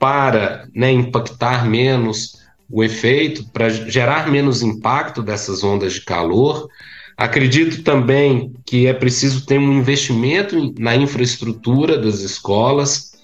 para 0.04 0.68
né, 0.74 0.92
impactar 0.92 1.66
menos 1.66 2.38
o 2.70 2.84
efeito, 2.84 3.48
para 3.54 3.70
gerar 3.70 4.30
menos 4.30 4.60
impacto 4.60 5.22
dessas 5.22 5.64
ondas 5.64 5.94
de 5.94 6.02
calor. 6.02 6.68
Acredito 7.16 7.82
também 7.82 8.52
que 8.66 8.86
é 8.86 8.92
preciso 8.92 9.46
ter 9.46 9.58
um 9.58 9.72
investimento 9.72 10.74
na 10.78 10.94
infraestrutura 10.94 11.96
das 11.96 12.20
escolas, 12.20 13.14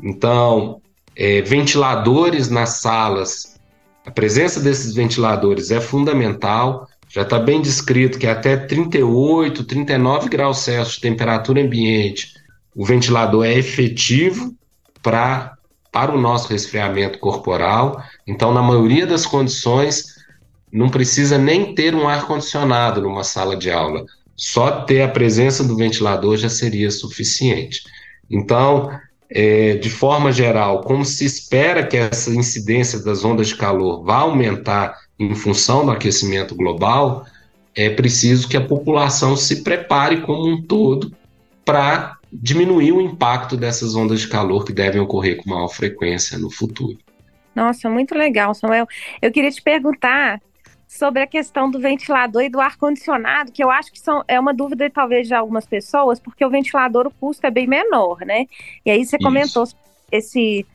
então, 0.00 0.80
é, 1.16 1.42
ventiladores 1.42 2.48
nas 2.48 2.80
salas, 2.80 3.58
a 4.06 4.10
presença 4.12 4.60
desses 4.60 4.94
ventiladores 4.94 5.72
é 5.72 5.80
fundamental. 5.80 6.86
Já 7.08 7.22
está 7.22 7.40
bem 7.40 7.60
descrito 7.60 8.16
que 8.16 8.28
até 8.28 8.56
38, 8.56 9.64
39 9.64 10.28
graus 10.28 10.58
Celsius 10.58 10.94
de 10.94 11.00
temperatura 11.00 11.60
ambiente, 11.60 12.32
o 12.76 12.86
ventilador 12.86 13.44
é 13.44 13.58
efetivo 13.58 14.54
pra, 15.02 15.57
para 15.90 16.12
o 16.12 16.20
nosso 16.20 16.48
resfriamento 16.48 17.18
corporal. 17.18 18.02
Então, 18.26 18.52
na 18.52 18.62
maioria 18.62 19.06
das 19.06 19.26
condições, 19.26 20.16
não 20.72 20.88
precisa 20.88 21.38
nem 21.38 21.74
ter 21.74 21.94
um 21.94 22.08
ar-condicionado 22.08 23.00
numa 23.00 23.24
sala 23.24 23.56
de 23.56 23.70
aula. 23.70 24.04
Só 24.36 24.82
ter 24.82 25.02
a 25.02 25.08
presença 25.08 25.64
do 25.64 25.76
ventilador 25.76 26.36
já 26.36 26.48
seria 26.48 26.90
suficiente. 26.90 27.82
Então, 28.30 28.90
é, 29.30 29.74
de 29.74 29.90
forma 29.90 30.32
geral, 30.32 30.82
como 30.82 31.04
se 31.04 31.24
espera 31.24 31.86
que 31.86 31.96
essa 31.96 32.30
incidência 32.30 32.98
das 33.00 33.24
ondas 33.24 33.48
de 33.48 33.56
calor 33.56 34.04
vá 34.04 34.18
aumentar 34.18 34.96
em 35.18 35.34
função 35.34 35.84
do 35.84 35.90
aquecimento 35.90 36.54
global, 36.54 37.26
é 37.74 37.90
preciso 37.90 38.48
que 38.48 38.56
a 38.56 38.64
população 38.64 39.36
se 39.36 39.62
prepare 39.62 40.20
como 40.22 40.48
um 40.48 40.62
todo 40.62 41.12
para 41.64 42.17
diminuir 42.32 42.92
o 42.92 43.00
impacto 43.00 43.56
dessas 43.56 43.94
ondas 43.94 44.20
de 44.20 44.28
calor 44.28 44.64
que 44.64 44.72
devem 44.72 45.00
ocorrer 45.00 45.36
com 45.36 45.50
maior 45.50 45.68
frequência 45.68 46.38
no 46.38 46.50
futuro. 46.50 46.98
Nossa, 47.54 47.88
muito 47.90 48.14
legal, 48.14 48.54
Samuel. 48.54 48.86
Eu 49.20 49.32
queria 49.32 49.50
te 49.50 49.60
perguntar 49.60 50.40
sobre 50.86 51.22
a 51.22 51.26
questão 51.26 51.70
do 51.70 51.78
ventilador 51.78 52.42
e 52.42 52.48
do 52.48 52.60
ar-condicionado, 52.60 53.52
que 53.52 53.62
eu 53.62 53.70
acho 53.70 53.92
que 53.92 53.98
são, 54.00 54.24
é 54.26 54.40
uma 54.40 54.54
dúvida 54.54 54.88
talvez 54.88 55.28
de 55.28 55.34
algumas 55.34 55.66
pessoas, 55.66 56.18
porque 56.18 56.44
o 56.44 56.50
ventilador, 56.50 57.06
o 57.06 57.10
custo 57.10 57.46
é 57.46 57.50
bem 57.50 57.66
menor, 57.66 58.20
né? 58.20 58.46
E 58.86 58.90
aí 58.90 59.04
você 59.04 59.16
Isso. 59.16 59.24
comentou 59.24 59.64
esse, 60.10 60.66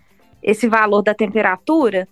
esse 0.41 0.67
valor 0.67 1.01
da 1.01 1.15
temperatura, 1.15 2.07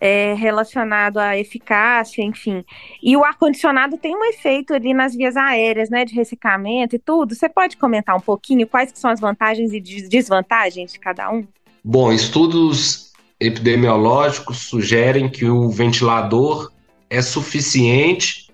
é, 0.00 0.34
relacionado 0.34 1.18
à 1.18 1.36
eficácia, 1.36 2.22
enfim. 2.22 2.64
E 3.02 3.16
o 3.16 3.24
ar-condicionado 3.24 3.96
tem 3.96 4.16
um 4.16 4.24
efeito 4.24 4.74
ali 4.74 4.92
nas 4.92 5.14
vias 5.14 5.36
aéreas, 5.36 5.90
né, 5.90 6.04
de 6.04 6.14
ressecamento 6.14 6.96
e 6.96 6.98
tudo. 6.98 7.34
Você 7.34 7.48
pode 7.48 7.76
comentar 7.76 8.16
um 8.16 8.20
pouquinho 8.20 8.66
quais 8.66 8.92
são 8.94 9.10
as 9.10 9.20
vantagens 9.20 9.72
e 9.72 9.80
desvantagens 9.80 10.92
de 10.92 10.98
cada 10.98 11.30
um? 11.30 11.46
Bom, 11.84 12.12
estudos 12.12 13.12
epidemiológicos 13.38 14.58
sugerem 14.58 15.28
que 15.28 15.44
o 15.44 15.68
ventilador 15.68 16.72
é 17.08 17.22
suficiente 17.22 18.50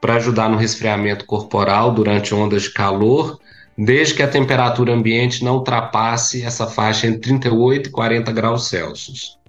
para 0.00 0.14
ajudar 0.14 0.48
no 0.48 0.56
resfriamento 0.56 1.26
corporal 1.26 1.92
durante 1.92 2.34
ondas 2.34 2.62
de 2.62 2.72
calor, 2.72 3.38
desde 3.76 4.14
que 4.14 4.22
a 4.22 4.28
temperatura 4.28 4.94
ambiente 4.94 5.44
não 5.44 5.56
ultrapasse 5.56 6.42
essa 6.42 6.66
faixa 6.66 7.06
entre 7.06 7.20
38 7.20 7.88
e 7.88 7.92
40 7.92 8.32
graus 8.32 8.68
Celsius. 8.68 9.39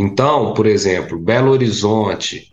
Então, 0.00 0.54
por 0.54 0.64
exemplo, 0.64 1.18
Belo 1.18 1.50
Horizonte, 1.50 2.52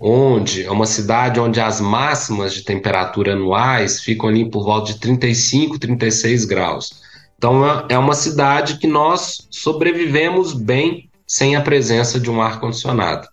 onde 0.00 0.62
é 0.62 0.70
uma 0.70 0.86
cidade 0.86 1.40
onde 1.40 1.60
as 1.60 1.80
máximas 1.80 2.54
de 2.54 2.62
temperatura 2.62 3.32
anuais 3.32 4.00
ficam 4.00 4.28
ali 4.28 4.48
por 4.48 4.62
volta 4.62 4.92
de 4.92 5.00
35, 5.00 5.76
36 5.76 6.44
graus. 6.44 7.02
Então, 7.36 7.68
é, 7.68 7.86
é 7.94 7.98
uma 7.98 8.14
cidade 8.14 8.78
que 8.78 8.86
nós 8.86 9.48
sobrevivemos 9.50 10.52
bem 10.52 11.10
sem 11.26 11.56
a 11.56 11.60
presença 11.60 12.20
de 12.20 12.30
um 12.30 12.40
ar-condicionado. 12.40 13.26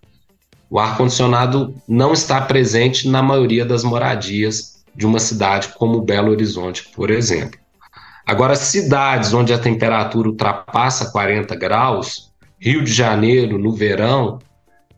O 0.68 0.80
ar-condicionado 0.80 1.76
não 1.88 2.14
está 2.14 2.42
presente 2.42 3.08
na 3.08 3.22
maioria 3.22 3.64
das 3.64 3.84
moradias 3.84 4.84
de 4.96 5.06
uma 5.06 5.20
cidade 5.20 5.68
como 5.78 6.02
Belo 6.02 6.32
Horizonte, 6.32 6.90
por 6.96 7.12
exemplo. 7.12 7.60
Agora, 8.26 8.56
cidades 8.56 9.34
onde 9.34 9.54
a 9.54 9.60
temperatura 9.60 10.30
ultrapassa 10.30 11.12
40 11.12 11.56
graus, 11.56 12.31
Rio 12.62 12.84
de 12.84 12.94
Janeiro, 12.94 13.58
no 13.58 13.74
verão, 13.74 14.38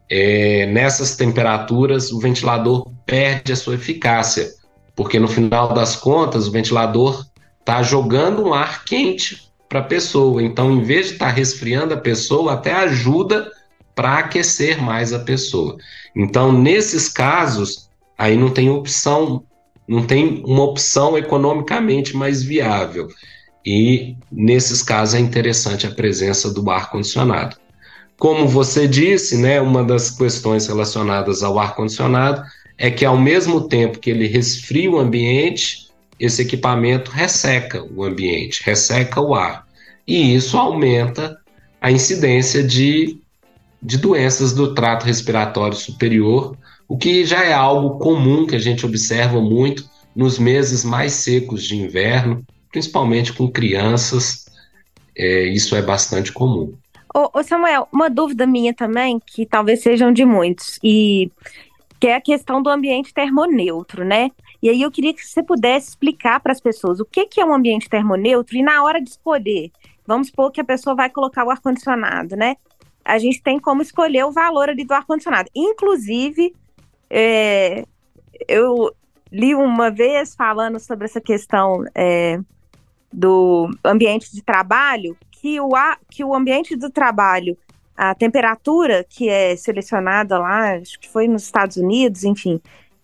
é, 0.10 0.66
nessas 0.66 1.16
temperaturas 1.16 2.12
o 2.12 2.20
ventilador 2.20 2.92
perde 3.06 3.54
a 3.54 3.56
sua 3.56 3.76
eficácia, 3.76 4.52
porque 4.94 5.18
no 5.18 5.30
final 5.30 5.74
das 5.74 5.96
contas 5.96 6.46
o 6.46 6.52
ventilador 6.52 7.26
está 7.62 7.82
jogando 7.82 8.46
um 8.46 8.54
ar 8.54 8.84
quente 8.84 9.50
para 9.70 9.80
a 9.80 9.84
pessoa. 9.84 10.44
Então, 10.44 10.74
em 10.74 10.84
vez 10.84 11.08
de 11.08 11.14
estar 11.14 11.28
tá 11.28 11.32
resfriando 11.32 11.94
a 11.94 11.98
pessoa, 11.98 12.54
até 12.54 12.74
ajuda 12.74 13.50
para 13.96 14.18
aquecer 14.20 14.82
mais 14.82 15.14
a 15.14 15.20
pessoa. 15.20 15.78
Então, 16.14 16.52
nesses 16.52 17.08
casos, 17.08 17.90
aí 18.18 18.36
não 18.36 18.50
tem 18.50 18.70
opção, 18.70 19.44
não 19.88 20.06
tem 20.06 20.44
uma 20.46 20.64
opção 20.64 21.18
economicamente 21.18 22.16
mais 22.16 22.44
viável. 22.44 23.08
E 23.66 24.16
nesses 24.32 24.82
casos 24.82 25.16
é 25.16 25.20
interessante 25.20 25.88
a 25.88 25.92
presença 25.92 26.54
do 26.54 26.70
ar 26.70 26.90
condicionado. 26.90 27.56
Como 28.18 28.48
você 28.48 28.88
disse, 28.88 29.38
né, 29.38 29.60
uma 29.62 29.84
das 29.84 30.12
questões 30.12 30.68
relacionadas 30.68 31.44
ao 31.44 31.60
ar 31.60 31.76
condicionado 31.76 32.44
é 32.78 32.92
que 32.92 33.06
ao 33.06 33.18
mesmo 33.18 33.68
tempo 33.68 34.00
que 34.00 34.10
ele 34.10 34.28
resfria 34.28 34.90
o 34.90 35.00
ambiente, 35.00 35.90
esse 36.20 36.42
equipamento 36.42 37.12
resseca 37.12 37.84
o 37.84 38.04
ambiente, 38.04 38.62
resseca 38.64 39.20
o 39.22 39.34
ar. 39.34 39.66
E 40.08 40.36
isso 40.36 40.58
aumenta 40.58 41.38
a 41.82 41.92
incidência 41.92 42.64
de, 42.64 43.18
de 43.82 43.98
doenças 43.98 44.54
do 44.54 44.74
trato 44.74 45.06
respiratório 45.06 45.76
superior, 45.76 46.58
o 46.88 46.98
que 46.98 47.26
já 47.26 47.44
é 47.44 47.54
algo 47.54 47.98
comum 47.98 48.46
que 48.46 48.56
a 48.56 48.60
gente 48.60 48.86
observa 48.86 49.42
muito 49.42 49.90
nos 50.16 50.38
meses 50.38 50.84
mais 50.84 51.14
secos 51.14 51.64
de 51.64 51.76
inverno, 51.76 52.46
principalmente 52.74 53.32
com 53.32 53.50
crianças. 53.50 54.50
É, 55.16 55.44
isso 55.46 55.76
é 55.76 55.82
bastante 55.82 56.34
comum. 56.34 56.74
Ô, 57.14 57.30
ô, 57.40 57.44
Samuel, 57.44 57.88
uma 57.94 58.10
dúvida 58.10 58.48
minha 58.48 58.74
também, 58.74 59.22
que 59.24 59.46
talvez 59.46 59.84
sejam 59.84 60.12
de 60.12 60.26
muitos, 60.26 60.80
e 60.84 61.32
que 62.00 62.08
é 62.08 62.16
a 62.16 62.22
questão 62.22 62.62
do 62.62 62.70
ambiente 62.70 63.14
termoneutro, 63.14 64.04
né? 64.04 64.32
E 64.62 64.70
aí 64.70 64.82
eu 64.82 64.90
queria 64.90 65.14
que 65.14 65.24
você 65.24 65.44
pudesse 65.44 65.90
explicar 65.90 66.40
para 66.40 66.52
as 66.52 66.60
pessoas 66.60 67.00
o 67.00 67.06
que, 67.06 67.28
que 67.28 67.40
é 67.40 67.46
um 67.46 67.54
ambiente 67.54 67.88
termoneutro 67.88 68.58
e 68.58 68.64
na 68.64 68.84
hora 68.84 69.00
de 69.00 69.12
escolher, 69.12 69.72
vamos 70.06 70.28
supor 70.28 70.52
que 70.52 70.60
a 70.60 70.66
pessoa 70.66 70.96
vai 70.96 71.10
colocar 71.10 71.46
o 71.46 71.52
ar-condicionado, 71.52 72.36
né? 72.36 72.56
A 73.06 73.20
gente 73.20 73.42
tem 73.42 73.60
como 73.60 73.82
escolher 73.82 74.26
o 74.26 74.32
valor 74.32 74.70
ali 74.70 74.84
do 74.84 74.94
ar-condicionado. 74.94 75.50
Inclusive, 75.54 76.56
é, 77.10 77.86
eu 78.48 78.92
li 79.32 79.54
uma 79.54 79.92
vez 79.92 80.34
falando 80.34 80.80
sobre 80.80 81.06
essa 81.06 81.22
questão 81.22 81.84
é, 81.94 82.40
do 83.14 83.70
ambiente 83.86 84.34
de 84.34 84.42
trabalho, 84.42 85.16
que 85.32 85.60
o, 85.60 85.70
que 86.10 86.24
o 86.24 86.34
ambiente 86.34 86.76
do 86.76 86.90
trabalho, 86.90 87.58
a 87.96 88.16
temperatura 88.16 89.06
que 89.08 89.30
é 89.30 89.56
selecionada 89.56 90.40
lá, 90.40 90.76
acho 90.76 91.00
que 91.00 91.10
foi 91.10 91.28
nos 91.28 91.44
Estados 91.44 91.78
Unidos, 91.78 92.24
enfim, 92.24 92.60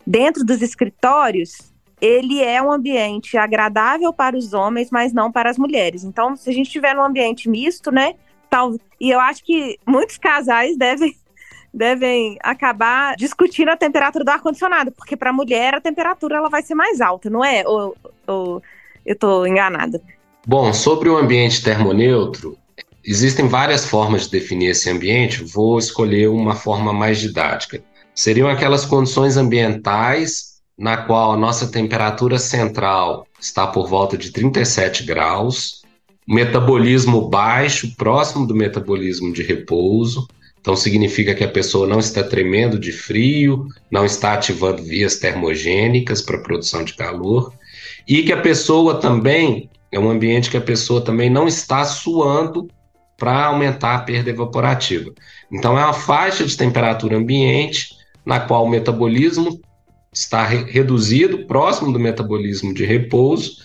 dentro 0.05 0.43
dos 0.43 0.61
escritórios, 0.61 1.71
ele 2.01 2.41
é 2.41 2.61
um 2.61 2.71
ambiente 2.71 3.37
agradável 3.37 4.11
para 4.13 4.37
os 4.37 4.53
homens, 4.53 4.89
mas 4.89 5.13
não 5.13 5.31
para 5.31 5.49
as 5.49 5.57
mulheres. 5.57 6.03
Então, 6.03 6.35
se 6.35 6.49
a 6.49 6.53
gente 6.53 6.71
tiver 6.71 6.95
num 6.95 7.03
ambiente 7.03 7.49
misto, 7.49 7.91
né, 7.91 8.15
tal, 8.49 8.75
e 8.99 9.09
eu 9.11 9.19
acho 9.19 9.43
que 9.43 9.77
muitos 9.85 10.17
casais 10.17 10.77
devem 10.77 11.15
devem 11.71 12.35
acabar 12.41 13.15
discutindo 13.15 13.69
a 13.69 13.77
temperatura 13.77 14.25
do 14.25 14.29
ar 14.29 14.41
condicionado, 14.41 14.91
porque 14.91 15.15
para 15.15 15.29
a 15.29 15.33
mulher 15.33 15.75
a 15.75 15.81
temperatura 15.81 16.37
ela 16.37 16.49
vai 16.49 16.63
ser 16.63 16.73
mais 16.73 16.99
alta, 16.99 17.29
não 17.29 17.45
é? 17.45 17.63
Ou, 17.67 17.95
ou 18.25 18.63
eu 19.09 19.13
estou 19.13 19.47
enganada? 19.47 19.99
Bom, 20.45 20.71
sobre 20.71 21.09
o 21.09 21.17
ambiente 21.17 21.63
termoneutro, 21.63 22.55
existem 23.03 23.47
várias 23.47 23.83
formas 23.83 24.25
de 24.25 24.29
definir 24.29 24.69
esse 24.69 24.87
ambiente. 24.87 25.43
Vou 25.43 25.79
escolher 25.79 26.29
uma 26.29 26.55
forma 26.55 26.93
mais 26.93 27.17
didática. 27.17 27.81
Seriam 28.13 28.47
aquelas 28.47 28.85
condições 28.85 29.35
ambientais 29.35 30.59
na 30.77 30.95
qual 30.95 31.31
a 31.31 31.37
nossa 31.37 31.67
temperatura 31.67 32.37
central 32.37 33.25
está 33.41 33.65
por 33.65 33.87
volta 33.87 34.15
de 34.15 34.31
37 34.31 35.03
graus, 35.03 35.81
metabolismo 36.27 37.27
baixo, 37.27 37.95
próximo 37.97 38.45
do 38.45 38.53
metabolismo 38.53 39.33
de 39.33 39.41
repouso. 39.41 40.27
Então 40.61 40.75
significa 40.75 41.33
que 41.33 41.43
a 41.43 41.49
pessoa 41.49 41.87
não 41.87 41.99
está 41.99 42.21
tremendo 42.23 42.77
de 42.77 42.91
frio, 42.91 43.65
não 43.89 44.05
está 44.05 44.33
ativando 44.33 44.83
vias 44.83 45.15
termogênicas 45.17 46.21
para 46.21 46.37
produção 46.37 46.83
de 46.83 46.93
calor 46.93 47.51
e 48.09 48.23
que 48.23 48.33
a 48.33 48.41
pessoa 48.41 48.99
também 48.99 49.69
é 49.91 49.99
um 49.99 50.09
ambiente 50.09 50.49
que 50.49 50.57
a 50.57 50.61
pessoa 50.61 50.99
também 50.99 51.29
não 51.29 51.47
está 51.47 51.85
suando 51.85 52.67
para 53.15 53.45
aumentar 53.45 53.95
a 53.95 53.99
perda 53.99 54.31
evaporativa. 54.31 55.11
Então, 55.51 55.77
é 55.77 55.83
uma 55.83 55.93
faixa 55.93 56.43
de 56.43 56.57
temperatura 56.57 57.15
ambiente 57.15 57.89
na 58.25 58.39
qual 58.39 58.65
o 58.65 58.69
metabolismo 58.69 59.61
está 60.11 60.43
re 60.43 60.63
reduzido, 60.63 61.45
próximo 61.45 61.93
do 61.93 61.99
metabolismo 61.99 62.73
de 62.73 62.83
repouso, 62.83 63.57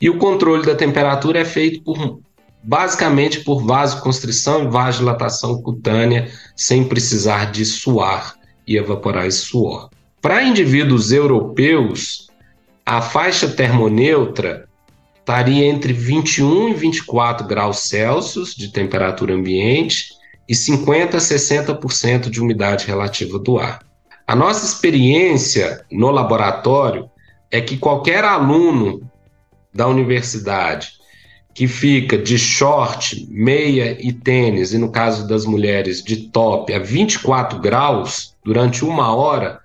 e 0.00 0.08
o 0.08 0.16
controle 0.16 0.64
da 0.64 0.74
temperatura 0.74 1.40
é 1.40 1.44
feito 1.44 1.82
por, 1.82 2.20
basicamente 2.62 3.40
por 3.40 3.62
vasoconstrição 3.62 4.64
e 4.64 4.68
vasodilatação 4.68 5.60
cutânea, 5.60 6.30
sem 6.56 6.84
precisar 6.84 7.50
de 7.50 7.66
suar 7.66 8.34
e 8.66 8.78
evaporar 8.78 9.26
esse 9.26 9.40
suor. 9.40 9.90
Para 10.22 10.42
indivíduos 10.42 11.12
europeus, 11.12 12.29
a 12.90 13.00
faixa 13.00 13.46
termoneutra 13.46 14.68
estaria 15.16 15.64
entre 15.64 15.92
21 15.92 16.70
e 16.70 16.74
24 16.74 17.46
graus 17.46 17.84
Celsius 17.84 18.52
de 18.52 18.72
temperatura 18.72 19.32
ambiente 19.32 20.06
e 20.48 20.56
50 20.56 21.16
a 21.16 21.20
60% 21.20 22.28
de 22.28 22.40
umidade 22.40 22.88
relativa 22.88 23.38
do 23.38 23.60
ar. 23.60 23.78
A 24.26 24.34
nossa 24.34 24.66
experiência 24.66 25.84
no 25.88 26.10
laboratório 26.10 27.08
é 27.48 27.60
que 27.60 27.76
qualquer 27.76 28.24
aluno 28.24 29.08
da 29.72 29.86
universidade 29.86 30.94
que 31.54 31.68
fica 31.68 32.18
de 32.18 32.36
short, 32.36 33.24
meia 33.30 33.96
e 34.04 34.12
tênis, 34.12 34.72
e 34.72 34.78
no 34.78 34.90
caso 34.90 35.28
das 35.28 35.46
mulheres 35.46 36.02
de 36.02 36.28
top 36.30 36.74
a 36.74 36.80
24 36.80 37.60
graus 37.60 38.34
durante 38.44 38.84
uma 38.84 39.14
hora, 39.14 39.60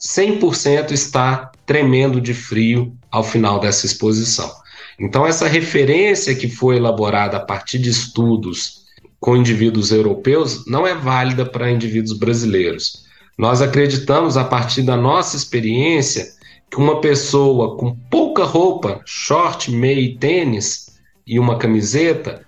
100% 0.00 0.92
está 0.92 1.50
tremendo 1.68 2.18
de 2.18 2.32
frio 2.32 2.96
ao 3.10 3.22
final 3.22 3.60
dessa 3.60 3.84
exposição. 3.84 4.50
Então, 4.98 5.26
essa 5.26 5.46
referência 5.46 6.34
que 6.34 6.48
foi 6.48 6.76
elaborada 6.76 7.36
a 7.36 7.40
partir 7.40 7.78
de 7.78 7.90
estudos 7.90 8.84
com 9.20 9.36
indivíduos 9.36 9.92
europeus 9.92 10.64
não 10.66 10.86
é 10.86 10.94
válida 10.94 11.44
para 11.44 11.70
indivíduos 11.70 12.18
brasileiros. 12.18 13.04
Nós 13.36 13.60
acreditamos, 13.60 14.38
a 14.38 14.44
partir 14.44 14.80
da 14.80 14.96
nossa 14.96 15.36
experiência, 15.36 16.26
que 16.70 16.78
uma 16.78 17.02
pessoa 17.02 17.76
com 17.76 17.94
pouca 18.10 18.44
roupa, 18.44 19.02
short, 19.04 19.70
meia 19.70 20.00
e 20.00 20.16
tênis 20.16 20.86
e 21.26 21.38
uma 21.38 21.58
camiseta, 21.58 22.46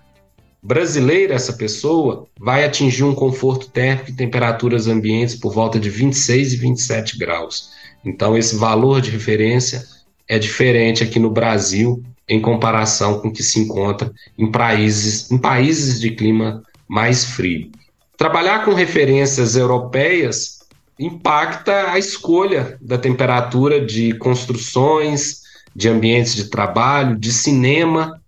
brasileira 0.62 1.34
essa 1.34 1.52
pessoa, 1.52 2.26
vai 2.38 2.64
atingir 2.64 3.04
um 3.04 3.14
conforto 3.14 3.68
térmico 3.68 4.10
e 4.10 4.16
temperaturas 4.16 4.86
ambientes 4.86 5.34
por 5.34 5.52
volta 5.52 5.78
de 5.78 5.90
26 5.90 6.54
e 6.54 6.56
27 6.56 7.18
graus. 7.18 7.79
Então, 8.04 8.36
esse 8.36 8.56
valor 8.56 9.00
de 9.00 9.10
referência 9.10 9.82
é 10.28 10.38
diferente 10.38 11.02
aqui 11.02 11.18
no 11.18 11.30
Brasil 11.30 12.02
em 12.28 12.40
comparação 12.40 13.18
com 13.18 13.28
o 13.28 13.32
que 13.32 13.42
se 13.42 13.58
encontra 13.58 14.12
em 14.38 14.50
países, 14.50 15.30
em 15.30 15.36
países 15.36 16.00
de 16.00 16.12
clima 16.12 16.62
mais 16.88 17.24
frio. 17.24 17.70
Trabalhar 18.16 18.64
com 18.64 18.72
referências 18.72 19.56
europeias 19.56 20.60
impacta 20.98 21.90
a 21.90 21.98
escolha 21.98 22.78
da 22.80 22.98
temperatura 22.98 23.84
de 23.84 24.12
construções, 24.18 25.40
de 25.74 25.88
ambientes 25.88 26.34
de 26.34 26.44
trabalho, 26.50 27.18
de 27.18 27.32
cinema. 27.32 28.20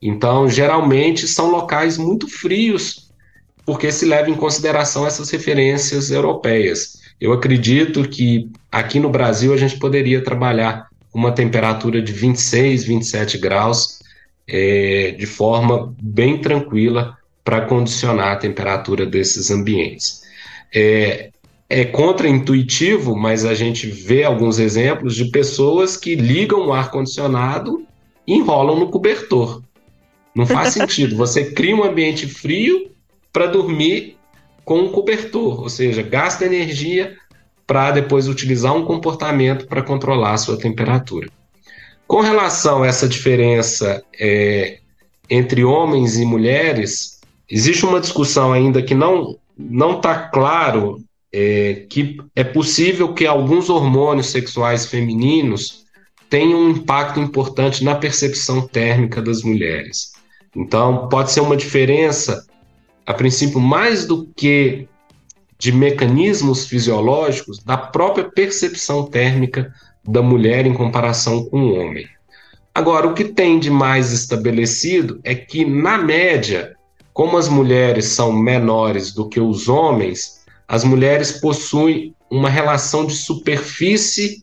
Então, 0.00 0.48
geralmente 0.48 1.26
são 1.26 1.50
locais 1.50 1.98
muito 1.98 2.28
frios, 2.28 3.10
porque 3.66 3.90
se 3.90 4.06
leva 4.06 4.30
em 4.30 4.34
consideração 4.34 5.06
essas 5.06 5.28
referências 5.28 6.10
europeias. 6.10 6.98
Eu 7.20 7.32
acredito 7.32 8.08
que 8.08 8.48
aqui 8.70 9.00
no 9.00 9.08
Brasil 9.08 9.52
a 9.52 9.56
gente 9.56 9.78
poderia 9.78 10.22
trabalhar 10.22 10.88
uma 11.12 11.32
temperatura 11.32 12.00
de 12.00 12.12
26, 12.12 12.84
27 12.84 13.38
graus, 13.38 13.98
é, 14.46 15.14
de 15.18 15.26
forma 15.26 15.94
bem 16.00 16.38
tranquila 16.38 17.16
para 17.44 17.62
condicionar 17.62 18.32
a 18.32 18.36
temperatura 18.36 19.06
desses 19.06 19.50
ambientes. 19.50 20.22
É, 20.74 21.30
é 21.68 21.84
contraintuitivo, 21.84 23.16
mas 23.16 23.44
a 23.44 23.54
gente 23.54 23.86
vê 23.86 24.24
alguns 24.24 24.58
exemplos 24.58 25.14
de 25.14 25.26
pessoas 25.26 25.96
que 25.96 26.14
ligam 26.14 26.66
o 26.66 26.72
ar-condicionado 26.72 27.86
e 28.26 28.34
enrolam 28.34 28.78
no 28.78 28.88
cobertor. 28.88 29.62
Não 30.34 30.46
faz 30.46 30.72
sentido. 30.74 31.16
Você 31.16 31.52
cria 31.52 31.76
um 31.76 31.84
ambiente 31.84 32.26
frio 32.26 32.90
para 33.32 33.46
dormir 33.46 34.16
com 34.64 34.80
um 34.80 34.88
cobertor, 34.90 35.62
ou 35.62 35.68
seja, 35.68 36.02
gasta 36.02 36.44
energia 36.44 37.16
para 37.68 37.90
depois 37.90 38.26
utilizar 38.26 38.74
um 38.74 38.86
comportamento 38.86 39.66
para 39.66 39.82
controlar 39.82 40.32
a 40.32 40.38
sua 40.38 40.58
temperatura. 40.58 41.28
Com 42.06 42.22
relação 42.22 42.82
a 42.82 42.86
essa 42.86 43.06
diferença 43.06 44.02
é, 44.18 44.78
entre 45.28 45.62
homens 45.62 46.18
e 46.18 46.24
mulheres, 46.24 47.20
existe 47.46 47.84
uma 47.84 48.00
discussão 48.00 48.54
ainda 48.54 48.82
que 48.82 48.94
não 48.94 49.36
não 49.58 49.96
está 49.96 50.28
claro 50.28 51.04
é, 51.32 51.84
que 51.90 52.16
é 52.34 52.44
possível 52.44 53.12
que 53.12 53.26
alguns 53.26 53.68
hormônios 53.68 54.28
sexuais 54.28 54.86
femininos 54.86 55.84
tenham 56.30 56.60
um 56.60 56.70
impacto 56.70 57.20
importante 57.20 57.84
na 57.84 57.96
percepção 57.96 58.66
térmica 58.66 59.20
das 59.20 59.42
mulheres. 59.42 60.12
Então, 60.56 61.08
pode 61.08 61.32
ser 61.32 61.40
uma 61.40 61.56
diferença, 61.56 62.46
a 63.04 63.12
princípio, 63.12 63.60
mais 63.60 64.06
do 64.06 64.26
que 64.36 64.88
de 65.58 65.72
mecanismos 65.72 66.66
fisiológicos, 66.66 67.58
da 67.58 67.76
própria 67.76 68.30
percepção 68.30 69.04
térmica 69.04 69.72
da 70.06 70.22
mulher 70.22 70.66
em 70.66 70.72
comparação 70.72 71.44
com 71.44 71.60
o 71.60 71.74
homem. 71.74 72.06
Agora, 72.74 73.08
o 73.08 73.14
que 73.14 73.24
tem 73.24 73.58
de 73.58 73.70
mais 73.70 74.12
estabelecido 74.12 75.20
é 75.24 75.34
que, 75.34 75.64
na 75.64 75.98
média, 75.98 76.76
como 77.12 77.36
as 77.36 77.48
mulheres 77.48 78.04
são 78.06 78.32
menores 78.32 79.12
do 79.12 79.28
que 79.28 79.40
os 79.40 79.68
homens, 79.68 80.44
as 80.68 80.84
mulheres 80.84 81.32
possuem 81.32 82.14
uma 82.30 82.48
relação 82.48 83.04
de 83.04 83.14
superfície 83.14 84.40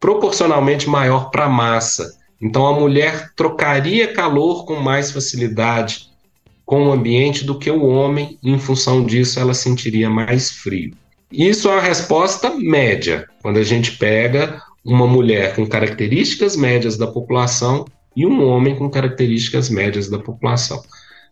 proporcionalmente 0.00 0.88
maior 0.88 1.30
para 1.30 1.44
a 1.44 1.48
massa. 1.48 2.18
Então, 2.42 2.66
a 2.66 2.78
mulher 2.78 3.30
trocaria 3.36 4.12
calor 4.12 4.66
com 4.66 4.76
mais 4.76 5.12
facilidade 5.12 6.05
com 6.66 6.88
o 6.88 6.92
ambiente 6.92 7.44
do 7.44 7.58
que 7.58 7.70
o 7.70 7.86
homem, 7.86 8.36
em 8.42 8.58
função 8.58 9.06
disso, 9.06 9.38
ela 9.38 9.54
sentiria 9.54 10.10
mais 10.10 10.50
frio. 10.50 10.92
Isso 11.30 11.68
é 11.68 11.72
uma 11.72 11.80
resposta 11.80 12.50
média, 12.50 13.26
quando 13.40 13.58
a 13.58 13.62
gente 13.62 13.92
pega 13.92 14.60
uma 14.84 15.06
mulher 15.06 15.54
com 15.54 15.66
características 15.66 16.56
médias 16.56 16.96
da 16.96 17.06
população 17.06 17.84
e 18.16 18.26
um 18.26 18.44
homem 18.44 18.74
com 18.74 18.90
características 18.90 19.70
médias 19.70 20.08
da 20.08 20.18
população. 20.18 20.82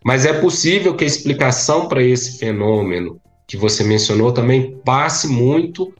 Mas 0.05 0.25
é 0.25 0.33
possível 0.33 0.95
que 0.95 1.03
a 1.03 1.07
explicação 1.07 1.89
para 1.89 2.03
esse 2.03 2.39
fenômeno 2.39 3.21
que 3.47 3.57
você 3.57 3.83
mencionou 3.83 4.33
também 4.33 4.77
passe 4.85 5.27
muito 5.27 5.93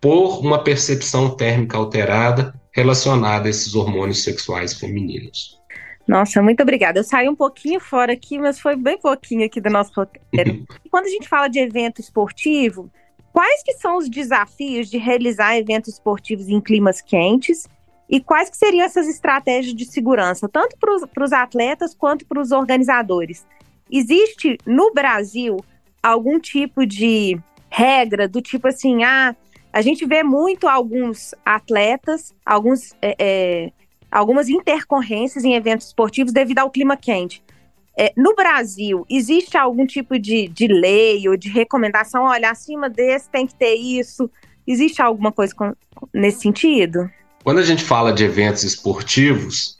por 0.00 0.40
uma 0.40 0.58
percepção 0.62 1.30
térmica 1.30 1.76
alterada 1.76 2.54
relacionada 2.72 3.48
a 3.48 3.50
esses 3.50 3.74
hormônios 3.74 4.22
sexuais 4.22 4.74
femininos. 4.74 5.57
Nossa, 6.08 6.40
muito 6.40 6.62
obrigada. 6.62 6.98
Eu 6.98 7.04
saí 7.04 7.28
um 7.28 7.36
pouquinho 7.36 7.78
fora 7.78 8.14
aqui, 8.14 8.38
mas 8.38 8.58
foi 8.58 8.74
bem 8.74 8.96
pouquinho 8.98 9.44
aqui 9.44 9.60
do 9.60 9.68
nosso 9.68 9.92
roteiro. 9.94 10.64
Quando 10.90 11.04
a 11.04 11.10
gente 11.10 11.28
fala 11.28 11.48
de 11.48 11.58
evento 11.58 12.00
esportivo, 12.00 12.90
quais 13.30 13.62
que 13.62 13.74
são 13.74 13.98
os 13.98 14.08
desafios 14.08 14.88
de 14.88 14.96
realizar 14.96 15.58
eventos 15.58 15.92
esportivos 15.92 16.48
em 16.48 16.62
climas 16.62 17.02
quentes 17.02 17.68
e 18.08 18.20
quais 18.20 18.48
que 18.48 18.56
seriam 18.56 18.86
essas 18.86 19.06
estratégias 19.06 19.74
de 19.74 19.84
segurança, 19.84 20.48
tanto 20.48 20.78
para 20.78 21.24
os 21.24 21.32
atletas 21.34 21.94
quanto 21.94 22.24
para 22.24 22.40
os 22.40 22.52
organizadores? 22.52 23.46
Existe 23.90 24.56
no 24.64 24.90
Brasil 24.94 25.58
algum 26.02 26.40
tipo 26.40 26.86
de 26.86 27.38
regra 27.68 28.26
do 28.26 28.40
tipo 28.40 28.66
assim, 28.66 29.04
ah, 29.04 29.36
a 29.70 29.82
gente 29.82 30.06
vê 30.06 30.22
muito 30.22 30.66
alguns 30.66 31.34
atletas, 31.44 32.34
alguns 32.46 32.94
é, 33.02 33.14
é, 33.18 33.72
algumas 34.10 34.48
intercorrências 34.48 35.44
em 35.44 35.54
eventos 35.54 35.88
esportivos 35.88 36.32
devido 36.32 36.58
ao 36.58 36.70
clima 36.70 36.96
quente. 36.96 37.42
É, 37.98 38.12
no 38.16 38.34
Brasil, 38.34 39.04
existe 39.10 39.56
algum 39.56 39.84
tipo 39.84 40.18
de, 40.18 40.46
de 40.48 40.68
lei 40.68 41.28
ou 41.28 41.36
de 41.36 41.48
recomendação? 41.48 42.24
Olha, 42.24 42.50
acima 42.50 42.88
desse 42.88 43.28
tem 43.28 43.46
que 43.46 43.54
ter 43.54 43.74
isso. 43.74 44.30
Existe 44.66 45.02
alguma 45.02 45.32
coisa 45.32 45.52
com, 45.54 45.74
nesse 46.14 46.42
sentido? 46.42 47.10
Quando 47.42 47.58
a 47.58 47.64
gente 47.64 47.82
fala 47.82 48.12
de 48.12 48.22
eventos 48.24 48.62
esportivos, 48.62 49.78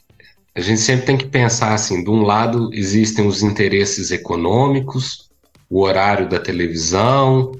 a 0.53 0.59
gente 0.59 0.81
sempre 0.81 1.05
tem 1.05 1.17
que 1.17 1.27
pensar 1.27 1.73
assim: 1.73 2.03
de 2.03 2.09
um 2.09 2.23
lado 2.23 2.69
existem 2.73 3.25
os 3.25 3.41
interesses 3.41 4.11
econômicos, 4.11 5.29
o 5.69 5.81
horário 5.81 6.27
da 6.27 6.39
televisão, 6.39 7.53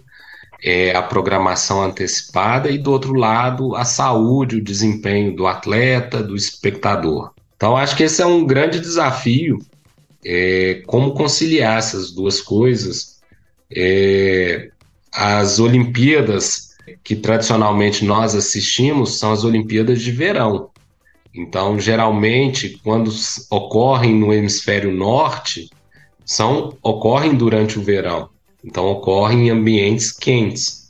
é, 0.63 0.95
a 0.95 1.01
programação 1.01 1.81
antecipada, 1.81 2.69
e 2.69 2.77
do 2.77 2.91
outro 2.91 3.13
lado, 3.13 3.75
a 3.75 3.85
saúde, 3.85 4.57
o 4.57 4.63
desempenho 4.63 5.35
do 5.35 5.47
atleta, 5.47 6.21
do 6.21 6.35
espectador. 6.35 7.31
Então, 7.55 7.75
acho 7.75 7.95
que 7.95 8.03
esse 8.03 8.21
é 8.21 8.25
um 8.25 8.45
grande 8.45 8.79
desafio, 8.79 9.59
é, 10.25 10.81
como 10.85 11.13
conciliar 11.13 11.77
essas 11.77 12.11
duas 12.11 12.41
coisas. 12.41 13.19
É, 13.71 14.69
as 15.11 15.59
Olimpíadas 15.59 16.69
que 17.03 17.15
tradicionalmente 17.15 18.05
nós 18.05 18.35
assistimos 18.35 19.19
são 19.19 19.31
as 19.31 19.43
Olimpíadas 19.43 20.01
de 20.01 20.11
verão. 20.11 20.69
Então, 21.33 21.79
geralmente, 21.79 22.79
quando 22.83 23.11
ocorrem 23.49 24.15
no 24.15 24.33
hemisfério 24.33 24.91
norte, 24.91 25.69
são 26.25 26.77
ocorrem 26.81 27.35
durante 27.35 27.77
o 27.77 27.83
verão. 27.83 28.29
Então 28.63 28.85
ocorre 28.87 29.35
em 29.35 29.49
ambientes 29.49 30.11
quentes. 30.11 30.89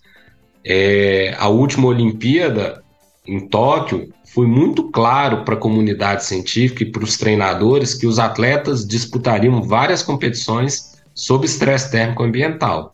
É, 0.64 1.36
a 1.38 1.48
última 1.48 1.88
Olimpíada 1.88 2.84
em 3.26 3.40
Tóquio 3.48 4.12
foi 4.34 4.46
muito 4.46 4.92
claro 4.92 5.44
para 5.44 5.56
a 5.56 5.58
comunidade 5.58 6.26
científica 6.26 6.84
e 6.84 6.92
para 6.92 7.04
os 7.04 7.18
treinadores 7.18 7.94
que 7.94 8.06
os 8.06 8.20
atletas 8.20 8.86
disputariam 8.86 9.62
várias 9.62 10.04
competições 10.04 11.00
sob 11.14 11.46
estresse 11.46 11.92
térmico 11.92 12.24
ambiental. 12.24 12.94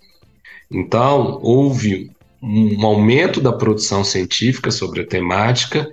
Então, 0.72 1.40
houve 1.42 2.12
um 2.42 2.86
aumento 2.86 3.42
da 3.42 3.52
produção 3.52 4.04
científica 4.04 4.72
sobre 4.72 5.02
a 5.02 5.08
temática 5.08 5.90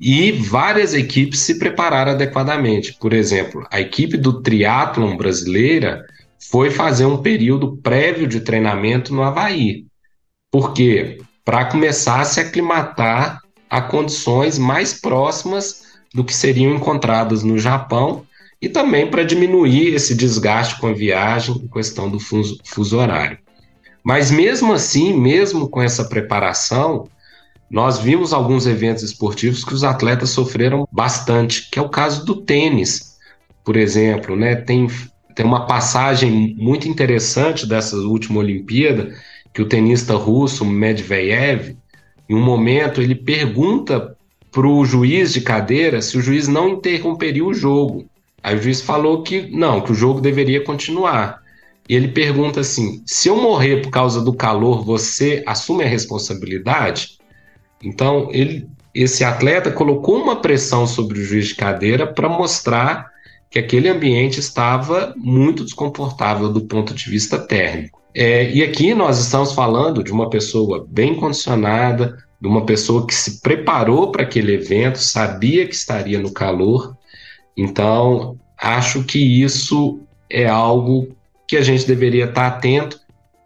e 0.00 0.32
várias 0.32 0.92
equipes 0.92 1.40
se 1.40 1.58
prepararam 1.58 2.12
adequadamente. 2.12 2.94
Por 3.00 3.12
exemplo, 3.12 3.66
a 3.70 3.80
equipe 3.80 4.16
do 4.16 4.42
triatlon 4.42 5.16
brasileira 5.16 6.04
foi 6.50 6.70
fazer 6.70 7.06
um 7.06 7.22
período 7.22 7.76
prévio 7.78 8.26
de 8.26 8.40
treinamento 8.40 9.14
no 9.14 9.22
Havaí. 9.22 9.86
Por 10.50 10.72
quê? 10.72 11.20
Para 11.44 11.64
começar 11.66 12.20
a 12.20 12.24
se 12.24 12.40
aclimatar 12.40 13.40
a 13.68 13.80
condições 13.80 14.58
mais 14.58 14.94
próximas 15.00 15.82
do 16.14 16.24
que 16.24 16.34
seriam 16.34 16.74
encontradas 16.74 17.42
no 17.42 17.58
Japão 17.58 18.24
e 18.60 18.68
também 18.68 19.10
para 19.10 19.24
diminuir 19.24 19.94
esse 19.94 20.14
desgaste 20.14 20.78
com 20.80 20.86
a 20.86 20.92
viagem 20.92 21.56
em 21.56 21.68
questão 21.68 22.08
do 22.08 22.20
fuso, 22.20 22.58
fuso 22.64 22.98
horário. 22.98 23.38
Mas 24.02 24.30
mesmo 24.30 24.72
assim, 24.72 25.12
mesmo 25.12 25.68
com 25.68 25.82
essa 25.82 26.04
preparação, 26.04 27.08
nós 27.70 27.98
vimos 27.98 28.32
alguns 28.32 28.66
eventos 28.66 29.02
esportivos 29.02 29.64
que 29.64 29.74
os 29.74 29.82
atletas 29.82 30.30
sofreram 30.30 30.86
bastante, 30.92 31.68
que 31.70 31.78
é 31.78 31.82
o 31.82 31.88
caso 31.88 32.24
do 32.24 32.42
tênis, 32.42 33.16
por 33.64 33.76
exemplo, 33.76 34.36
né? 34.36 34.54
Tem 34.54 34.86
tem 35.34 35.44
uma 35.44 35.66
passagem 35.66 36.54
muito 36.56 36.88
interessante 36.88 37.66
dessa 37.66 37.96
última 37.96 38.38
Olimpíada, 38.38 39.14
que 39.52 39.62
o 39.62 39.68
tenista 39.68 40.14
russo 40.14 40.64
Medvedev, 40.64 41.76
em 42.28 42.34
um 42.34 42.42
momento, 42.42 43.02
ele 43.02 43.14
pergunta 43.14 44.16
para 44.50 44.66
o 44.66 44.84
juiz 44.84 45.32
de 45.32 45.40
cadeira 45.40 46.00
se 46.00 46.16
o 46.16 46.22
juiz 46.22 46.46
não 46.46 46.68
interromperia 46.70 47.44
o 47.44 47.52
jogo. 47.52 48.06
Aí 48.42 48.56
o 48.56 48.62
juiz 48.62 48.80
falou 48.80 49.22
que 49.22 49.50
não, 49.50 49.80
que 49.80 49.92
o 49.92 49.94
jogo 49.94 50.20
deveria 50.20 50.62
continuar. 50.62 51.42
E 51.88 51.94
ele 51.94 52.08
pergunta 52.08 52.60
assim: 52.60 53.02
se 53.04 53.28
eu 53.28 53.36
morrer 53.36 53.82
por 53.82 53.90
causa 53.90 54.22
do 54.22 54.32
calor, 54.32 54.84
você 54.84 55.42
assume 55.46 55.84
a 55.84 55.88
responsabilidade? 55.88 57.18
Então, 57.82 58.28
ele, 58.32 58.66
esse 58.94 59.24
atleta 59.24 59.70
colocou 59.70 60.22
uma 60.22 60.36
pressão 60.36 60.86
sobre 60.86 61.18
o 61.18 61.24
juiz 61.24 61.48
de 61.48 61.54
cadeira 61.56 62.06
para 62.06 62.28
mostrar 62.28 63.13
que 63.54 63.60
aquele 63.60 63.88
ambiente 63.88 64.40
estava 64.40 65.14
muito 65.16 65.62
desconfortável 65.62 66.52
do 66.52 66.62
ponto 66.62 66.92
de 66.92 67.08
vista 67.08 67.38
térmico. 67.38 68.02
É, 68.12 68.50
e 68.50 68.64
aqui 68.64 68.92
nós 68.94 69.20
estamos 69.20 69.52
falando 69.52 70.02
de 70.02 70.10
uma 70.10 70.28
pessoa 70.28 70.84
bem 70.90 71.14
condicionada, 71.14 72.18
de 72.40 72.48
uma 72.48 72.66
pessoa 72.66 73.06
que 73.06 73.14
se 73.14 73.40
preparou 73.40 74.10
para 74.10 74.24
aquele 74.24 74.54
evento, 74.54 74.98
sabia 74.98 75.68
que 75.68 75.74
estaria 75.76 76.18
no 76.18 76.32
calor. 76.32 76.96
Então, 77.56 78.36
acho 78.60 79.04
que 79.04 79.20
isso 79.20 80.00
é 80.28 80.48
algo 80.48 81.14
que 81.46 81.56
a 81.56 81.62
gente 81.62 81.86
deveria 81.86 82.24
estar 82.24 82.48
atento, 82.48 82.98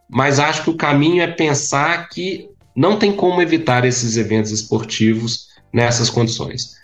mas 0.09 0.39
acho 0.39 0.65
que 0.65 0.71
o 0.71 0.77
caminho 0.77 1.21
é 1.21 1.27
pensar 1.27 2.09
que 2.09 2.49
não 2.75 2.99
tem 2.99 3.13
como 3.13 3.43
evitar 3.43 3.85
esses 3.85 4.17
eventos 4.17 4.53
esportivos 4.53 5.49
nessas 5.71 6.09
condições. 6.09 6.79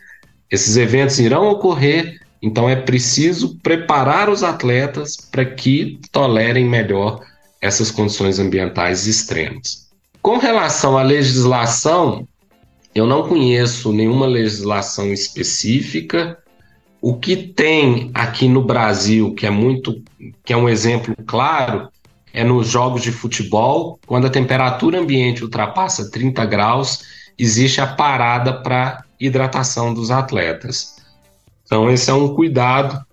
Esses 0.50 0.76
eventos 0.76 1.18
irão 1.18 1.48
ocorrer, 1.48 2.22
então 2.44 2.68
é 2.68 2.76
preciso 2.76 3.58
preparar 3.62 4.28
os 4.28 4.42
atletas 4.42 5.16
para 5.16 5.46
que 5.46 5.98
tolerem 6.12 6.66
melhor 6.66 7.24
essas 7.58 7.90
condições 7.90 8.38
ambientais 8.38 9.06
extremas. 9.06 9.88
Com 10.20 10.36
relação 10.36 10.98
à 10.98 11.02
legislação, 11.02 12.28
eu 12.94 13.06
não 13.06 13.26
conheço 13.26 13.94
nenhuma 13.94 14.26
legislação 14.26 15.10
específica. 15.10 16.36
O 17.00 17.16
que 17.16 17.34
tem 17.34 18.10
aqui 18.12 18.46
no 18.46 18.62
Brasil, 18.62 19.34
que 19.34 19.46
é 19.46 19.50
muito, 19.50 20.02
que 20.44 20.52
é 20.52 20.56
um 20.56 20.68
exemplo 20.68 21.16
claro, 21.26 21.88
é 22.30 22.44
nos 22.44 22.68
jogos 22.68 23.02
de 23.02 23.10
futebol, 23.10 23.98
quando 24.06 24.26
a 24.26 24.30
temperatura 24.30 25.00
ambiente 25.00 25.42
ultrapassa 25.42 26.10
30 26.10 26.44
graus, 26.44 27.04
existe 27.38 27.80
a 27.80 27.86
parada 27.86 28.52
para 28.52 29.02
hidratação 29.18 29.94
dos 29.94 30.10
atletas. 30.10 30.93
Então, 31.64 31.90
esse 31.90 32.10
é 32.10 32.14
um 32.14 32.34
cuidado 32.34 33.04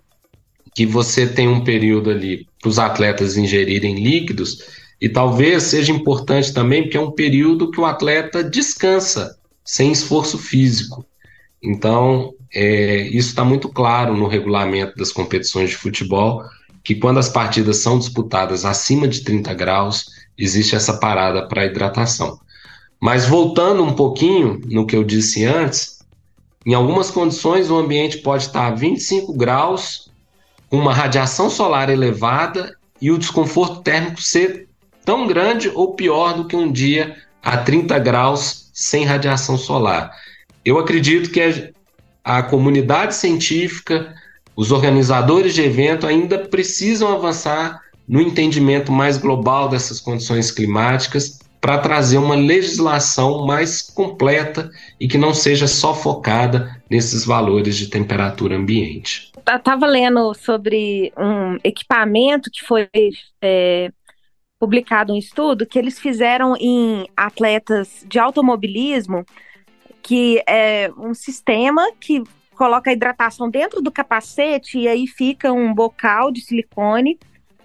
que 0.74 0.86
você 0.86 1.26
tem 1.26 1.48
um 1.48 1.62
período 1.64 2.10
ali 2.10 2.46
para 2.60 2.68
os 2.68 2.78
atletas 2.78 3.36
ingerirem 3.36 3.96
líquidos 3.96 4.64
E 5.00 5.08
talvez 5.08 5.64
seja 5.64 5.92
importante 5.92 6.52
também, 6.52 6.82
porque 6.82 6.96
é 6.96 7.00
um 7.00 7.10
período 7.10 7.70
que 7.70 7.80
o 7.80 7.84
atleta 7.84 8.42
descansa, 8.44 9.36
sem 9.64 9.90
esforço 9.90 10.38
físico. 10.38 11.04
Então, 11.60 12.32
é, 12.54 13.08
isso 13.08 13.30
está 13.30 13.44
muito 13.44 13.68
claro 13.68 14.16
no 14.16 14.28
regulamento 14.28 14.96
das 14.96 15.10
competições 15.10 15.70
de 15.70 15.76
futebol, 15.76 16.44
que 16.84 16.94
quando 16.94 17.18
as 17.18 17.28
partidas 17.28 17.78
são 17.78 17.98
disputadas 17.98 18.64
acima 18.64 19.08
de 19.08 19.22
30 19.22 19.52
graus, 19.54 20.06
existe 20.36 20.76
essa 20.76 20.94
parada 20.98 21.48
para 21.48 21.66
hidratação. 21.66 22.38
Mas 23.00 23.26
voltando 23.26 23.82
um 23.82 23.94
pouquinho 23.94 24.60
no 24.66 24.86
que 24.86 24.94
eu 24.94 25.02
disse 25.02 25.44
antes, 25.44 25.98
em 26.64 26.74
algumas 26.74 27.10
condições 27.10 27.70
o 27.70 27.76
ambiente 27.76 28.18
pode 28.18 28.44
estar 28.44 28.68
a 28.68 28.74
25 28.74 29.32
graus, 29.32 30.10
com 30.70 30.78
uma 30.78 30.94
radiação 30.94 31.50
solar 31.50 31.90
elevada 31.90 32.76
e 33.00 33.10
o 33.10 33.18
desconforto 33.18 33.82
térmico 33.82 34.22
ser 34.22 34.68
tão 35.04 35.26
grande 35.26 35.70
ou 35.74 35.94
pior 35.94 36.34
do 36.34 36.46
que 36.46 36.56
um 36.56 36.70
dia 36.70 37.16
a 37.42 37.56
30 37.56 37.98
graus 37.98 38.70
sem 38.72 39.04
radiação 39.04 39.58
solar. 39.58 40.12
Eu 40.64 40.78
acredito 40.78 41.30
que 41.30 41.72
a 42.24 42.42
comunidade 42.42 43.16
científica, 43.16 44.14
os 44.54 44.70
organizadores 44.70 45.54
de 45.54 45.62
evento 45.62 46.06
ainda 46.06 46.38
precisam 46.38 47.12
avançar 47.12 47.80
no 48.06 48.20
entendimento 48.20 48.92
mais 48.92 49.18
global 49.18 49.68
dessas 49.68 49.98
condições 49.98 50.50
climáticas 50.50 51.41
para 51.62 51.78
trazer 51.78 52.18
uma 52.18 52.34
legislação 52.34 53.46
mais 53.46 53.80
completa 53.80 54.68
e 54.98 55.06
que 55.06 55.16
não 55.16 55.32
seja 55.32 55.68
só 55.68 55.94
focada 55.94 56.82
nesses 56.90 57.24
valores 57.24 57.76
de 57.76 57.86
temperatura 57.86 58.56
ambiente. 58.56 59.30
Eu 59.46 59.56
estava 59.56 59.86
lendo 59.86 60.34
sobre 60.34 61.12
um 61.16 61.56
equipamento 61.62 62.50
que 62.52 62.64
foi 62.66 62.88
é, 63.40 63.92
publicado 64.58 65.12
um 65.12 65.16
estudo 65.16 65.64
que 65.64 65.78
eles 65.78 66.00
fizeram 66.00 66.56
em 66.58 67.06
atletas 67.16 68.04
de 68.08 68.18
automobilismo 68.18 69.24
que 70.02 70.42
é 70.48 70.90
um 70.98 71.14
sistema 71.14 71.92
que 72.00 72.24
coloca 72.56 72.90
a 72.90 72.92
hidratação 72.92 73.48
dentro 73.48 73.80
do 73.80 73.92
capacete 73.92 74.80
e 74.80 74.88
aí 74.88 75.06
fica 75.06 75.52
um 75.52 75.72
bocal 75.72 76.32
de 76.32 76.40
silicone 76.40 77.20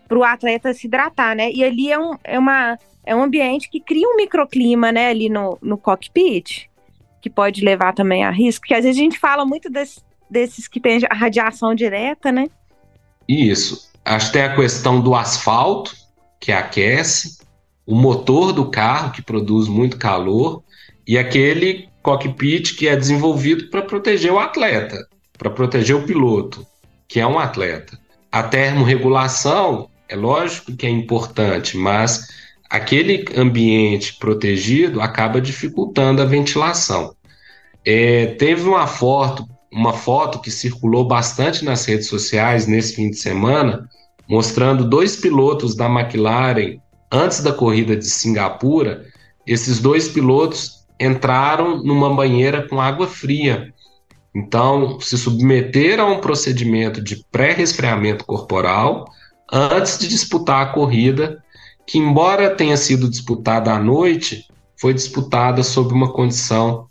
para 0.07 0.17
o 0.17 0.23
atleta 0.23 0.71
se 0.71 0.85
hidratar, 0.85 1.35
né? 1.35 1.51
E 1.51 1.63
ali 1.63 1.91
é 1.91 1.99
um, 1.99 2.17
é, 2.23 2.39
uma, 2.39 2.77
é 3.07 3.15
um 3.15 3.23
ambiente 3.23 3.69
que 3.69 3.79
cria 3.79 4.07
um 4.07 4.17
microclima, 4.17 4.91
né, 4.91 5.07
ali 5.07 5.29
no, 5.29 5.57
no 5.61 5.77
cockpit, 5.77 6.69
que 7.21 7.29
pode 7.29 7.63
levar 7.63 7.93
também 7.93 8.25
a 8.25 8.29
risco, 8.29 8.61
porque 8.61 8.73
às 8.73 8.83
vezes 8.83 8.99
a 8.99 9.03
gente 9.03 9.17
fala 9.17 9.45
muito 9.45 9.69
desse, 9.69 10.01
desses 10.29 10.67
que 10.67 10.79
tem 10.79 10.99
a 11.09 11.15
radiação 11.15 11.73
direta, 11.73 12.31
né? 12.31 12.49
Isso. 13.27 13.89
Acho 14.03 14.27
que 14.27 14.33
tem 14.33 14.41
a 14.43 14.55
questão 14.55 14.99
do 14.99 15.15
asfalto, 15.15 15.95
que 16.39 16.51
aquece, 16.51 17.37
o 17.85 17.95
motor 17.95 18.51
do 18.51 18.69
carro, 18.69 19.11
que 19.11 19.21
produz 19.21 19.69
muito 19.69 19.97
calor, 19.97 20.61
e 21.07 21.17
aquele 21.17 21.87
cockpit 22.03 22.75
que 22.75 22.89
é 22.89 22.95
desenvolvido 22.95 23.69
para 23.69 23.81
proteger 23.81 24.33
o 24.33 24.39
atleta, 24.39 25.07
para 25.37 25.49
proteger 25.49 25.95
o 25.95 26.03
piloto, 26.03 26.67
que 27.07 27.21
é 27.21 27.25
um 27.25 27.39
atleta. 27.39 27.97
A 28.29 28.43
termorregulação, 28.43 29.89
é 30.09 30.15
lógico 30.15 30.75
que 30.75 30.85
é 30.85 30.89
importante, 30.89 31.77
mas 31.77 32.27
aquele 32.69 33.25
ambiente 33.35 34.15
protegido 34.17 35.01
acaba 35.01 35.39
dificultando 35.39 36.21
a 36.21 36.25
ventilação. 36.25 37.15
É, 37.85 38.27
teve 38.37 38.67
uma 38.67 38.85
foto, 38.85 39.47
uma 39.71 39.93
foto 39.93 40.39
que 40.39 40.51
circulou 40.51 41.07
bastante 41.07 41.63
nas 41.63 41.85
redes 41.85 42.07
sociais 42.07 42.67
nesse 42.67 42.95
fim 42.95 43.09
de 43.09 43.17
semana, 43.17 43.89
mostrando 44.27 44.83
dois 44.83 45.15
pilotos 45.15 45.75
da 45.75 45.85
McLaren 45.85 46.79
antes 47.11 47.41
da 47.41 47.53
corrida 47.53 47.95
de 47.95 48.05
Singapura. 48.05 49.05
Esses 49.45 49.79
dois 49.79 50.09
pilotos 50.09 50.85
entraram 50.99 51.81
numa 51.83 52.13
banheira 52.13 52.67
com 52.67 52.81
água 52.81 53.07
fria. 53.07 53.73
Então, 54.35 54.99
se 54.99 55.17
submeter 55.17 55.99
a 55.99 56.05
um 56.05 56.19
procedimento 56.19 57.01
de 57.01 57.23
pré-resfriamento 57.31 58.25
corporal 58.25 59.05
antes 59.51 59.97
de 59.97 60.07
disputar 60.07 60.61
a 60.61 60.73
corrida, 60.73 61.41
que, 61.87 61.97
embora 61.97 62.53
tenha 62.53 62.75
sido 62.75 63.09
disputada 63.09 63.71
à 63.71 63.79
noite, 63.79 64.45
foi 64.79 64.93
disputada 64.93 65.63
sob 65.63 65.93
uma 65.93 66.11
condição, 66.11 66.87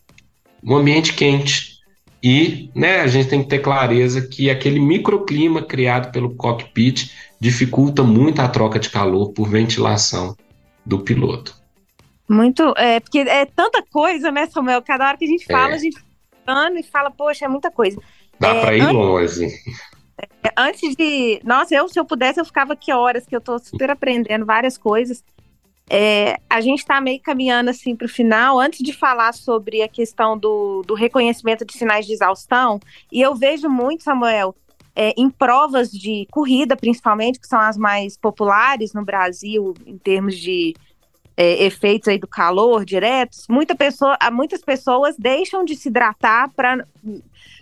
um 0.64 0.74
ambiente 0.74 1.12
quente. 1.12 1.76
E 2.22 2.70
né, 2.74 3.02
a 3.02 3.06
gente 3.06 3.28
tem 3.28 3.42
que 3.42 3.48
ter 3.48 3.60
clareza 3.60 4.26
que 4.26 4.48
aquele 4.48 4.80
microclima 4.80 5.62
criado 5.62 6.10
pelo 6.10 6.34
cockpit 6.34 7.10
dificulta 7.38 8.02
muito 8.02 8.40
a 8.40 8.48
troca 8.48 8.78
de 8.78 8.88
calor 8.88 9.32
por 9.32 9.48
ventilação 9.48 10.34
do 10.84 10.98
piloto. 11.00 11.54
Muito, 12.28 12.74
é, 12.76 12.98
porque 12.98 13.18
é 13.18 13.44
tanta 13.44 13.82
coisa, 13.82 14.32
né, 14.32 14.46
Samuel? 14.46 14.82
Cada 14.82 15.06
hora 15.06 15.16
que 15.16 15.26
a 15.26 15.28
gente 15.28 15.44
fala, 15.44 15.72
é. 15.72 15.74
a 15.74 15.78
gente 15.78 15.98
fala 16.44 16.80
e 16.80 16.82
fala, 16.82 17.10
poxa, 17.10 17.44
é 17.44 17.48
muita 17.48 17.70
coisa. 17.70 18.00
Dá 18.40 18.54
é, 18.54 18.60
para 18.60 18.76
ir 18.76 18.80
antes, 18.80 18.94
longe. 18.94 19.48
É, 20.18 20.28
antes 20.56 20.96
de. 20.96 21.40
Nossa, 21.44 21.74
eu, 21.74 21.88
se 21.88 21.98
eu 21.98 22.04
pudesse, 22.04 22.40
eu 22.40 22.44
ficava 22.44 22.72
aqui 22.72 22.92
horas, 22.92 23.26
que 23.26 23.36
eu 23.36 23.40
tô 23.40 23.58
super 23.58 23.90
aprendendo 23.90 24.46
várias 24.46 24.78
coisas. 24.78 25.22
É, 25.88 26.40
a 26.50 26.60
gente 26.60 26.80
está 26.80 27.00
meio 27.00 27.20
caminhando 27.20 27.70
assim 27.70 27.94
para 27.94 28.06
o 28.06 28.08
final. 28.08 28.58
Antes 28.58 28.80
de 28.80 28.92
falar 28.92 29.32
sobre 29.32 29.82
a 29.82 29.88
questão 29.88 30.36
do, 30.36 30.82
do 30.82 30.94
reconhecimento 30.94 31.64
de 31.64 31.74
sinais 31.74 32.06
de 32.06 32.12
exaustão, 32.12 32.80
e 33.12 33.20
eu 33.20 33.34
vejo 33.34 33.68
muito, 33.68 34.02
Samuel, 34.02 34.54
é, 34.94 35.12
em 35.16 35.28
provas 35.28 35.90
de 35.90 36.26
corrida, 36.30 36.74
principalmente, 36.74 37.38
que 37.38 37.46
são 37.46 37.60
as 37.60 37.76
mais 37.76 38.16
populares 38.16 38.94
no 38.94 39.04
Brasil, 39.04 39.74
em 39.84 39.98
termos 39.98 40.36
de 40.36 40.74
é, 41.36 41.64
efeitos 41.64 42.08
aí 42.08 42.18
do 42.18 42.26
calor 42.26 42.84
diretos, 42.84 43.46
muita 43.48 43.74
pessoa, 43.74 44.16
muitas 44.32 44.62
pessoas 44.62 45.16
deixam 45.18 45.64
de 45.64 45.76
se 45.76 45.88
hidratar 45.88 46.50
para 46.54 46.86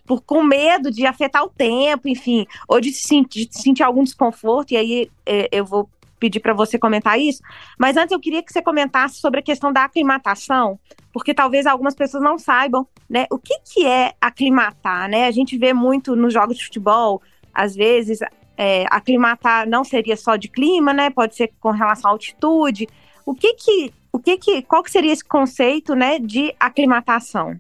por 0.07 0.21
com 0.21 0.43
medo 0.43 0.91
de 0.91 1.07
afetar 1.07 1.43
o 1.43 1.49
tempo, 1.49 2.09
enfim, 2.09 2.47
ou 2.69 2.79
de, 2.79 2.93
sentir, 2.93 3.47
de 3.47 3.59
sentir 3.59 3.83
algum 3.83 4.05
desconforto, 4.05 4.73
e 4.73 4.77
aí 4.77 5.11
é, 5.25 5.49
eu 5.51 5.65
vou 5.65 5.89
pedir 6.21 6.41
para 6.41 6.53
você 6.53 6.79
comentar 6.79 7.19
isso. 7.19 7.43
Mas 7.79 7.97
antes 7.97 8.13
eu 8.13 8.21
queria 8.21 8.43
que 8.43 8.53
você 8.53 8.63
comentasse 8.63 9.17
sobre 9.17 9.41
a 9.41 9.43
questão 9.43 9.73
da 9.73 9.85
aclimatação, 9.85 10.79
porque 11.13 11.35
talvez 11.35 11.67
algumas 11.67 11.95
pessoas 11.95 12.23
não 12.23 12.39
saibam, 12.39 12.87
né, 13.09 13.27
o 13.31 13.39
que, 13.39 13.59
que 13.61 13.87
é 13.87 14.13
aclimatar, 14.21 15.09
né? 15.09 15.27
A 15.27 15.31
gente 15.31 15.57
vê 15.57 15.73
muito 15.73 16.15
nos 16.15 16.33
jogos 16.33 16.59
de 16.59 16.65
futebol, 16.65 17.23
às 17.53 17.75
vezes, 17.75 18.21
é, 18.57 18.85
aclimatar 18.91 19.69
não 19.69 19.85
seria 19.85 20.17
só 20.17 20.37
de 20.37 20.49
clima, 20.49 20.93
né? 20.93 21.11
Pode 21.11 21.35
ser 21.35 21.53
com 21.61 21.71
relação 21.71 22.11
à 22.11 22.13
altitude, 22.13 22.89
o 23.27 23.35
que 23.35 23.55
que, 23.55 23.93
o 24.13 24.19
que 24.19 24.37
que, 24.37 24.63
qual 24.63 24.83
que 24.83 24.91
seria 24.91 25.13
esse 25.13 25.25
conceito, 25.25 25.95
né, 25.95 26.19
de 26.19 26.55
aclimatação? 26.59 27.59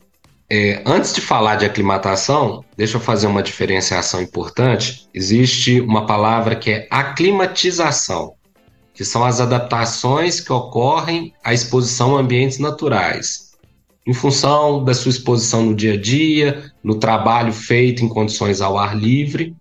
É, 0.48 0.82
antes 0.84 1.14
de 1.14 1.20
falar 1.20 1.56
de 1.56 1.64
aclimatação, 1.64 2.64
deixa 2.76 2.96
eu 2.96 3.00
fazer 3.00 3.26
uma 3.26 3.42
diferenciação 3.42 4.20
importante. 4.20 5.08
Existe 5.14 5.80
uma 5.80 6.06
palavra 6.06 6.54
que 6.54 6.70
é 6.70 6.86
aclimatização, 6.90 8.34
que 8.92 9.04
são 9.04 9.24
as 9.24 9.40
adaptações 9.40 10.40
que 10.40 10.52
ocorrem 10.52 11.32
à 11.42 11.54
exposição 11.54 12.16
a 12.16 12.20
ambientes 12.20 12.58
naturais. 12.58 13.54
Em 14.06 14.12
função 14.12 14.84
da 14.84 14.92
sua 14.92 15.10
exposição 15.10 15.62
no 15.64 15.74
dia 15.74 15.94
a 15.94 16.00
dia, 16.00 16.70
no 16.82 16.96
trabalho 16.98 17.52
feito 17.52 18.04
em 18.04 18.08
condições 18.08 18.60
ao 18.60 18.76
ar 18.76 18.94
livre, 18.94 19.56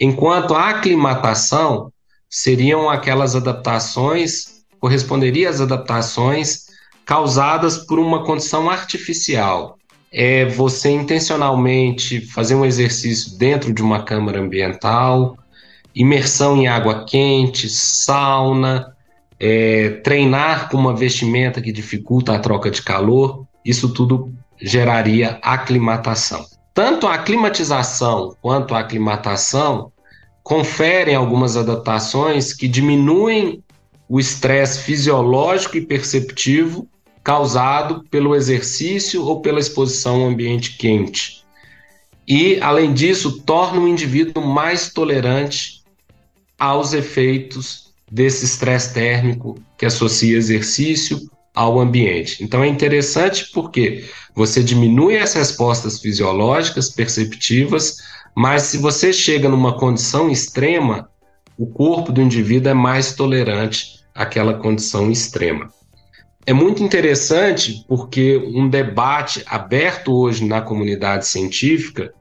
enquanto 0.00 0.54
a 0.54 0.70
aclimatação 0.70 1.92
seriam 2.28 2.88
aquelas 2.88 3.36
adaptações 3.36 4.51
corresponderia 4.82 5.48
às 5.48 5.60
adaptações 5.60 6.66
causadas 7.06 7.78
por 7.78 8.00
uma 8.00 8.24
condição 8.24 8.68
artificial. 8.68 9.78
É 10.10 10.44
você 10.44 10.90
intencionalmente 10.90 12.20
fazer 12.20 12.56
um 12.56 12.64
exercício 12.64 13.38
dentro 13.38 13.72
de 13.72 13.80
uma 13.80 14.02
câmara 14.02 14.40
ambiental, 14.40 15.38
imersão 15.94 16.56
em 16.56 16.66
água 16.66 17.04
quente, 17.04 17.68
sauna, 17.68 18.92
é, 19.38 20.00
treinar 20.02 20.68
com 20.68 20.76
uma 20.78 20.96
vestimenta 20.96 21.62
que 21.62 21.70
dificulta 21.70 22.34
a 22.34 22.40
troca 22.40 22.68
de 22.68 22.82
calor, 22.82 23.46
isso 23.64 23.94
tudo 23.94 24.32
geraria 24.60 25.38
aclimatação. 25.42 26.44
Tanto 26.74 27.06
a 27.06 27.18
climatização 27.18 28.36
quanto 28.42 28.74
a 28.74 28.80
aclimatação 28.80 29.92
conferem 30.42 31.14
algumas 31.14 31.56
adaptações 31.56 32.52
que 32.52 32.66
diminuem 32.66 33.62
o 34.12 34.20
estresse 34.20 34.80
fisiológico 34.80 35.78
e 35.78 35.80
perceptivo 35.80 36.86
causado 37.24 38.04
pelo 38.10 38.36
exercício 38.36 39.24
ou 39.24 39.40
pela 39.40 39.58
exposição 39.58 40.16
ao 40.16 40.28
ambiente 40.28 40.76
quente. 40.76 41.42
E, 42.28 42.60
além 42.60 42.92
disso, 42.92 43.40
torna 43.40 43.80
o 43.80 43.88
indivíduo 43.88 44.46
mais 44.46 44.92
tolerante 44.92 45.82
aos 46.58 46.92
efeitos 46.92 47.90
desse 48.10 48.44
estresse 48.44 48.92
térmico 48.92 49.58
que 49.78 49.86
associa 49.86 50.36
exercício 50.36 51.18
ao 51.54 51.80
ambiente. 51.80 52.44
Então 52.44 52.62
é 52.62 52.68
interessante 52.68 53.50
porque 53.50 54.04
você 54.34 54.62
diminui 54.62 55.16
as 55.16 55.32
respostas 55.32 55.98
fisiológicas 55.98 56.90
perceptivas, 56.90 57.96
mas 58.34 58.64
se 58.64 58.76
você 58.76 59.10
chega 59.10 59.48
numa 59.48 59.78
condição 59.78 60.28
extrema, 60.28 61.08
o 61.56 61.64
corpo 61.64 62.12
do 62.12 62.20
indivíduo 62.20 62.70
é 62.70 62.74
mais 62.74 63.14
tolerante 63.14 64.01
aquela 64.14 64.54
condição 64.54 65.10
extrema. 65.10 65.68
É 66.44 66.52
muito 66.52 66.82
interessante 66.82 67.84
porque 67.86 68.36
um 68.36 68.68
debate 68.68 69.44
aberto 69.46 70.12
hoje 70.12 70.44
na 70.44 70.60
comunidade 70.60 71.26
científica 71.26 72.12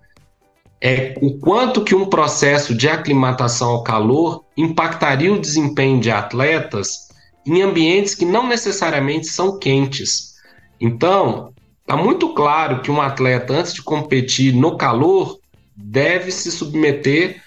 é 0.80 1.16
o 1.22 1.40
quanto 1.40 1.84
que 1.84 1.94
um 1.96 2.08
processo 2.08 2.74
de 2.76 2.88
aclimatação 2.88 3.70
ao 3.70 3.84
calor 3.84 4.44
impactaria 4.58 5.34
o 5.34 5.40
desempenho 5.40 6.00
de 6.00 6.12
atletas 6.12 7.10
em 7.46 7.62
ambientes 7.62 8.16
que 8.16 8.26
não 8.26 8.48
necessariamente 8.48 9.28
são 9.28 9.58
quentes. 9.58 10.36
Então, 10.80 11.54
está 11.82 11.96
muito 11.96 12.34
claro 12.34 12.82
que 12.82 12.92
um 12.92 13.02
atleta, 13.02 13.54
antes 13.54 13.74
de 13.74 13.84
competir 13.84 14.54
no 14.54 14.78
calor, 14.78 15.40
deve 15.76 16.32
se 16.32 16.52
submeter 16.52 17.42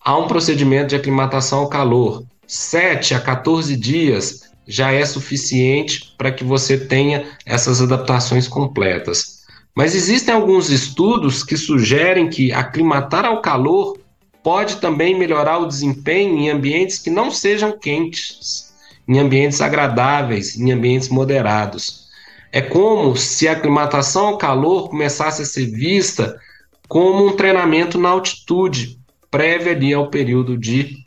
a 0.00 0.16
um 0.16 0.28
procedimento 0.28 0.88
de 0.88 0.96
aclimatação 0.96 1.60
ao 1.60 1.68
calor. 1.68 2.24
7 2.46 3.14
a 3.14 3.20
14 3.20 3.76
dias 3.76 4.50
já 4.66 4.92
é 4.92 5.04
suficiente 5.04 6.14
para 6.18 6.32
que 6.32 6.44
você 6.44 6.76
tenha 6.76 7.24
essas 7.44 7.80
adaptações 7.80 8.48
completas. 8.48 9.44
Mas 9.74 9.94
existem 9.94 10.34
alguns 10.34 10.70
estudos 10.70 11.42
que 11.42 11.56
sugerem 11.56 12.28
que 12.28 12.52
aclimatar 12.52 13.24
ao 13.24 13.42
calor 13.42 13.98
pode 14.42 14.76
também 14.76 15.18
melhorar 15.18 15.58
o 15.58 15.66
desempenho 15.66 16.38
em 16.38 16.50
ambientes 16.50 16.98
que 16.98 17.10
não 17.10 17.30
sejam 17.30 17.76
quentes, 17.76 18.72
em 19.06 19.18
ambientes 19.18 19.60
agradáveis, 19.60 20.58
em 20.58 20.72
ambientes 20.72 21.08
moderados. 21.08 22.06
É 22.52 22.60
como 22.62 23.16
se 23.16 23.48
a 23.48 23.52
aclimatação 23.52 24.28
ao 24.28 24.38
calor 24.38 24.88
começasse 24.88 25.42
a 25.42 25.44
ser 25.44 25.66
vista 25.66 26.40
como 26.88 27.26
um 27.26 27.36
treinamento 27.36 27.98
na 27.98 28.08
altitude, 28.08 28.98
prévio 29.30 29.72
ali 29.72 29.92
ao 29.92 30.08
período 30.08 30.56
de, 30.56 31.04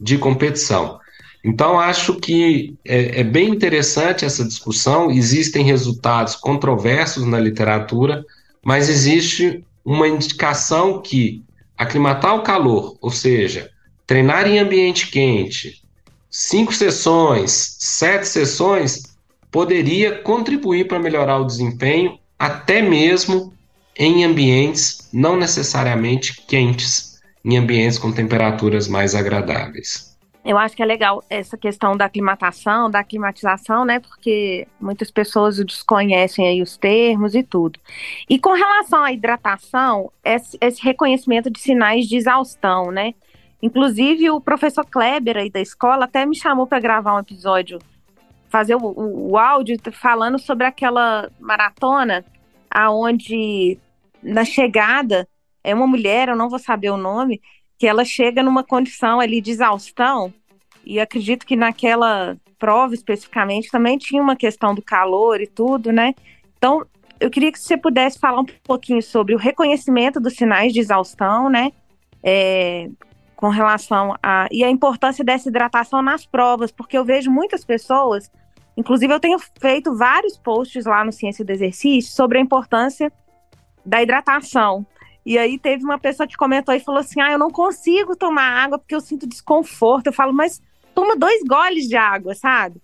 de 0.00 0.18
competição. 0.18 1.00
Então, 1.44 1.78
acho 1.78 2.14
que 2.14 2.74
é, 2.84 3.20
é, 3.20 3.24
bem 3.24 3.50
interessante 3.50 4.24
essa 4.24 4.44
discussão. 4.44 5.10
Existem 5.10 5.64
resultados 5.64 6.34
controversos 6.34 7.24
na 7.24 7.38
literatura, 7.38 8.24
mas 8.64 8.88
existe 8.88 9.64
uma 9.84 10.08
indicação 10.08 11.00
que 11.00 11.44
aclimatar 11.78 12.34
o 12.34 12.42
calor, 12.42 12.96
ou 13.00 13.10
seja, 13.10 13.70
treinar 14.04 14.48
em 14.48 14.58
ambiente 14.58 15.08
quente, 15.08 15.82
cinco 16.28 16.74
sessões, 16.74 17.76
sete 17.78 18.26
sessões, 18.26 19.04
poderia 19.48 20.18
contribuir 20.18 20.88
para 20.88 20.98
melhorar 20.98 21.38
o 21.38 21.46
desempenho, 21.46 22.18
até 22.36 22.82
mesmo 22.82 23.54
em 23.96 24.24
ambientes 24.24 25.08
não 25.12 25.36
necessariamente 25.36 26.42
quentes, 26.46 27.05
em 27.46 27.56
ambientes 27.56 27.96
com 27.96 28.10
temperaturas 28.10 28.88
mais 28.88 29.14
agradáveis. 29.14 30.16
Eu 30.44 30.58
acho 30.58 30.76
que 30.76 30.82
é 30.82 30.86
legal 30.86 31.24
essa 31.30 31.56
questão 31.56 31.96
da 31.96 32.04
aclimatação, 32.04 32.90
da 32.90 33.00
aclimatização, 33.00 33.84
né? 33.84 34.00
Porque 34.00 34.66
muitas 34.80 35.10
pessoas 35.10 35.56
desconhecem 35.64 36.46
aí 36.46 36.62
os 36.62 36.76
termos 36.76 37.34
e 37.34 37.42
tudo. 37.42 37.80
E 38.28 38.38
com 38.38 38.52
relação 38.52 39.02
à 39.02 39.12
hidratação, 39.12 40.10
esse, 40.24 40.56
esse 40.60 40.82
reconhecimento 40.82 41.50
de 41.50 41.58
sinais 41.58 42.06
de 42.06 42.16
exaustão, 42.16 42.90
né? 42.92 43.14
Inclusive, 43.62 44.30
o 44.30 44.40
professor 44.40 44.84
Kleber 44.84 45.36
aí 45.36 45.50
da 45.50 45.60
escola 45.60 46.04
até 46.04 46.24
me 46.26 46.36
chamou 46.36 46.66
para 46.66 46.78
gravar 46.78 47.16
um 47.16 47.20
episódio, 47.20 47.78
fazer 48.48 48.76
o, 48.76 48.84
o, 48.84 49.30
o, 49.32 49.38
áudio 49.38 49.76
falando 49.92 50.38
sobre 50.38 50.66
aquela 50.66 51.28
maratona 51.40 52.24
aonde 52.70 53.78
na 54.22 54.44
chegada 54.44 55.26
é 55.66 55.74
uma 55.74 55.86
mulher, 55.86 56.28
eu 56.28 56.36
não 56.36 56.48
vou 56.48 56.60
saber 56.60 56.90
o 56.90 56.96
nome, 56.96 57.42
que 57.76 57.88
ela 57.88 58.04
chega 58.04 58.40
numa 58.40 58.62
condição 58.62 59.18
ali 59.18 59.40
de 59.40 59.50
exaustão, 59.50 60.32
e 60.84 61.00
acredito 61.00 61.44
que 61.44 61.56
naquela 61.56 62.36
prova 62.56 62.94
especificamente 62.94 63.68
também 63.68 63.98
tinha 63.98 64.22
uma 64.22 64.36
questão 64.36 64.74
do 64.74 64.80
calor 64.80 65.40
e 65.40 65.46
tudo, 65.46 65.90
né? 65.90 66.14
Então, 66.56 66.86
eu 67.18 67.28
queria 67.28 67.50
que 67.50 67.58
você 67.58 67.76
pudesse 67.76 68.18
falar 68.18 68.40
um 68.40 68.46
pouquinho 68.62 69.02
sobre 69.02 69.34
o 69.34 69.38
reconhecimento 69.38 70.20
dos 70.20 70.34
sinais 70.34 70.72
de 70.72 70.78
exaustão, 70.78 71.50
né? 71.50 71.72
É, 72.22 72.88
com 73.34 73.48
relação 73.48 74.14
a. 74.22 74.46
e 74.52 74.62
a 74.62 74.70
importância 74.70 75.24
dessa 75.24 75.48
hidratação 75.48 76.00
nas 76.00 76.24
provas, 76.24 76.70
porque 76.70 76.96
eu 76.96 77.04
vejo 77.04 77.28
muitas 77.28 77.64
pessoas, 77.64 78.30
inclusive 78.76 79.12
eu 79.12 79.20
tenho 79.20 79.38
feito 79.60 79.96
vários 79.96 80.38
posts 80.38 80.86
lá 80.86 81.04
no 81.04 81.12
Ciência 81.12 81.44
do 81.44 81.50
Exercício 81.50 82.12
sobre 82.12 82.38
a 82.38 82.40
importância 82.40 83.12
da 83.84 84.00
hidratação. 84.00 84.86
E 85.26 85.36
aí 85.36 85.58
teve 85.58 85.82
uma 85.82 85.98
pessoa 85.98 86.24
que 86.24 86.36
comentou 86.36 86.72
e 86.72 86.78
falou 86.78 87.00
assim: 87.00 87.20
ah, 87.20 87.32
eu 87.32 87.38
não 87.38 87.50
consigo 87.50 88.14
tomar 88.14 88.48
água 88.64 88.78
porque 88.78 88.94
eu 88.94 89.00
sinto 89.00 89.26
desconforto. 89.26 90.06
Eu 90.06 90.12
falo, 90.12 90.32
mas 90.32 90.62
toma 90.94 91.16
dois 91.16 91.42
goles 91.42 91.88
de 91.88 91.96
água, 91.96 92.32
sabe? 92.32 92.80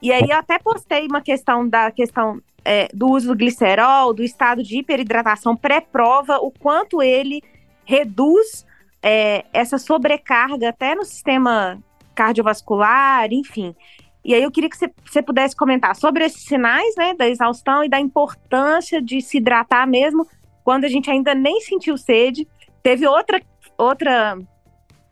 E 0.00 0.10
aí 0.10 0.30
eu 0.30 0.36
até 0.36 0.58
postei 0.58 1.06
uma 1.06 1.20
questão 1.20 1.68
da 1.68 1.90
questão 1.90 2.40
é, 2.64 2.88
do 2.94 3.10
uso 3.10 3.28
do 3.28 3.36
glicerol, 3.36 4.14
do 4.14 4.22
estado 4.22 4.62
de 4.62 4.78
hiperidratação 4.78 5.54
pré-prova, 5.54 6.38
o 6.38 6.50
quanto 6.50 7.02
ele 7.02 7.42
reduz 7.84 8.66
é, 9.02 9.44
essa 9.52 9.76
sobrecarga 9.76 10.70
até 10.70 10.94
no 10.94 11.04
sistema 11.04 11.78
cardiovascular, 12.14 13.30
enfim. 13.32 13.76
E 14.24 14.34
aí 14.34 14.42
eu 14.42 14.50
queria 14.50 14.70
que 14.70 14.76
você, 14.78 15.22
pudesse 15.22 15.54
comentar 15.54 15.94
sobre 15.94 16.24
esses 16.24 16.42
sinais 16.42 16.94
né, 16.96 17.12
da 17.14 17.28
exaustão 17.28 17.84
e 17.84 17.88
da 17.88 18.00
importância 18.00 19.02
de 19.02 19.20
se 19.20 19.36
hidratar 19.36 19.86
mesmo 19.86 20.26
quando 20.64 20.84
a 20.84 20.88
gente 20.88 21.10
ainda 21.10 21.34
nem 21.34 21.60
sentiu 21.60 21.96
sede. 21.96 22.46
Teve 22.82 23.06
outra, 23.06 23.40
outra 23.76 24.38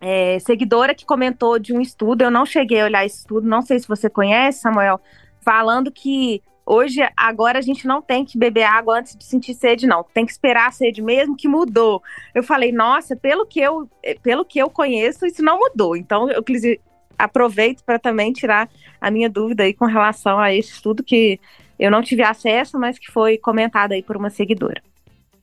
é, 0.01 0.39
seguidora 0.39 0.95
que 0.95 1.05
comentou 1.05 1.59
de 1.59 1.73
um 1.73 1.81
estudo, 1.81 2.23
eu 2.23 2.31
não 2.31 2.47
cheguei 2.47 2.81
a 2.81 2.85
olhar 2.85 3.05
esse 3.05 3.19
estudo, 3.19 3.47
não 3.47 3.63
sei 3.63 3.79
se 3.79 3.87
você 3.87 4.09
conhece, 4.09 4.61
Samuel, 4.61 5.01
falando 5.41 5.93
que 5.93 6.43
hoje, 6.65 7.01
agora 7.17 7.59
a 7.59 7.63
gente 7.63 7.87
não 7.87 8.01
tem 8.01 8.25
que 8.25 8.39
beber 8.39 8.63
água 8.63 8.99
antes 8.99 9.17
de 9.17 9.25
sentir 9.25 9.55
sede, 9.55 9.87
não. 9.87 10.05
Tem 10.15 10.25
que 10.25 10.31
esperar 10.31 10.69
a 10.69 10.71
sede 10.71 11.03
mesmo, 11.03 11.37
que 11.37 11.49
mudou. 11.49 12.03
Eu 12.35 12.43
falei, 12.43 12.71
nossa, 12.71 13.17
pelo 13.17 13.45
que 13.45 13.61
eu, 13.61 13.89
eh, 14.03 14.17
pelo 14.23 14.45
que 14.45 14.59
eu 14.59 14.71
conheço, 14.71 15.27
isso 15.27 15.43
não 15.43 15.59
mudou. 15.59 15.97
Então, 15.97 16.31
eu 16.31 16.45
aproveito 17.19 17.83
para 17.85 17.99
também 17.99 18.33
tirar 18.33 18.69
a 19.01 19.11
minha 19.11 19.29
dúvida 19.29 19.65
aí 19.65 19.75
com 19.75 19.85
relação 19.85 20.39
a 20.39 20.55
esse 20.55 20.73
estudo 20.73 21.03
que 21.03 21.41
eu 21.79 21.91
não 21.91 22.03
tive 22.03 22.23
acesso, 22.23 22.79
mas 22.79 22.99
que 22.99 23.11
foi 23.11 23.37
comentado 23.37 23.93
aí 23.93 24.03
por 24.03 24.17
uma 24.17 24.31
seguidora. 24.31 24.81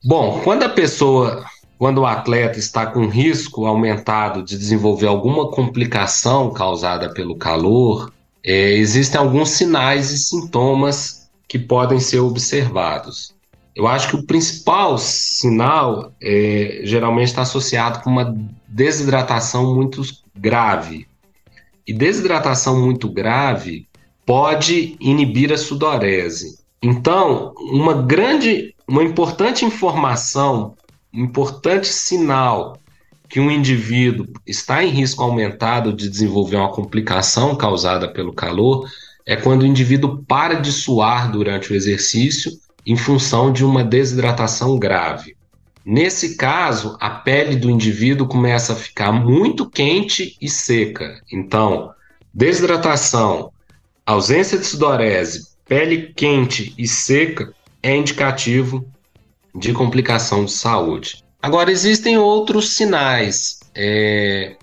Bom, 0.04 0.40
quando 0.44 0.62
a 0.62 0.68
pessoa, 0.68 1.44
quando 1.76 1.98
o 1.98 2.06
atleta 2.06 2.58
está 2.58 2.86
com 2.86 3.08
risco 3.08 3.66
aumentado 3.66 4.42
de 4.42 4.56
desenvolver 4.56 5.06
alguma 5.06 5.50
complicação 5.50 6.52
causada 6.52 7.12
pelo 7.12 7.36
calor, 7.36 8.12
é, 8.44 8.72
existem 8.74 9.20
alguns 9.20 9.50
sinais 9.50 10.10
e 10.10 10.18
sintomas 10.18 11.28
que 11.48 11.58
podem 11.58 11.98
ser 11.98 12.20
observados. 12.20 13.34
Eu 13.74 13.86
acho 13.86 14.08
que 14.08 14.16
o 14.16 14.22
principal 14.22 14.98
sinal 14.98 16.12
é, 16.22 16.80
geralmente 16.84 17.28
está 17.28 17.42
associado 17.42 18.00
com 18.00 18.10
uma 18.10 18.36
desidratação 18.66 19.74
muito 19.74 20.02
grave. 20.36 21.06
E 21.86 21.92
desidratação 21.92 22.80
muito 22.80 23.08
grave 23.08 23.88
pode 24.26 24.96
inibir 25.00 25.52
a 25.52 25.56
sudorese. 25.56 26.58
Então, 26.82 27.54
uma 27.56 27.94
grande 28.02 28.74
uma 28.88 29.04
importante 29.04 29.66
informação, 29.66 30.74
um 31.12 31.24
importante 31.24 31.86
sinal 31.88 32.78
que 33.28 33.38
um 33.38 33.50
indivíduo 33.50 34.26
está 34.46 34.82
em 34.82 34.88
risco 34.88 35.22
aumentado 35.22 35.92
de 35.92 36.08
desenvolver 36.08 36.56
uma 36.56 36.72
complicação 36.72 37.54
causada 37.54 38.08
pelo 38.08 38.32
calor 38.32 38.88
é 39.26 39.36
quando 39.36 39.62
o 39.62 39.66
indivíduo 39.66 40.24
para 40.26 40.54
de 40.54 40.72
suar 40.72 41.30
durante 41.30 41.70
o 41.70 41.76
exercício 41.76 42.50
em 42.86 42.96
função 42.96 43.52
de 43.52 43.62
uma 43.62 43.84
desidratação 43.84 44.78
grave. 44.78 45.36
Nesse 45.84 46.36
caso, 46.36 46.96
a 46.98 47.10
pele 47.10 47.56
do 47.56 47.68
indivíduo 47.68 48.26
começa 48.26 48.72
a 48.72 48.76
ficar 48.76 49.12
muito 49.12 49.68
quente 49.68 50.36
e 50.40 50.48
seca. 50.48 51.20
Então, 51.30 51.90
desidratação, 52.32 53.52
ausência 54.06 54.56
de 54.56 54.64
sudorese, 54.64 55.48
pele 55.66 56.14
quente 56.14 56.74
e 56.78 56.88
seca 56.88 57.52
é 57.82 57.96
indicativo 57.96 58.84
de 59.54 59.72
complicação 59.72 60.44
de 60.44 60.52
saúde. 60.52 61.24
Agora, 61.40 61.70
existem 61.70 62.18
outros 62.18 62.70
sinais, 62.70 63.60
é, 63.74 64.56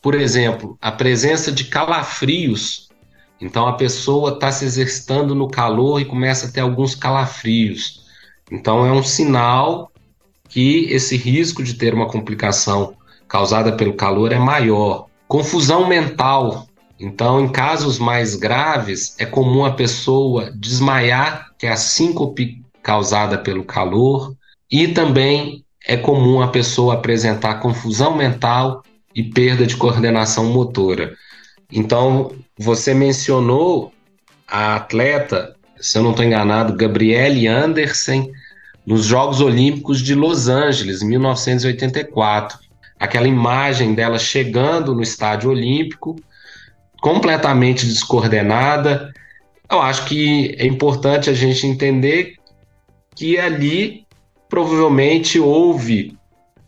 por 0.00 0.14
exemplo, 0.14 0.78
a 0.80 0.90
presença 0.90 1.52
de 1.52 1.64
calafrios. 1.64 2.88
Então, 3.40 3.66
a 3.66 3.74
pessoa 3.74 4.32
está 4.32 4.50
se 4.50 4.64
exercitando 4.64 5.34
no 5.34 5.48
calor 5.48 6.00
e 6.00 6.04
começa 6.04 6.46
a 6.46 6.50
ter 6.50 6.60
alguns 6.60 6.94
calafrios. 6.94 8.02
Então, 8.50 8.86
é 8.86 8.92
um 8.92 9.02
sinal 9.02 9.90
que 10.48 10.86
esse 10.90 11.16
risco 11.16 11.62
de 11.62 11.74
ter 11.74 11.92
uma 11.92 12.08
complicação 12.08 12.94
causada 13.28 13.72
pelo 13.72 13.94
calor 13.94 14.32
é 14.32 14.38
maior. 14.38 15.06
Confusão 15.26 15.88
mental. 15.88 16.66
Então, 17.00 17.40
em 17.40 17.48
casos 17.48 17.98
mais 17.98 18.36
graves, 18.36 19.14
é 19.18 19.26
comum 19.26 19.64
a 19.64 19.72
pessoa 19.72 20.50
desmaiar, 20.50 21.50
que 21.58 21.66
é 21.66 21.70
a 21.70 21.76
síncope 21.76 22.61
causada 22.82 23.38
pelo 23.38 23.64
calor, 23.64 24.34
e 24.70 24.88
também 24.88 25.64
é 25.86 25.96
comum 25.96 26.40
a 26.40 26.48
pessoa 26.48 26.94
apresentar 26.94 27.60
confusão 27.60 28.16
mental 28.16 28.82
e 29.14 29.22
perda 29.22 29.66
de 29.66 29.76
coordenação 29.76 30.46
motora. 30.46 31.14
Então, 31.70 32.32
você 32.58 32.94
mencionou 32.94 33.92
a 34.46 34.76
atleta, 34.76 35.54
se 35.80 35.98
eu 35.98 36.02
não 36.02 36.10
estou 36.10 36.24
enganado, 36.24 36.76
Gabriele 36.76 37.46
Anderson, 37.46 38.30
nos 38.84 39.04
Jogos 39.04 39.40
Olímpicos 39.40 40.00
de 40.00 40.14
Los 40.14 40.48
Angeles, 40.48 41.02
1984. 41.02 42.58
Aquela 42.98 43.26
imagem 43.26 43.94
dela 43.94 44.18
chegando 44.18 44.94
no 44.94 45.02
estádio 45.02 45.50
olímpico, 45.50 46.16
completamente 47.00 47.86
descoordenada. 47.86 49.12
Eu 49.70 49.80
acho 49.80 50.04
que 50.04 50.54
é 50.58 50.66
importante 50.66 51.30
a 51.30 51.34
gente 51.34 51.66
entender 51.66 52.36
que 53.22 53.38
ali 53.38 54.04
provavelmente 54.48 55.38
houve 55.38 56.18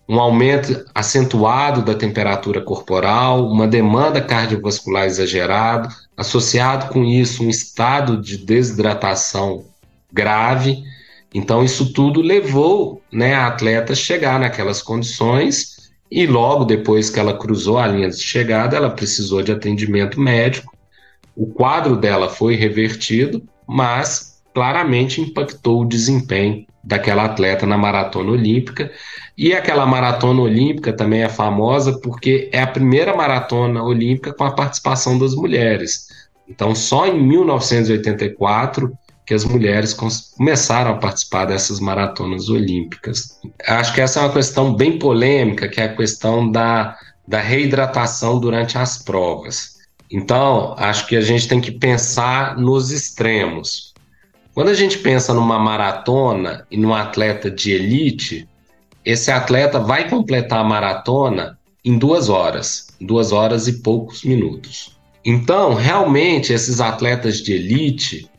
um 0.08 0.20
aumento 0.20 0.84
acentuado 0.94 1.82
da 1.82 1.96
temperatura 1.96 2.60
corporal, 2.60 3.50
uma 3.50 3.66
demanda 3.66 4.22
cardiovascular 4.22 5.04
exagerada, 5.04 5.88
associado 6.16 6.92
com 6.92 7.02
isso 7.02 7.42
um 7.42 7.50
estado 7.50 8.22
de 8.22 8.38
desidratação 8.38 9.64
grave. 10.12 10.84
Então 11.34 11.64
isso 11.64 11.92
tudo 11.92 12.22
levou, 12.22 13.02
né, 13.10 13.34
a 13.34 13.48
atleta 13.48 13.92
chegar 13.92 14.38
naquelas 14.38 14.80
condições 14.80 15.90
e 16.08 16.28
logo 16.28 16.64
depois 16.64 17.10
que 17.10 17.18
ela 17.18 17.36
cruzou 17.36 17.78
a 17.78 17.88
linha 17.88 18.10
de 18.10 18.20
chegada, 18.20 18.76
ela 18.76 18.90
precisou 18.90 19.42
de 19.42 19.50
atendimento 19.50 20.20
médico. 20.20 20.72
O 21.34 21.48
quadro 21.48 21.96
dela 21.96 22.28
foi 22.28 22.54
revertido, 22.54 23.42
mas 23.66 24.33
claramente 24.54 25.20
impactou 25.20 25.82
o 25.82 25.84
desempenho 25.84 26.64
daquela 26.82 27.24
atleta 27.24 27.66
na 27.66 27.76
maratona 27.76 28.30
olímpica. 28.30 28.90
E 29.36 29.52
aquela 29.52 29.84
maratona 29.84 30.40
olímpica 30.42 30.92
também 30.92 31.22
é 31.22 31.28
famosa 31.28 31.98
porque 32.00 32.48
é 32.52 32.62
a 32.62 32.66
primeira 32.66 33.16
maratona 33.16 33.82
olímpica 33.82 34.32
com 34.32 34.44
a 34.44 34.52
participação 34.52 35.18
das 35.18 35.34
mulheres. 35.34 36.06
Então, 36.48 36.74
só 36.74 37.06
em 37.06 37.20
1984 37.20 38.96
que 39.26 39.32
as 39.32 39.44
mulheres 39.44 39.94
começaram 40.36 40.92
a 40.92 40.98
participar 40.98 41.46
dessas 41.46 41.80
maratonas 41.80 42.50
olímpicas. 42.50 43.40
Acho 43.66 43.94
que 43.94 44.02
essa 44.02 44.20
é 44.20 44.22
uma 44.22 44.32
questão 44.32 44.74
bem 44.74 44.98
polêmica, 44.98 45.66
que 45.66 45.80
é 45.80 45.84
a 45.84 45.96
questão 45.96 46.50
da, 46.50 46.94
da 47.26 47.40
reidratação 47.40 48.38
durante 48.38 48.76
as 48.76 49.02
provas. 49.02 49.78
Então, 50.10 50.74
acho 50.76 51.06
que 51.06 51.16
a 51.16 51.22
gente 51.22 51.48
tem 51.48 51.58
que 51.58 51.72
pensar 51.72 52.58
nos 52.58 52.90
extremos. 52.90 53.93
Quando 54.54 54.68
a 54.68 54.74
gente 54.74 54.98
pensa 54.98 55.34
numa 55.34 55.58
maratona 55.58 56.64
e 56.70 56.76
num 56.76 56.94
atleta 56.94 57.50
de 57.50 57.72
elite, 57.72 58.48
esse 59.04 59.32
atleta 59.32 59.80
vai 59.80 60.08
completar 60.08 60.60
a 60.60 60.64
maratona 60.64 61.58
em 61.84 61.98
duas 61.98 62.28
horas, 62.28 62.86
duas 63.00 63.32
horas 63.32 63.66
e 63.66 63.82
poucos 63.82 64.22
minutos. 64.22 64.96
Então, 65.24 65.74
realmente, 65.74 66.52
esses 66.52 66.80
atletas 66.80 67.38
de 67.38 67.52
elite, 67.52 68.30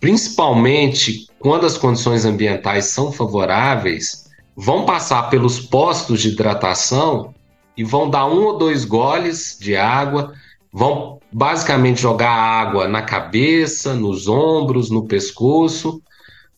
principalmente 0.00 1.28
quando 1.38 1.64
as 1.64 1.78
condições 1.78 2.24
ambientais 2.24 2.86
são 2.86 3.12
favoráveis, 3.12 4.28
vão 4.56 4.84
passar 4.84 5.30
pelos 5.30 5.60
postos 5.60 6.22
de 6.22 6.30
hidratação 6.30 7.32
e 7.76 7.84
vão 7.84 8.10
dar 8.10 8.26
um 8.26 8.46
ou 8.46 8.58
dois 8.58 8.84
goles 8.84 9.56
de 9.60 9.76
água, 9.76 10.34
vão 10.72 11.20
basicamente 11.32 12.00
jogar 12.00 12.30
água 12.30 12.86
na 12.86 13.02
cabeça, 13.02 13.94
nos 13.94 14.28
ombros, 14.28 14.90
no 14.90 15.06
pescoço, 15.06 16.02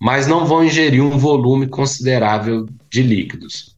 mas 0.01 0.27
não 0.27 0.45
vão 0.45 0.65
ingerir 0.65 1.03
um 1.03 1.17
volume 1.17 1.69
considerável 1.69 2.67
de 2.91 3.03
líquidos. 3.03 3.75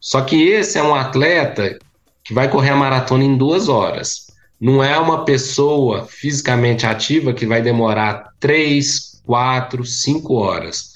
Só 0.00 0.22
que 0.22 0.48
esse 0.48 0.78
é 0.78 0.82
um 0.82 0.94
atleta 0.94 1.78
que 2.24 2.32
vai 2.32 2.48
correr 2.48 2.70
a 2.70 2.76
maratona 2.76 3.22
em 3.22 3.36
duas 3.36 3.68
horas. 3.68 4.28
Não 4.58 4.82
é 4.82 4.98
uma 4.98 5.24
pessoa 5.24 6.06
fisicamente 6.06 6.86
ativa 6.86 7.32
que 7.32 7.46
vai 7.46 7.60
demorar 7.60 8.32
três, 8.40 9.20
quatro, 9.24 9.84
cinco 9.84 10.34
horas. 10.34 10.92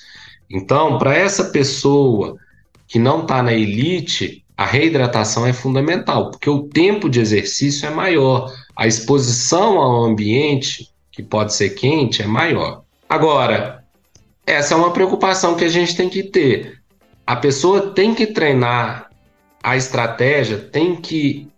Então, 0.50 0.98
para 0.98 1.14
essa 1.14 1.44
pessoa 1.44 2.36
que 2.86 2.98
não 2.98 3.22
está 3.22 3.42
na 3.42 3.52
elite, 3.52 4.44
a 4.56 4.64
reidratação 4.64 5.46
é 5.46 5.52
fundamental, 5.52 6.30
porque 6.30 6.48
o 6.48 6.62
tempo 6.64 7.08
de 7.08 7.20
exercício 7.20 7.86
é 7.86 7.90
maior, 7.90 8.52
a 8.76 8.86
exposição 8.86 9.78
ao 9.78 10.04
ambiente, 10.04 10.90
que 11.12 11.22
pode 11.22 11.54
ser 11.54 11.70
quente, 11.70 12.22
é 12.22 12.26
maior. 12.26 12.82
Agora, 13.08 13.84
essa 14.46 14.74
é 14.74 14.76
uma 14.76 14.92
preocupação 14.92 15.54
que 15.54 15.64
a 15.64 15.68
gente 15.68 15.96
tem 15.96 16.08
que 16.08 16.22
ter. 16.22 16.80
A 17.26 17.36
pessoa 17.36 17.92
tem 17.92 18.14
que 18.14 18.26
treinar 18.26 19.10
a 19.62 19.76
estratégia, 19.76 20.58
tem 20.58 20.96
que 20.96 21.48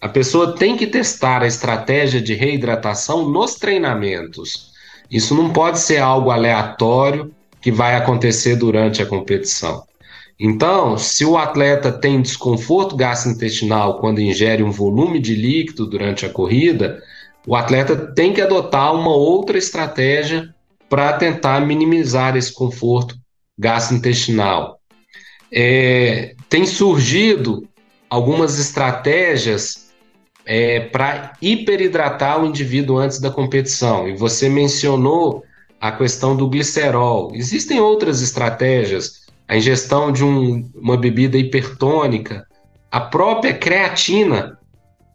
a 0.00 0.08
pessoa 0.08 0.54
tem 0.54 0.76
que 0.76 0.86
testar 0.86 1.42
a 1.42 1.46
estratégia 1.46 2.20
de 2.20 2.34
reidratação 2.34 3.26
nos 3.26 3.54
treinamentos. 3.54 4.70
Isso 5.10 5.34
não 5.34 5.50
pode 5.50 5.78
ser 5.78 5.96
algo 5.96 6.30
aleatório 6.30 7.34
que 7.58 7.72
vai 7.72 7.96
acontecer 7.96 8.56
durante 8.56 9.00
a 9.00 9.06
competição. 9.06 9.82
Então, 10.38 10.98
se 10.98 11.24
o 11.24 11.36
atleta 11.36 11.92
tem 11.92 12.20
desconforto 12.20 12.96
gastrointestinal 12.96 14.00
quando 14.00 14.20
ingere 14.20 14.62
um 14.62 14.70
volume 14.70 15.20
de 15.20 15.34
líquido 15.34 15.86
durante 15.86 16.26
a 16.26 16.30
corrida, 16.30 17.02
o 17.46 17.54
atleta 17.54 17.96
tem 17.96 18.32
que 18.32 18.40
adotar 18.40 18.94
uma 18.94 19.14
outra 19.14 19.56
estratégia 19.56 20.52
para 20.88 21.12
tentar 21.14 21.60
minimizar 21.64 22.36
esse 22.36 22.52
conforto 22.52 23.16
gastrointestinal. 23.58 24.80
É, 25.52 26.34
tem 26.48 26.66
surgido 26.66 27.68
algumas 28.10 28.58
estratégias 28.58 29.92
é, 30.44 30.80
para 30.80 31.32
hiperidratar 31.40 32.42
o 32.42 32.46
indivíduo 32.46 32.98
antes 32.98 33.20
da 33.20 33.30
competição, 33.30 34.08
e 34.08 34.16
você 34.16 34.48
mencionou 34.48 35.44
a 35.80 35.92
questão 35.92 36.36
do 36.36 36.48
glicerol. 36.48 37.30
Existem 37.34 37.80
outras 37.80 38.20
estratégias 38.20 39.23
a 39.46 39.56
ingestão 39.56 40.10
de 40.10 40.24
um, 40.24 40.70
uma 40.74 40.96
bebida 40.96 41.36
hipertônica, 41.36 42.46
a 42.90 43.00
própria 43.00 43.52
creatina. 43.52 44.58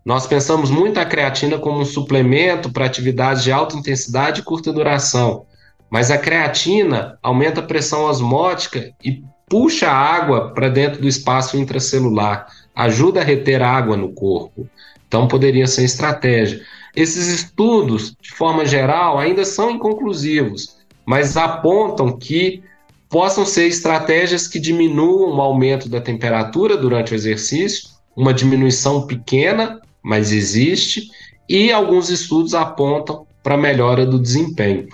Nós 0.05 0.27
pensamos 0.27 0.69
muito 0.69 0.99
a 0.99 1.05
creatina 1.05 1.57
como 1.57 1.79
um 1.79 1.85
suplemento 1.85 2.71
para 2.71 2.85
atividades 2.85 3.43
de 3.43 3.51
alta 3.51 3.75
intensidade 3.75 4.41
e 4.41 4.43
curta 4.43 4.71
duração, 4.71 5.45
mas 5.89 6.11
a 6.11 6.17
creatina 6.17 7.17
aumenta 7.21 7.59
a 7.59 7.65
pressão 7.65 8.05
osmótica 8.05 8.91
e 9.03 9.23
puxa 9.47 9.89
água 9.89 10.53
para 10.53 10.69
dentro 10.69 11.01
do 11.01 11.07
espaço 11.07 11.57
intracelular, 11.57 12.47
ajuda 12.75 13.21
a 13.21 13.23
reter 13.23 13.61
água 13.61 13.97
no 13.97 14.13
corpo. 14.13 14.69
Então 15.07 15.27
poderia 15.27 15.65
ser 15.65 15.83
estratégia. 15.83 16.61
Esses 16.95 17.27
estudos, 17.27 18.15
de 18.21 18.31
forma 18.31 18.65
geral, 18.65 19.17
ainda 19.17 19.43
são 19.43 19.71
inconclusivos, 19.71 20.77
mas 21.05 21.35
apontam 21.35 22.15
que 22.15 22.63
possam 23.09 23.45
ser 23.45 23.65
estratégias 23.67 24.47
que 24.47 24.59
diminuam 24.59 25.35
o 25.35 25.41
aumento 25.41 25.89
da 25.89 25.99
temperatura 25.99 26.77
durante 26.77 27.11
o 27.11 27.15
exercício, 27.15 27.89
uma 28.15 28.33
diminuição 28.33 29.07
pequena, 29.07 29.81
mas 30.03 30.31
existe, 30.31 31.09
e 31.47 31.71
alguns 31.71 32.09
estudos 32.09 32.53
apontam 32.53 33.25
para 33.41 33.57
melhora 33.57 34.05
do 34.05 34.19
desempenho. 34.19 34.87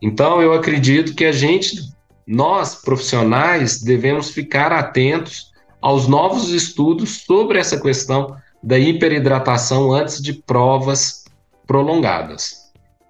Então, 0.00 0.40
eu 0.40 0.52
acredito 0.52 1.14
que 1.14 1.24
a 1.24 1.32
gente, 1.32 1.90
nós 2.26 2.76
profissionais, 2.76 3.82
devemos 3.82 4.30
ficar 4.30 4.72
atentos 4.72 5.50
aos 5.80 6.06
novos 6.06 6.50
estudos 6.50 7.22
sobre 7.26 7.58
essa 7.58 7.80
questão 7.80 8.36
da 8.62 8.78
hiperidratação 8.78 9.92
antes 9.92 10.22
de 10.22 10.32
provas 10.32 11.24
prolongadas. 11.66 12.66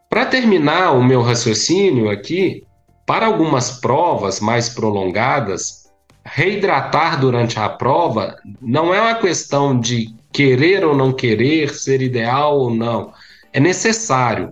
Para 0.09 0.26
terminar 0.26 0.92
o 0.92 1.04
meu 1.04 1.20
raciocínio 1.20 2.09
aqui, 2.09 2.65
para 3.07 3.26
algumas 3.26 3.70
provas 3.80 4.40
mais 4.40 4.68
prolongadas, 4.68 5.86
reidratar 6.24 7.20
durante 7.20 7.59
a 7.59 7.68
prova 7.68 8.36
não 8.61 8.92
é 8.92 9.00
uma 9.00 9.14
questão 9.14 9.78
de 9.78 10.12
querer 10.32 10.84
ou 10.84 10.94
não 10.94 11.12
querer, 11.12 11.72
ser 11.72 12.02
ideal 12.02 12.59
ou 12.59 12.74
não. 12.74 13.12
É 13.52 13.61
necessário. 13.61 14.50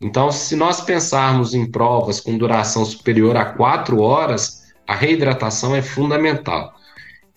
Então, 0.00 0.30
se 0.30 0.54
nós 0.54 0.80
pensarmos 0.80 1.52
em 1.52 1.70
provas 1.70 2.20
com 2.20 2.38
duração 2.38 2.84
superior 2.84 3.36
a 3.36 3.44
quatro 3.44 4.00
horas, 4.00 4.72
a 4.86 4.94
reidratação 4.94 5.74
é 5.74 5.82
fundamental. 5.82 6.74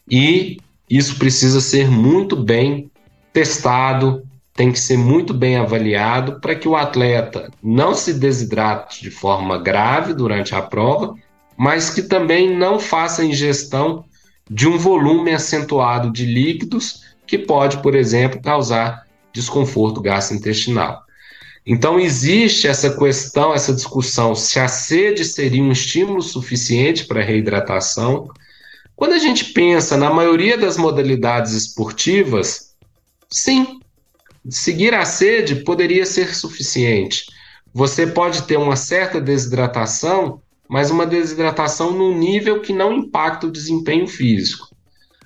E 0.09 0.57
isso 0.89 1.17
precisa 1.17 1.59
ser 1.59 1.89
muito 1.89 2.35
bem 2.35 2.91
testado, 3.33 4.23
tem 4.59 4.73
que 4.73 4.79
ser 4.81 4.97
muito 4.97 5.33
bem 5.33 5.55
avaliado 5.55 6.41
para 6.41 6.53
que 6.53 6.67
o 6.67 6.75
atleta 6.75 7.49
não 7.63 7.95
se 7.95 8.13
desidrate 8.13 9.01
de 9.01 9.09
forma 9.09 9.57
grave 9.57 10.13
durante 10.13 10.53
a 10.53 10.61
prova, 10.61 11.15
mas 11.57 11.89
que 11.89 12.01
também 12.01 12.57
não 12.57 12.77
faça 12.77 13.23
ingestão 13.23 14.03
de 14.51 14.67
um 14.67 14.77
volume 14.77 15.31
acentuado 15.31 16.11
de 16.11 16.25
líquidos 16.25 17.05
que 17.25 17.37
pode, 17.37 17.77
por 17.77 17.95
exemplo, 17.95 18.41
causar 18.41 19.05
desconforto 19.31 20.01
gastrointestinal. 20.01 21.03
Então 21.65 21.97
existe 21.97 22.67
essa 22.67 22.97
questão, 22.97 23.53
essa 23.53 23.73
discussão 23.73 24.35
se 24.35 24.59
a 24.59 24.67
sede 24.67 25.23
seria 25.23 25.63
um 25.63 25.71
estímulo 25.71 26.21
suficiente 26.21 27.05
para 27.05 27.21
a 27.21 27.25
reidratação. 27.25 28.27
Quando 28.93 29.13
a 29.13 29.19
gente 29.19 29.53
pensa 29.53 29.95
na 29.95 30.09
maioria 30.13 30.57
das 30.57 30.75
modalidades 30.75 31.53
esportivas, 31.53 32.75
sim, 33.31 33.78
seguir 34.49 34.93
a 34.93 35.05
sede 35.05 35.57
poderia 35.63 36.05
ser 36.05 36.35
suficiente. 36.35 37.25
Você 37.73 38.07
pode 38.07 38.43
ter 38.43 38.57
uma 38.57 38.75
certa 38.75 39.21
desidratação, 39.21 40.41
mas 40.67 40.89
uma 40.91 41.05
desidratação 41.05 41.91
num 41.91 42.17
nível 42.17 42.61
que 42.61 42.73
não 42.73 42.93
impacta 42.93 43.47
o 43.47 43.51
desempenho 43.51 44.07
físico. 44.07 44.67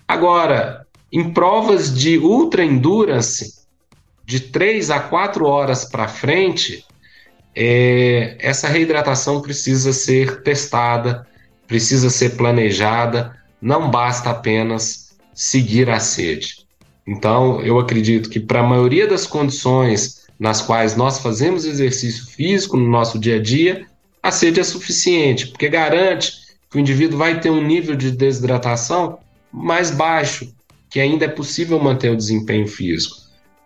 Agora, 0.08 0.86
em 1.12 1.32
provas 1.32 1.94
de 1.94 2.18
ultra 2.18 2.64
endurance, 2.64 3.64
de 4.26 4.40
3 4.40 4.90
a 4.90 5.00
4 5.00 5.46
horas 5.46 5.86
para 5.86 6.08
frente, 6.08 6.86
é, 7.56 8.38
essa 8.40 8.68
reidratação 8.68 9.42
precisa 9.42 9.94
ser 9.94 10.42
testada, 10.42 11.28
precisa 11.68 12.10
ser 12.10 12.36
planejada, 12.36 13.38
não 13.62 13.92
basta 13.92 14.30
apenas 14.30 15.16
seguir 15.34 15.90
a 15.90 16.00
sede. 16.00 16.62
Então, 17.06 17.62
eu 17.62 17.80
acredito 17.80 18.30
que 18.30 18.39
para 18.39 18.62
a 18.62 18.68
maioria 18.68 19.08
das 19.08 19.28
condições 19.28 20.24
nas 20.39 20.62
quais 20.62 20.95
nós 20.95 21.20
fazemos 21.20 21.66
exercício 21.66 22.26
físico 22.28 22.76
no 22.76 22.89
nosso 22.89 23.20
dia 23.20 23.38
a 23.38 23.41
dia, 23.41 23.86
a 24.22 24.32
sede 24.32 24.60
é 24.60 24.64
suficiente, 24.64 25.47
porque 25.47 25.70
garante 25.70 26.34
que 26.70 26.78
o 26.78 26.80
indivíduo 26.80 27.18
vai 27.18 27.39
ter 27.39 27.49
um 27.49 27.62
nível 27.62 27.95
de 27.95 28.12
desidratação 28.12 29.20
mais 29.51 29.91
baixo, 29.91 30.51
que 30.89 30.99
ainda 30.99 31.26
é 31.26 31.28
possível 31.28 31.80
manter 31.80 32.12
o 32.12 32.18
desempenho 32.18 32.68
físico. 32.68 33.16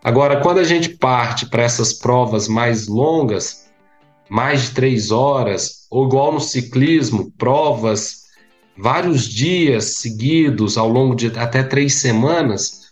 Agora, 0.02 0.40
quando 0.40 0.58
a 0.58 0.64
gente 0.64 0.90
parte 0.90 1.46
para 1.46 1.62
essas 1.62 1.92
provas 1.92 2.48
mais 2.48 2.86
longas, 2.86 3.68
mais 4.28 4.62
de 4.62 4.70
três 4.72 5.10
horas, 5.10 5.86
ou 5.90 6.06
igual 6.06 6.32
no 6.32 6.40
ciclismo, 6.40 7.32
provas 7.36 8.24
vários 8.76 9.26
dias 9.26 9.96
seguidos 9.96 10.78
ao 10.78 10.88
longo 10.88 11.14
de 11.14 11.26
até 11.38 11.62
três 11.62 11.94
semanas, 11.94 12.87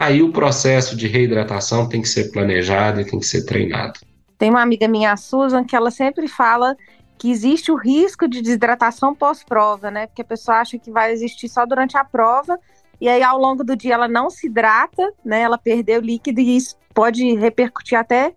aí 0.00 0.22
o 0.22 0.32
processo 0.32 0.96
de 0.96 1.06
reidratação 1.06 1.86
tem 1.86 2.00
que 2.00 2.08
ser 2.08 2.32
planejado 2.32 3.02
e 3.02 3.04
tem 3.04 3.20
que 3.20 3.26
ser 3.26 3.44
treinado. 3.44 4.00
Tem 4.38 4.48
uma 4.48 4.62
amiga 4.62 4.88
minha, 4.88 5.12
a 5.12 5.16
Susan, 5.18 5.62
que 5.62 5.76
ela 5.76 5.90
sempre 5.90 6.26
fala 6.26 6.74
que 7.18 7.30
existe 7.30 7.70
o 7.70 7.76
risco 7.76 8.26
de 8.26 8.40
desidratação 8.40 9.14
pós-prova, 9.14 9.90
né? 9.90 10.06
Porque 10.06 10.22
a 10.22 10.24
pessoa 10.24 10.56
acha 10.56 10.78
que 10.78 10.90
vai 10.90 11.12
existir 11.12 11.50
só 11.50 11.66
durante 11.66 11.98
a 11.98 12.04
prova, 12.04 12.58
e 12.98 13.10
aí 13.10 13.22
ao 13.22 13.38
longo 13.38 13.62
do 13.62 13.76
dia 13.76 13.92
ela 13.92 14.08
não 14.08 14.30
se 14.30 14.46
hidrata, 14.46 15.12
né? 15.22 15.42
Ela 15.42 15.58
perdeu 15.58 16.00
líquido 16.00 16.40
e 16.40 16.56
isso 16.56 16.76
pode 16.94 17.34
repercutir 17.34 17.98
até 17.98 18.32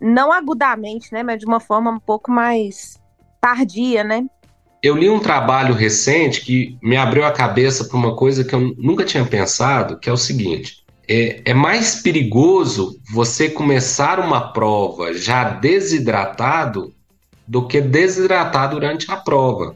não 0.00 0.30
agudamente, 0.30 1.12
né, 1.12 1.24
mas 1.24 1.40
de 1.40 1.46
uma 1.46 1.58
forma 1.58 1.90
um 1.90 1.98
pouco 1.98 2.30
mais 2.30 3.00
tardia, 3.40 4.04
né? 4.04 4.26
Eu 4.80 4.96
li 4.96 5.10
um 5.10 5.18
trabalho 5.18 5.74
recente 5.74 6.40
que 6.42 6.78
me 6.80 6.96
abriu 6.96 7.24
a 7.24 7.32
cabeça 7.32 7.84
para 7.84 7.96
uma 7.96 8.14
coisa 8.14 8.44
que 8.44 8.54
eu 8.54 8.60
nunca 8.76 9.04
tinha 9.04 9.24
pensado, 9.24 9.98
que 9.98 10.08
é 10.08 10.12
o 10.12 10.16
seguinte: 10.16 10.84
é, 11.08 11.40
é 11.46 11.54
mais 11.54 12.02
perigoso 12.02 13.00
você 13.10 13.48
começar 13.48 14.20
uma 14.20 14.52
prova 14.52 15.14
já 15.14 15.44
desidratado 15.44 16.92
do 17.46 17.66
que 17.66 17.80
desidratar 17.80 18.70
durante 18.70 19.10
a 19.10 19.16
prova. 19.16 19.74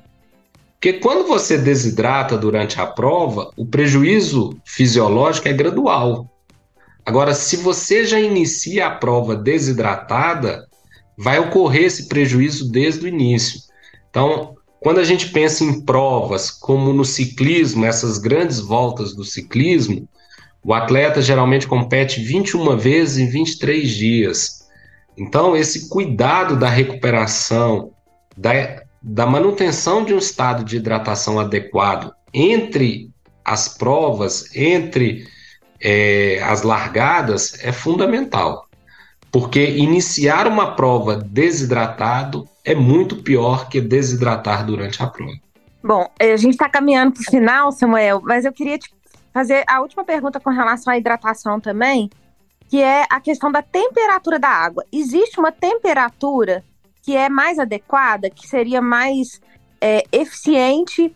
Porque 0.75 0.95
quando 0.95 1.27
você 1.27 1.57
desidrata 1.57 2.37
durante 2.37 2.79
a 2.79 2.87
prova, 2.87 3.51
o 3.57 3.65
prejuízo 3.65 4.61
fisiológico 4.65 5.49
é 5.49 5.53
gradual. 5.53 6.29
Agora, 7.07 7.35
se 7.35 7.57
você 7.57 8.05
já 8.05 8.21
inicia 8.21 8.89
a 8.89 8.91
prova 8.91 9.35
desidratada, 9.35 10.67
vai 11.17 11.39
ocorrer 11.39 11.85
esse 11.85 12.09
prejuízo 12.09 12.71
desde 12.71 13.07
o 13.07 13.09
início. 13.09 13.61
Então, 14.11 14.55
quando 14.81 14.99
a 14.99 15.05
gente 15.05 15.31
pensa 15.31 15.65
em 15.65 15.81
provas 15.81 16.51
como 16.51 16.93
no 16.93 17.05
ciclismo, 17.05 17.87
essas 17.87 18.19
grandes 18.19 18.59
voltas 18.59 19.15
do 19.15 19.25
ciclismo, 19.25 20.09
o 20.65 20.73
atleta 20.73 21.21
geralmente 21.21 21.67
compete 21.67 22.21
21 22.21 22.77
vezes 22.77 23.19
em 23.19 23.29
23 23.29 23.89
dias. 23.89 24.69
Então, 25.17 25.57
esse 25.57 25.89
cuidado 25.89 26.57
da 26.57 26.69
recuperação, 26.69 27.91
da, 28.37 28.83
da 29.03 29.27
manutenção 29.27 30.05
de 30.05 30.15
um 30.15 30.19
estado 30.19 30.65
de 30.65 30.77
hidratação 30.77 31.41
adequado 31.41 32.13
entre 32.33 33.11
as 33.45 33.69
provas, 33.69 34.55
entre 34.55 35.27
é, 35.81 36.41
as 36.45 36.63
largadas 36.63 37.63
é 37.63 37.73
fundamental, 37.73 38.67
porque 39.33 39.65
iniciar 39.71 40.47
uma 40.47 40.77
prova 40.77 41.17
desidratado 41.17 42.49
é 42.65 42.75
muito 42.75 43.17
pior 43.17 43.69
que 43.69 43.81
desidratar 43.81 44.65
durante 44.65 45.03
a 45.03 45.09
prova. 45.09 45.33
Bom, 45.83 46.09
é, 46.19 46.33
a 46.33 46.37
gente 46.37 46.53
está 46.53 46.69
caminhando 46.69 47.13
para 47.13 47.23
o 47.23 47.25
final, 47.25 47.73
Samuel, 47.73 48.23
mas 48.23 48.45
eu 48.45 48.53
queria 48.53 48.79
te 48.79 48.89
fazer 49.33 49.65
a 49.67 49.81
última 49.81 50.05
pergunta 50.05 50.39
com 50.39 50.51
relação 50.51 50.93
à 50.93 50.99
hidratação 50.99 51.61
também, 51.61 52.11
que 52.69 52.83
é 52.83 53.05
a 53.11 53.21
questão 53.21 53.51
da 53.51 53.63
temperatura 53.63 54.39
da 54.39 54.49
água. 54.49 54.85
Existe 54.93 55.39
uma 55.39 55.53
temperatura 55.53 56.65
que 57.03 57.17
é 57.17 57.29
mais 57.29 57.59
adequada, 57.59 58.31
que 58.31 58.47
seria 58.47 58.81
mais 58.81 59.41
é, 59.81 60.05
eficiente 60.13 61.15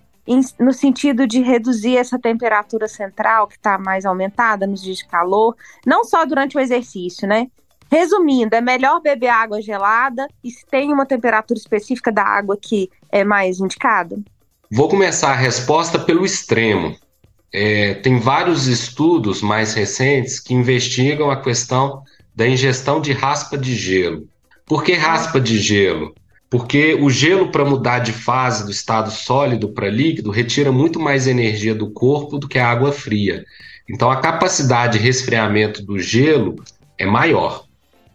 no 0.59 0.73
sentido 0.73 1.27
de 1.27 1.41
reduzir 1.41 1.97
essa 1.97 2.19
temperatura 2.19 2.89
central 2.89 3.47
que 3.47 3.55
está 3.55 3.79
mais 3.79 4.05
aumentada 4.05 4.67
nos 4.67 4.83
dias 4.83 4.99
de 4.99 5.07
calor, 5.07 5.57
não 5.87 6.05
só 6.05 6.27
durante 6.27 6.57
o 6.57 6.61
exercício, 6.61 7.29
né? 7.29 7.47
Resumindo, 7.89 8.57
é 8.57 8.61
melhor 8.61 9.01
beber 9.01 9.29
água 9.29 9.63
gelada 9.63 10.27
e 10.43 10.51
se 10.51 10.67
tem 10.67 10.93
uma 10.93 11.07
temperatura 11.07 11.57
específica 11.57 12.11
da 12.11 12.25
água 12.25 12.59
que 12.61 12.91
é 13.13 13.23
mais 13.23 13.61
indicada? 13.61 14.19
Vou 14.69 14.89
começar 14.89 15.31
a 15.31 15.37
resposta 15.37 15.97
pelo 15.97 16.25
extremo. 16.27 16.97
É, 17.59 17.95
tem 17.95 18.19
vários 18.19 18.67
estudos 18.67 19.41
mais 19.41 19.73
recentes 19.73 20.39
que 20.39 20.53
investigam 20.53 21.31
a 21.31 21.41
questão 21.41 22.03
da 22.35 22.47
ingestão 22.47 23.01
de 23.01 23.13
raspa 23.13 23.57
de 23.57 23.75
gelo. 23.75 24.29
Por 24.67 24.85
que 24.85 24.93
raspa 24.93 25.41
de 25.41 25.59
gelo? 25.59 26.15
Porque 26.51 26.93
o 27.01 27.09
gelo, 27.09 27.51
para 27.51 27.65
mudar 27.65 28.01
de 28.01 28.13
fase 28.13 28.63
do 28.63 28.71
estado 28.71 29.11
sólido 29.11 29.71
para 29.71 29.89
líquido, 29.89 30.31
retira 30.31 30.71
muito 30.71 31.01
mais 31.01 31.27
energia 31.27 31.75
do 31.75 31.89
corpo 31.89 32.37
do 32.37 32.47
que 32.47 32.59
a 32.59 32.69
água 32.69 32.93
fria. 32.93 33.43
Então, 33.89 34.11
a 34.11 34.21
capacidade 34.21 34.99
de 34.99 35.05
resfriamento 35.07 35.83
do 35.83 35.99
gelo 35.99 36.57
é 36.99 37.07
maior. 37.07 37.65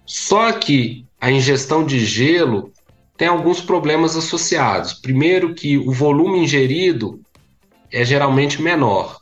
Só 0.05 0.51
que 0.51 1.03
a 1.19 1.31
ingestão 1.31 1.83
de 1.83 2.05
gelo 2.05 2.71
tem 3.17 3.27
alguns 3.27 3.59
problemas 3.59 4.15
associados. 4.15 4.93
Primeiro, 4.93 5.55
que 5.55 5.79
o 5.79 5.91
volume 5.91 6.37
ingerido 6.37 7.19
é 7.91 8.05
geralmente 8.05 8.61
menor. 8.61 9.20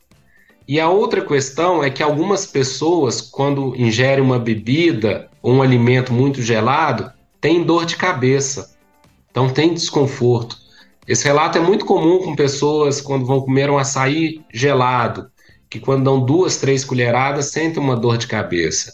E 0.70 0.80
a 0.80 0.88
outra 0.88 1.26
questão 1.26 1.84
é 1.84 1.90
que 1.90 2.04
algumas 2.04 2.46
pessoas, 2.46 3.22
quando 3.22 3.76
ingerem 3.76 4.24
uma 4.24 4.38
bebida 4.38 5.28
ou 5.42 5.54
um 5.56 5.64
alimento 5.64 6.14
muito 6.14 6.44
gelado, 6.44 7.12
têm 7.42 7.64
dor 7.64 7.86
de 7.86 7.96
cabeça. 7.96 8.78
Então 9.32 9.50
tem 9.50 9.74
desconforto. 9.74 10.56
Esse 11.08 11.24
relato 11.24 11.58
é 11.58 11.62
muito 11.62 11.86
comum 11.86 12.20
com 12.20 12.36
pessoas 12.36 13.02
quando 13.02 13.26
vão 13.26 13.42
comer 13.42 13.68
um 13.68 13.80
açaí 13.80 14.44
gelado, 14.54 15.32
que 15.68 15.80
quando 15.80 16.04
dão 16.04 16.24
duas, 16.24 16.58
três 16.58 16.86
colheradas 16.86 17.48
sentem 17.48 17.82
uma 17.82 17.96
dor 17.96 18.20
de 18.20 18.28
cabeça. 18.28 18.94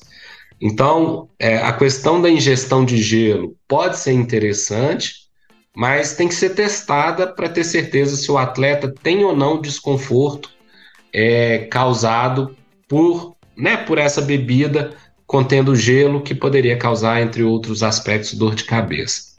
Então, 0.62 1.28
é, 1.38 1.58
a 1.58 1.74
questão 1.74 2.22
da 2.22 2.30
ingestão 2.30 2.86
de 2.86 3.04
gelo 3.04 3.54
pode 3.68 3.98
ser 3.98 4.14
interessante, 4.14 5.26
mas 5.76 6.16
tem 6.16 6.30
que 6.30 6.36
ser 6.36 6.52
testada 6.52 7.28
para 7.28 7.50
ter 7.50 7.66
certeza 7.66 8.16
se 8.16 8.32
o 8.32 8.38
atleta 8.38 8.96
tem 9.04 9.26
ou 9.26 9.36
não 9.36 9.60
desconforto 9.60 10.55
é, 11.18 11.60
causado 11.60 12.54
por, 12.90 13.38
né, 13.56 13.78
por 13.78 13.98
essa 13.98 14.22
bebida 14.22 14.94
contendo 15.26 15.74
gelo 15.74 16.22
que 16.22 16.36
poderia 16.36 16.78
causar, 16.78 17.22
entre 17.22 17.42
outros 17.42 17.82
aspectos, 17.82 18.34
dor 18.34 18.54
de 18.54 18.66
cabeça. 18.66 19.34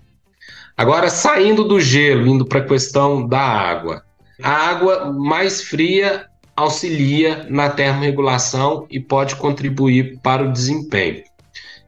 Agora, 0.74 1.10
saindo 1.10 1.64
do 1.64 1.78
gelo, 1.78 2.26
indo 2.26 2.46
para 2.46 2.60
a 2.60 2.66
questão 2.66 3.28
da 3.28 3.40
água. 3.40 4.02
A 4.42 4.50
água 4.50 5.12
mais 5.12 5.62
fria 5.62 6.26
auxilia 6.56 7.46
na 7.50 7.68
termorregulação 7.68 8.86
e 8.90 8.98
pode 8.98 9.36
contribuir 9.36 10.18
para 10.22 10.44
o 10.44 10.52
desempenho. 10.52 11.22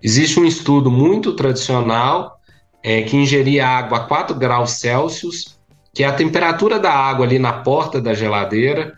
Existe 0.02 0.38
um 0.38 0.44
estudo 0.44 0.90
muito 0.90 1.32
tradicional 1.32 2.38
é, 2.82 3.02
que 3.02 3.16
ingerir 3.16 3.64
água 3.64 3.98
a 3.98 4.02
4 4.02 4.36
graus 4.36 4.72
Celsius, 4.72 5.58
que 5.94 6.04
é 6.04 6.06
a 6.06 6.12
temperatura 6.12 6.78
da 6.78 6.92
água 6.92 7.24
ali 7.24 7.38
na 7.38 7.52
porta 7.52 8.00
da 8.00 8.12
geladeira, 8.12 8.97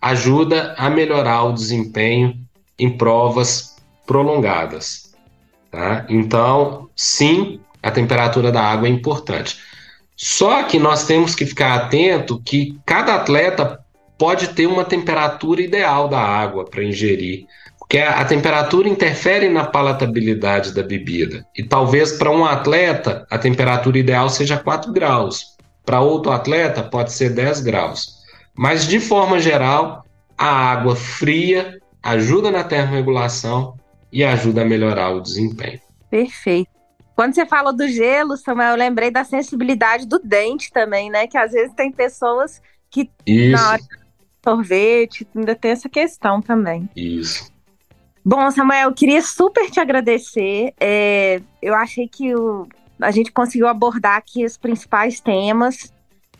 ajuda 0.00 0.74
a 0.76 0.88
melhorar 0.88 1.44
o 1.44 1.52
desempenho 1.52 2.38
em 2.78 2.96
provas 2.96 3.76
prolongadas. 4.06 5.14
Tá? 5.70 6.06
Então, 6.08 6.88
sim, 6.94 7.60
a 7.82 7.90
temperatura 7.90 8.50
da 8.50 8.62
água 8.62 8.88
é 8.88 8.90
importante. 8.90 9.58
Só 10.16 10.62
que 10.62 10.78
nós 10.78 11.04
temos 11.04 11.34
que 11.34 11.44
ficar 11.44 11.74
atento 11.74 12.40
que 12.42 12.78
cada 12.86 13.14
atleta 13.16 13.78
pode 14.18 14.48
ter 14.48 14.66
uma 14.66 14.84
temperatura 14.84 15.60
ideal 15.60 16.08
da 16.08 16.18
água 16.18 16.64
para 16.64 16.82
ingerir, 16.82 17.46
porque 17.78 17.98
a, 17.98 18.24
temperatura 18.24 18.88
interfere 18.88 19.48
na 19.48 19.64
palatabilidade 19.64 20.72
da 20.72 20.82
bebida. 20.82 21.46
E 21.54 21.62
talvez 21.62 22.12
para 22.12 22.30
um 22.30 22.44
atleta 22.44 23.26
a 23.30 23.38
temperatura 23.38 23.98
ideal 23.98 24.30
seja 24.30 24.56
4 24.56 24.90
graus, 24.92 25.56
para 25.84 26.00
outro 26.00 26.32
atleta 26.32 26.82
pode 26.82 27.12
ser 27.12 27.30
10 27.30 27.60
graus. 27.60 28.15
Mas 28.56 28.86
de 28.86 28.98
forma 28.98 29.38
geral, 29.38 30.04
a 30.36 30.46
água 30.46 30.96
fria 30.96 31.78
ajuda 32.02 32.50
na 32.50 32.64
termorregulação 32.64 33.76
e 34.12 34.24
ajuda 34.24 34.62
a 34.62 34.64
melhorar 34.64 35.10
o 35.10 35.20
desempenho. 35.20 35.80
Perfeito. 36.10 36.70
Quando 37.14 37.34
você 37.34 37.46
falou 37.46 37.74
do 37.74 37.88
gelo, 37.88 38.36
Samuel, 38.36 38.72
eu 38.72 38.76
lembrei 38.76 39.10
da 39.10 39.24
sensibilidade 39.24 40.06
do 40.06 40.18
dente 40.18 40.70
também, 40.70 41.10
né? 41.10 41.26
Que 41.26 41.38
às 41.38 41.52
vezes 41.52 41.74
tem 41.74 41.90
pessoas 41.90 42.60
que 42.90 43.10
Isso. 43.26 43.52
na 43.52 43.70
hora 43.70 43.82
sorvete 44.44 45.26
ainda 45.34 45.54
tem 45.56 45.72
essa 45.72 45.88
questão 45.88 46.40
também. 46.40 46.88
Isso. 46.94 47.50
Bom, 48.24 48.50
Samuel, 48.50 48.90
eu 48.90 48.94
queria 48.94 49.22
super 49.22 49.70
te 49.70 49.80
agradecer. 49.80 50.72
É, 50.78 51.40
eu 51.62 51.74
achei 51.74 52.06
que 52.06 52.34
o, 52.34 52.66
a 53.00 53.10
gente 53.10 53.32
conseguiu 53.32 53.66
abordar 53.66 54.16
aqui 54.16 54.44
os 54.44 54.56
principais 54.56 55.20
temas. 55.20 55.92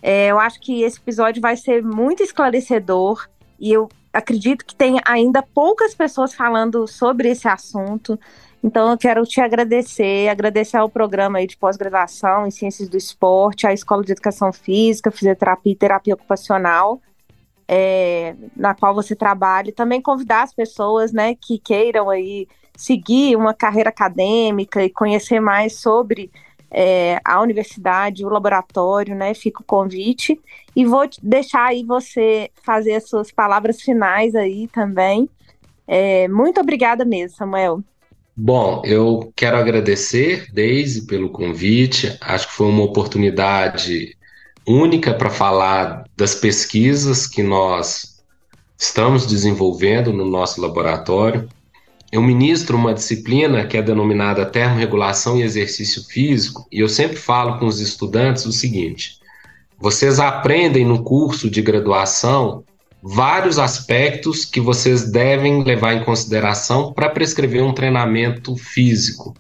É, 0.09 0.29
eu 0.29 0.39
acho 0.39 0.61
que 0.61 0.85
esse 0.85 1.01
episódio 1.01 1.43
vai 1.43 1.57
ser 1.57 1.83
muito 1.83 2.23
esclarecedor 2.23 3.29
e 3.59 3.73
eu 3.73 3.89
acredito 4.13 4.65
que 4.65 4.73
tem 4.73 5.01
ainda 5.05 5.43
poucas 5.43 5.97
pessoas 5.97 6.33
falando 6.33 6.87
sobre 6.87 7.29
esse 7.29 7.49
assunto. 7.49 8.17
Então, 8.63 8.89
eu 8.89 8.97
quero 8.97 9.25
te 9.25 9.41
agradecer, 9.41 10.29
agradecer 10.29 10.77
ao 10.77 10.89
programa 10.89 11.39
aí 11.39 11.47
de 11.49 11.57
pós-graduação 11.57 12.47
em 12.47 12.53
Ciências 12.53 12.89
do 12.89 12.97
Esporte, 12.97 13.67
à 13.67 13.73
Escola 13.73 14.05
de 14.05 14.13
Educação 14.13 14.53
Física, 14.53 15.11
Fisioterapia 15.11 15.73
e 15.73 15.77
Terapia 15.77 16.15
Ocupacional, 16.15 17.01
é, 17.67 18.37
na 18.57 18.77
qual 18.77 18.95
você 18.95 19.17
trabalha, 19.17 19.71
e 19.71 19.73
também 19.73 20.01
convidar 20.01 20.45
as 20.45 20.55
pessoas, 20.55 21.13
né, 21.13 21.35
que 21.35 21.59
queiram 21.59 22.09
aí 22.11 22.47
seguir 22.77 23.35
uma 23.35 23.53
carreira 23.53 23.91
acadêmica 23.91 24.85
e 24.85 24.89
conhecer 24.89 25.41
mais 25.41 25.81
sobre 25.81 26.31
é, 26.79 27.19
a 27.25 27.41
universidade, 27.41 28.23
o 28.23 28.29
laboratório, 28.29 29.15
né? 29.15 29.33
Fica 29.33 29.63
o 29.63 29.65
convite. 29.65 30.39
E 30.77 30.85
vou 30.85 31.09
deixar 31.23 31.69
aí 31.69 31.83
você 31.83 32.51
fazer 32.63 32.97
as 32.97 33.09
suas 33.09 33.33
palavras 33.33 33.81
finais 33.81 34.35
aí 34.35 34.69
também. 34.69 35.27
É, 35.89 36.29
muito 36.29 36.61
obrigada 36.61 37.03
mesmo, 37.03 37.35
Samuel. 37.35 37.83
Bom, 38.37 38.83
eu 38.85 39.33
quero 39.35 39.57
agradecer, 39.57 40.53
Deise, 40.53 41.07
pelo 41.07 41.31
convite. 41.31 42.15
Acho 42.21 42.49
que 42.49 42.53
foi 42.53 42.67
uma 42.67 42.83
oportunidade 42.83 44.15
única 44.69 45.15
para 45.15 45.31
falar 45.31 46.05
das 46.15 46.35
pesquisas 46.35 47.27
que 47.27 47.43
nós 47.43 48.23
estamos 48.77 49.27
desenvolvendo 49.27 50.13
no 50.13 50.27
nosso 50.27 50.61
laboratório. 50.61 51.49
Eu 52.13 52.23
ministro 52.23 52.77
uma 52.77 52.95
disciplina 52.95 53.67
que 53.67 53.77
é 53.77 53.83
denominada 53.83 54.47
termorregulação 54.47 55.39
e 55.39 55.43
exercício 55.43 56.05
físico, 56.05 56.67
e 56.71 56.81
eu 56.81 56.89
sempre 56.89 57.17
falo 57.17 57.59
com 57.59 57.67
os 57.67 57.81
estudantes 57.81 58.47
o 58.47 58.53
seguinte: 58.53 59.19
vocês 59.79 60.21
aprendem 60.21 60.85
no 60.85 61.03
curso 61.03 61.51
de 61.51 61.61
graduação 61.61 62.65
vários 63.03 63.59
aspectos 63.59 64.45
que 64.45 64.61
vocês 64.61 65.11
devem 65.11 65.63
levar 65.63 65.95
em 65.95 66.05
consideração 66.05 66.93
para 66.93 67.11
prescrever 67.11 67.63
um 67.63 67.75
treinamento 67.75 68.57
físico. 68.57 69.35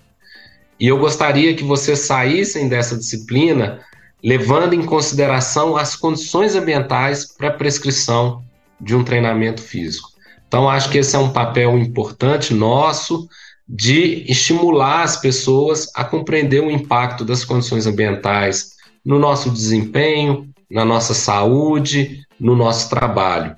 E 0.78 0.86
eu 0.86 0.98
gostaria 0.98 1.54
que 1.54 1.64
vocês 1.64 2.00
saíssem 2.00 2.68
dessa 2.68 2.96
disciplina 2.96 3.80
levando 4.22 4.74
em 4.74 4.84
consideração 4.84 5.76
as 5.76 5.96
condições 5.96 6.54
ambientais 6.54 7.24
para 7.24 7.50
prescrição 7.50 8.42
de 8.80 8.94
um 8.94 9.02
treinamento 9.02 9.62
físico. 9.62 10.10
Então, 10.48 10.68
acho 10.68 10.90
que 10.90 10.98
esse 10.98 11.14
é 11.16 11.18
um 11.18 11.30
papel 11.30 11.78
importante 11.78 12.54
nosso 12.54 13.28
de 13.68 14.24
estimular 14.30 15.02
as 15.02 15.16
pessoas 15.16 15.90
a 15.94 16.04
compreender 16.04 16.62
o 16.62 16.70
impacto 16.70 17.24
das 17.24 17.44
condições 17.44 17.86
ambientais 17.86 18.76
no 19.04 19.18
nosso 19.18 19.50
desempenho, 19.50 20.48
na 20.70 20.84
nossa 20.84 21.14
saúde, 21.14 22.22
no 22.38 22.54
nosso 22.54 22.88
trabalho. 22.88 23.56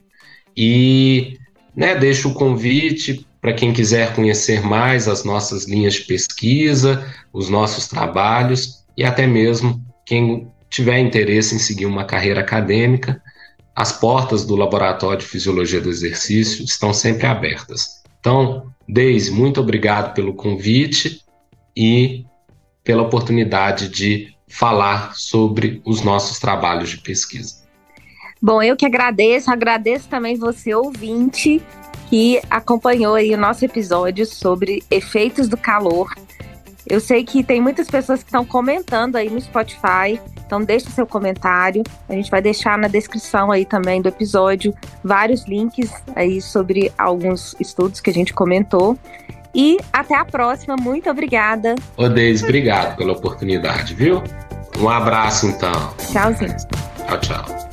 E 0.56 1.38
né, 1.76 1.94
deixo 1.94 2.30
o 2.30 2.34
convite 2.34 3.26
para 3.40 3.52
quem 3.52 3.72
quiser 3.72 4.14
conhecer 4.14 4.62
mais 4.62 5.06
as 5.06 5.24
nossas 5.24 5.66
linhas 5.66 5.94
de 5.94 6.00
pesquisa, 6.02 7.06
os 7.32 7.48
nossos 7.48 7.86
trabalhos 7.86 8.84
e 8.96 9.04
até 9.04 9.26
mesmo 9.26 9.80
quem 10.04 10.48
tiver 10.68 10.98
interesse 10.98 11.54
em 11.54 11.58
seguir 11.58 11.86
uma 11.86 12.04
carreira 12.04 12.40
acadêmica, 12.40 13.22
as 13.78 13.92
portas 13.92 14.44
do 14.44 14.56
Laboratório 14.56 15.20
de 15.20 15.24
Fisiologia 15.24 15.80
do 15.80 15.88
Exercício 15.88 16.64
estão 16.64 16.92
sempre 16.92 17.28
abertas. 17.28 18.02
Então, 18.18 18.66
Deise, 18.88 19.30
muito 19.30 19.60
obrigado 19.60 20.14
pelo 20.14 20.34
convite 20.34 21.22
e 21.76 22.26
pela 22.82 23.04
oportunidade 23.04 23.88
de 23.88 24.34
falar 24.48 25.14
sobre 25.14 25.80
os 25.86 26.02
nossos 26.02 26.40
trabalhos 26.40 26.90
de 26.90 26.98
pesquisa. 26.98 27.62
Bom, 28.42 28.60
eu 28.60 28.76
que 28.76 28.84
agradeço, 28.84 29.48
agradeço 29.48 30.08
também 30.08 30.34
você, 30.34 30.74
ouvinte, 30.74 31.62
que 32.10 32.42
acompanhou 32.50 33.14
aí 33.14 33.32
o 33.32 33.38
nosso 33.38 33.64
episódio 33.64 34.26
sobre 34.26 34.82
efeitos 34.90 35.46
do 35.46 35.56
calor. 35.56 36.12
Eu 36.88 37.00
sei 37.00 37.22
que 37.22 37.42
tem 37.42 37.60
muitas 37.60 37.88
pessoas 37.88 38.22
que 38.22 38.28
estão 38.28 38.44
comentando 38.44 39.16
aí 39.16 39.28
no 39.28 39.40
Spotify, 39.40 40.18
então 40.46 40.62
deixe 40.62 40.88
seu 40.90 41.06
comentário. 41.06 41.82
A 42.08 42.14
gente 42.14 42.30
vai 42.30 42.40
deixar 42.40 42.78
na 42.78 42.88
descrição 42.88 43.52
aí 43.52 43.64
também 43.64 44.00
do 44.00 44.08
episódio 44.08 44.74
vários 45.04 45.46
links 45.46 45.92
aí 46.16 46.40
sobre 46.40 46.90
alguns 46.96 47.54
estudos 47.60 48.00
que 48.00 48.08
a 48.08 48.12
gente 48.12 48.32
comentou. 48.32 48.96
E 49.54 49.78
até 49.92 50.14
a 50.14 50.24
próxima. 50.24 50.76
Muito 50.76 51.10
obrigada. 51.10 51.74
Ô, 51.96 52.08
Deise, 52.08 52.44
obrigado 52.44 52.96
pela 52.96 53.12
oportunidade, 53.12 53.94
viu? 53.94 54.22
Um 54.78 54.88
abraço, 54.88 55.46
então. 55.46 55.94
Tchauzinho. 56.12 56.56
Tchau, 57.06 57.20
tchau. 57.20 57.67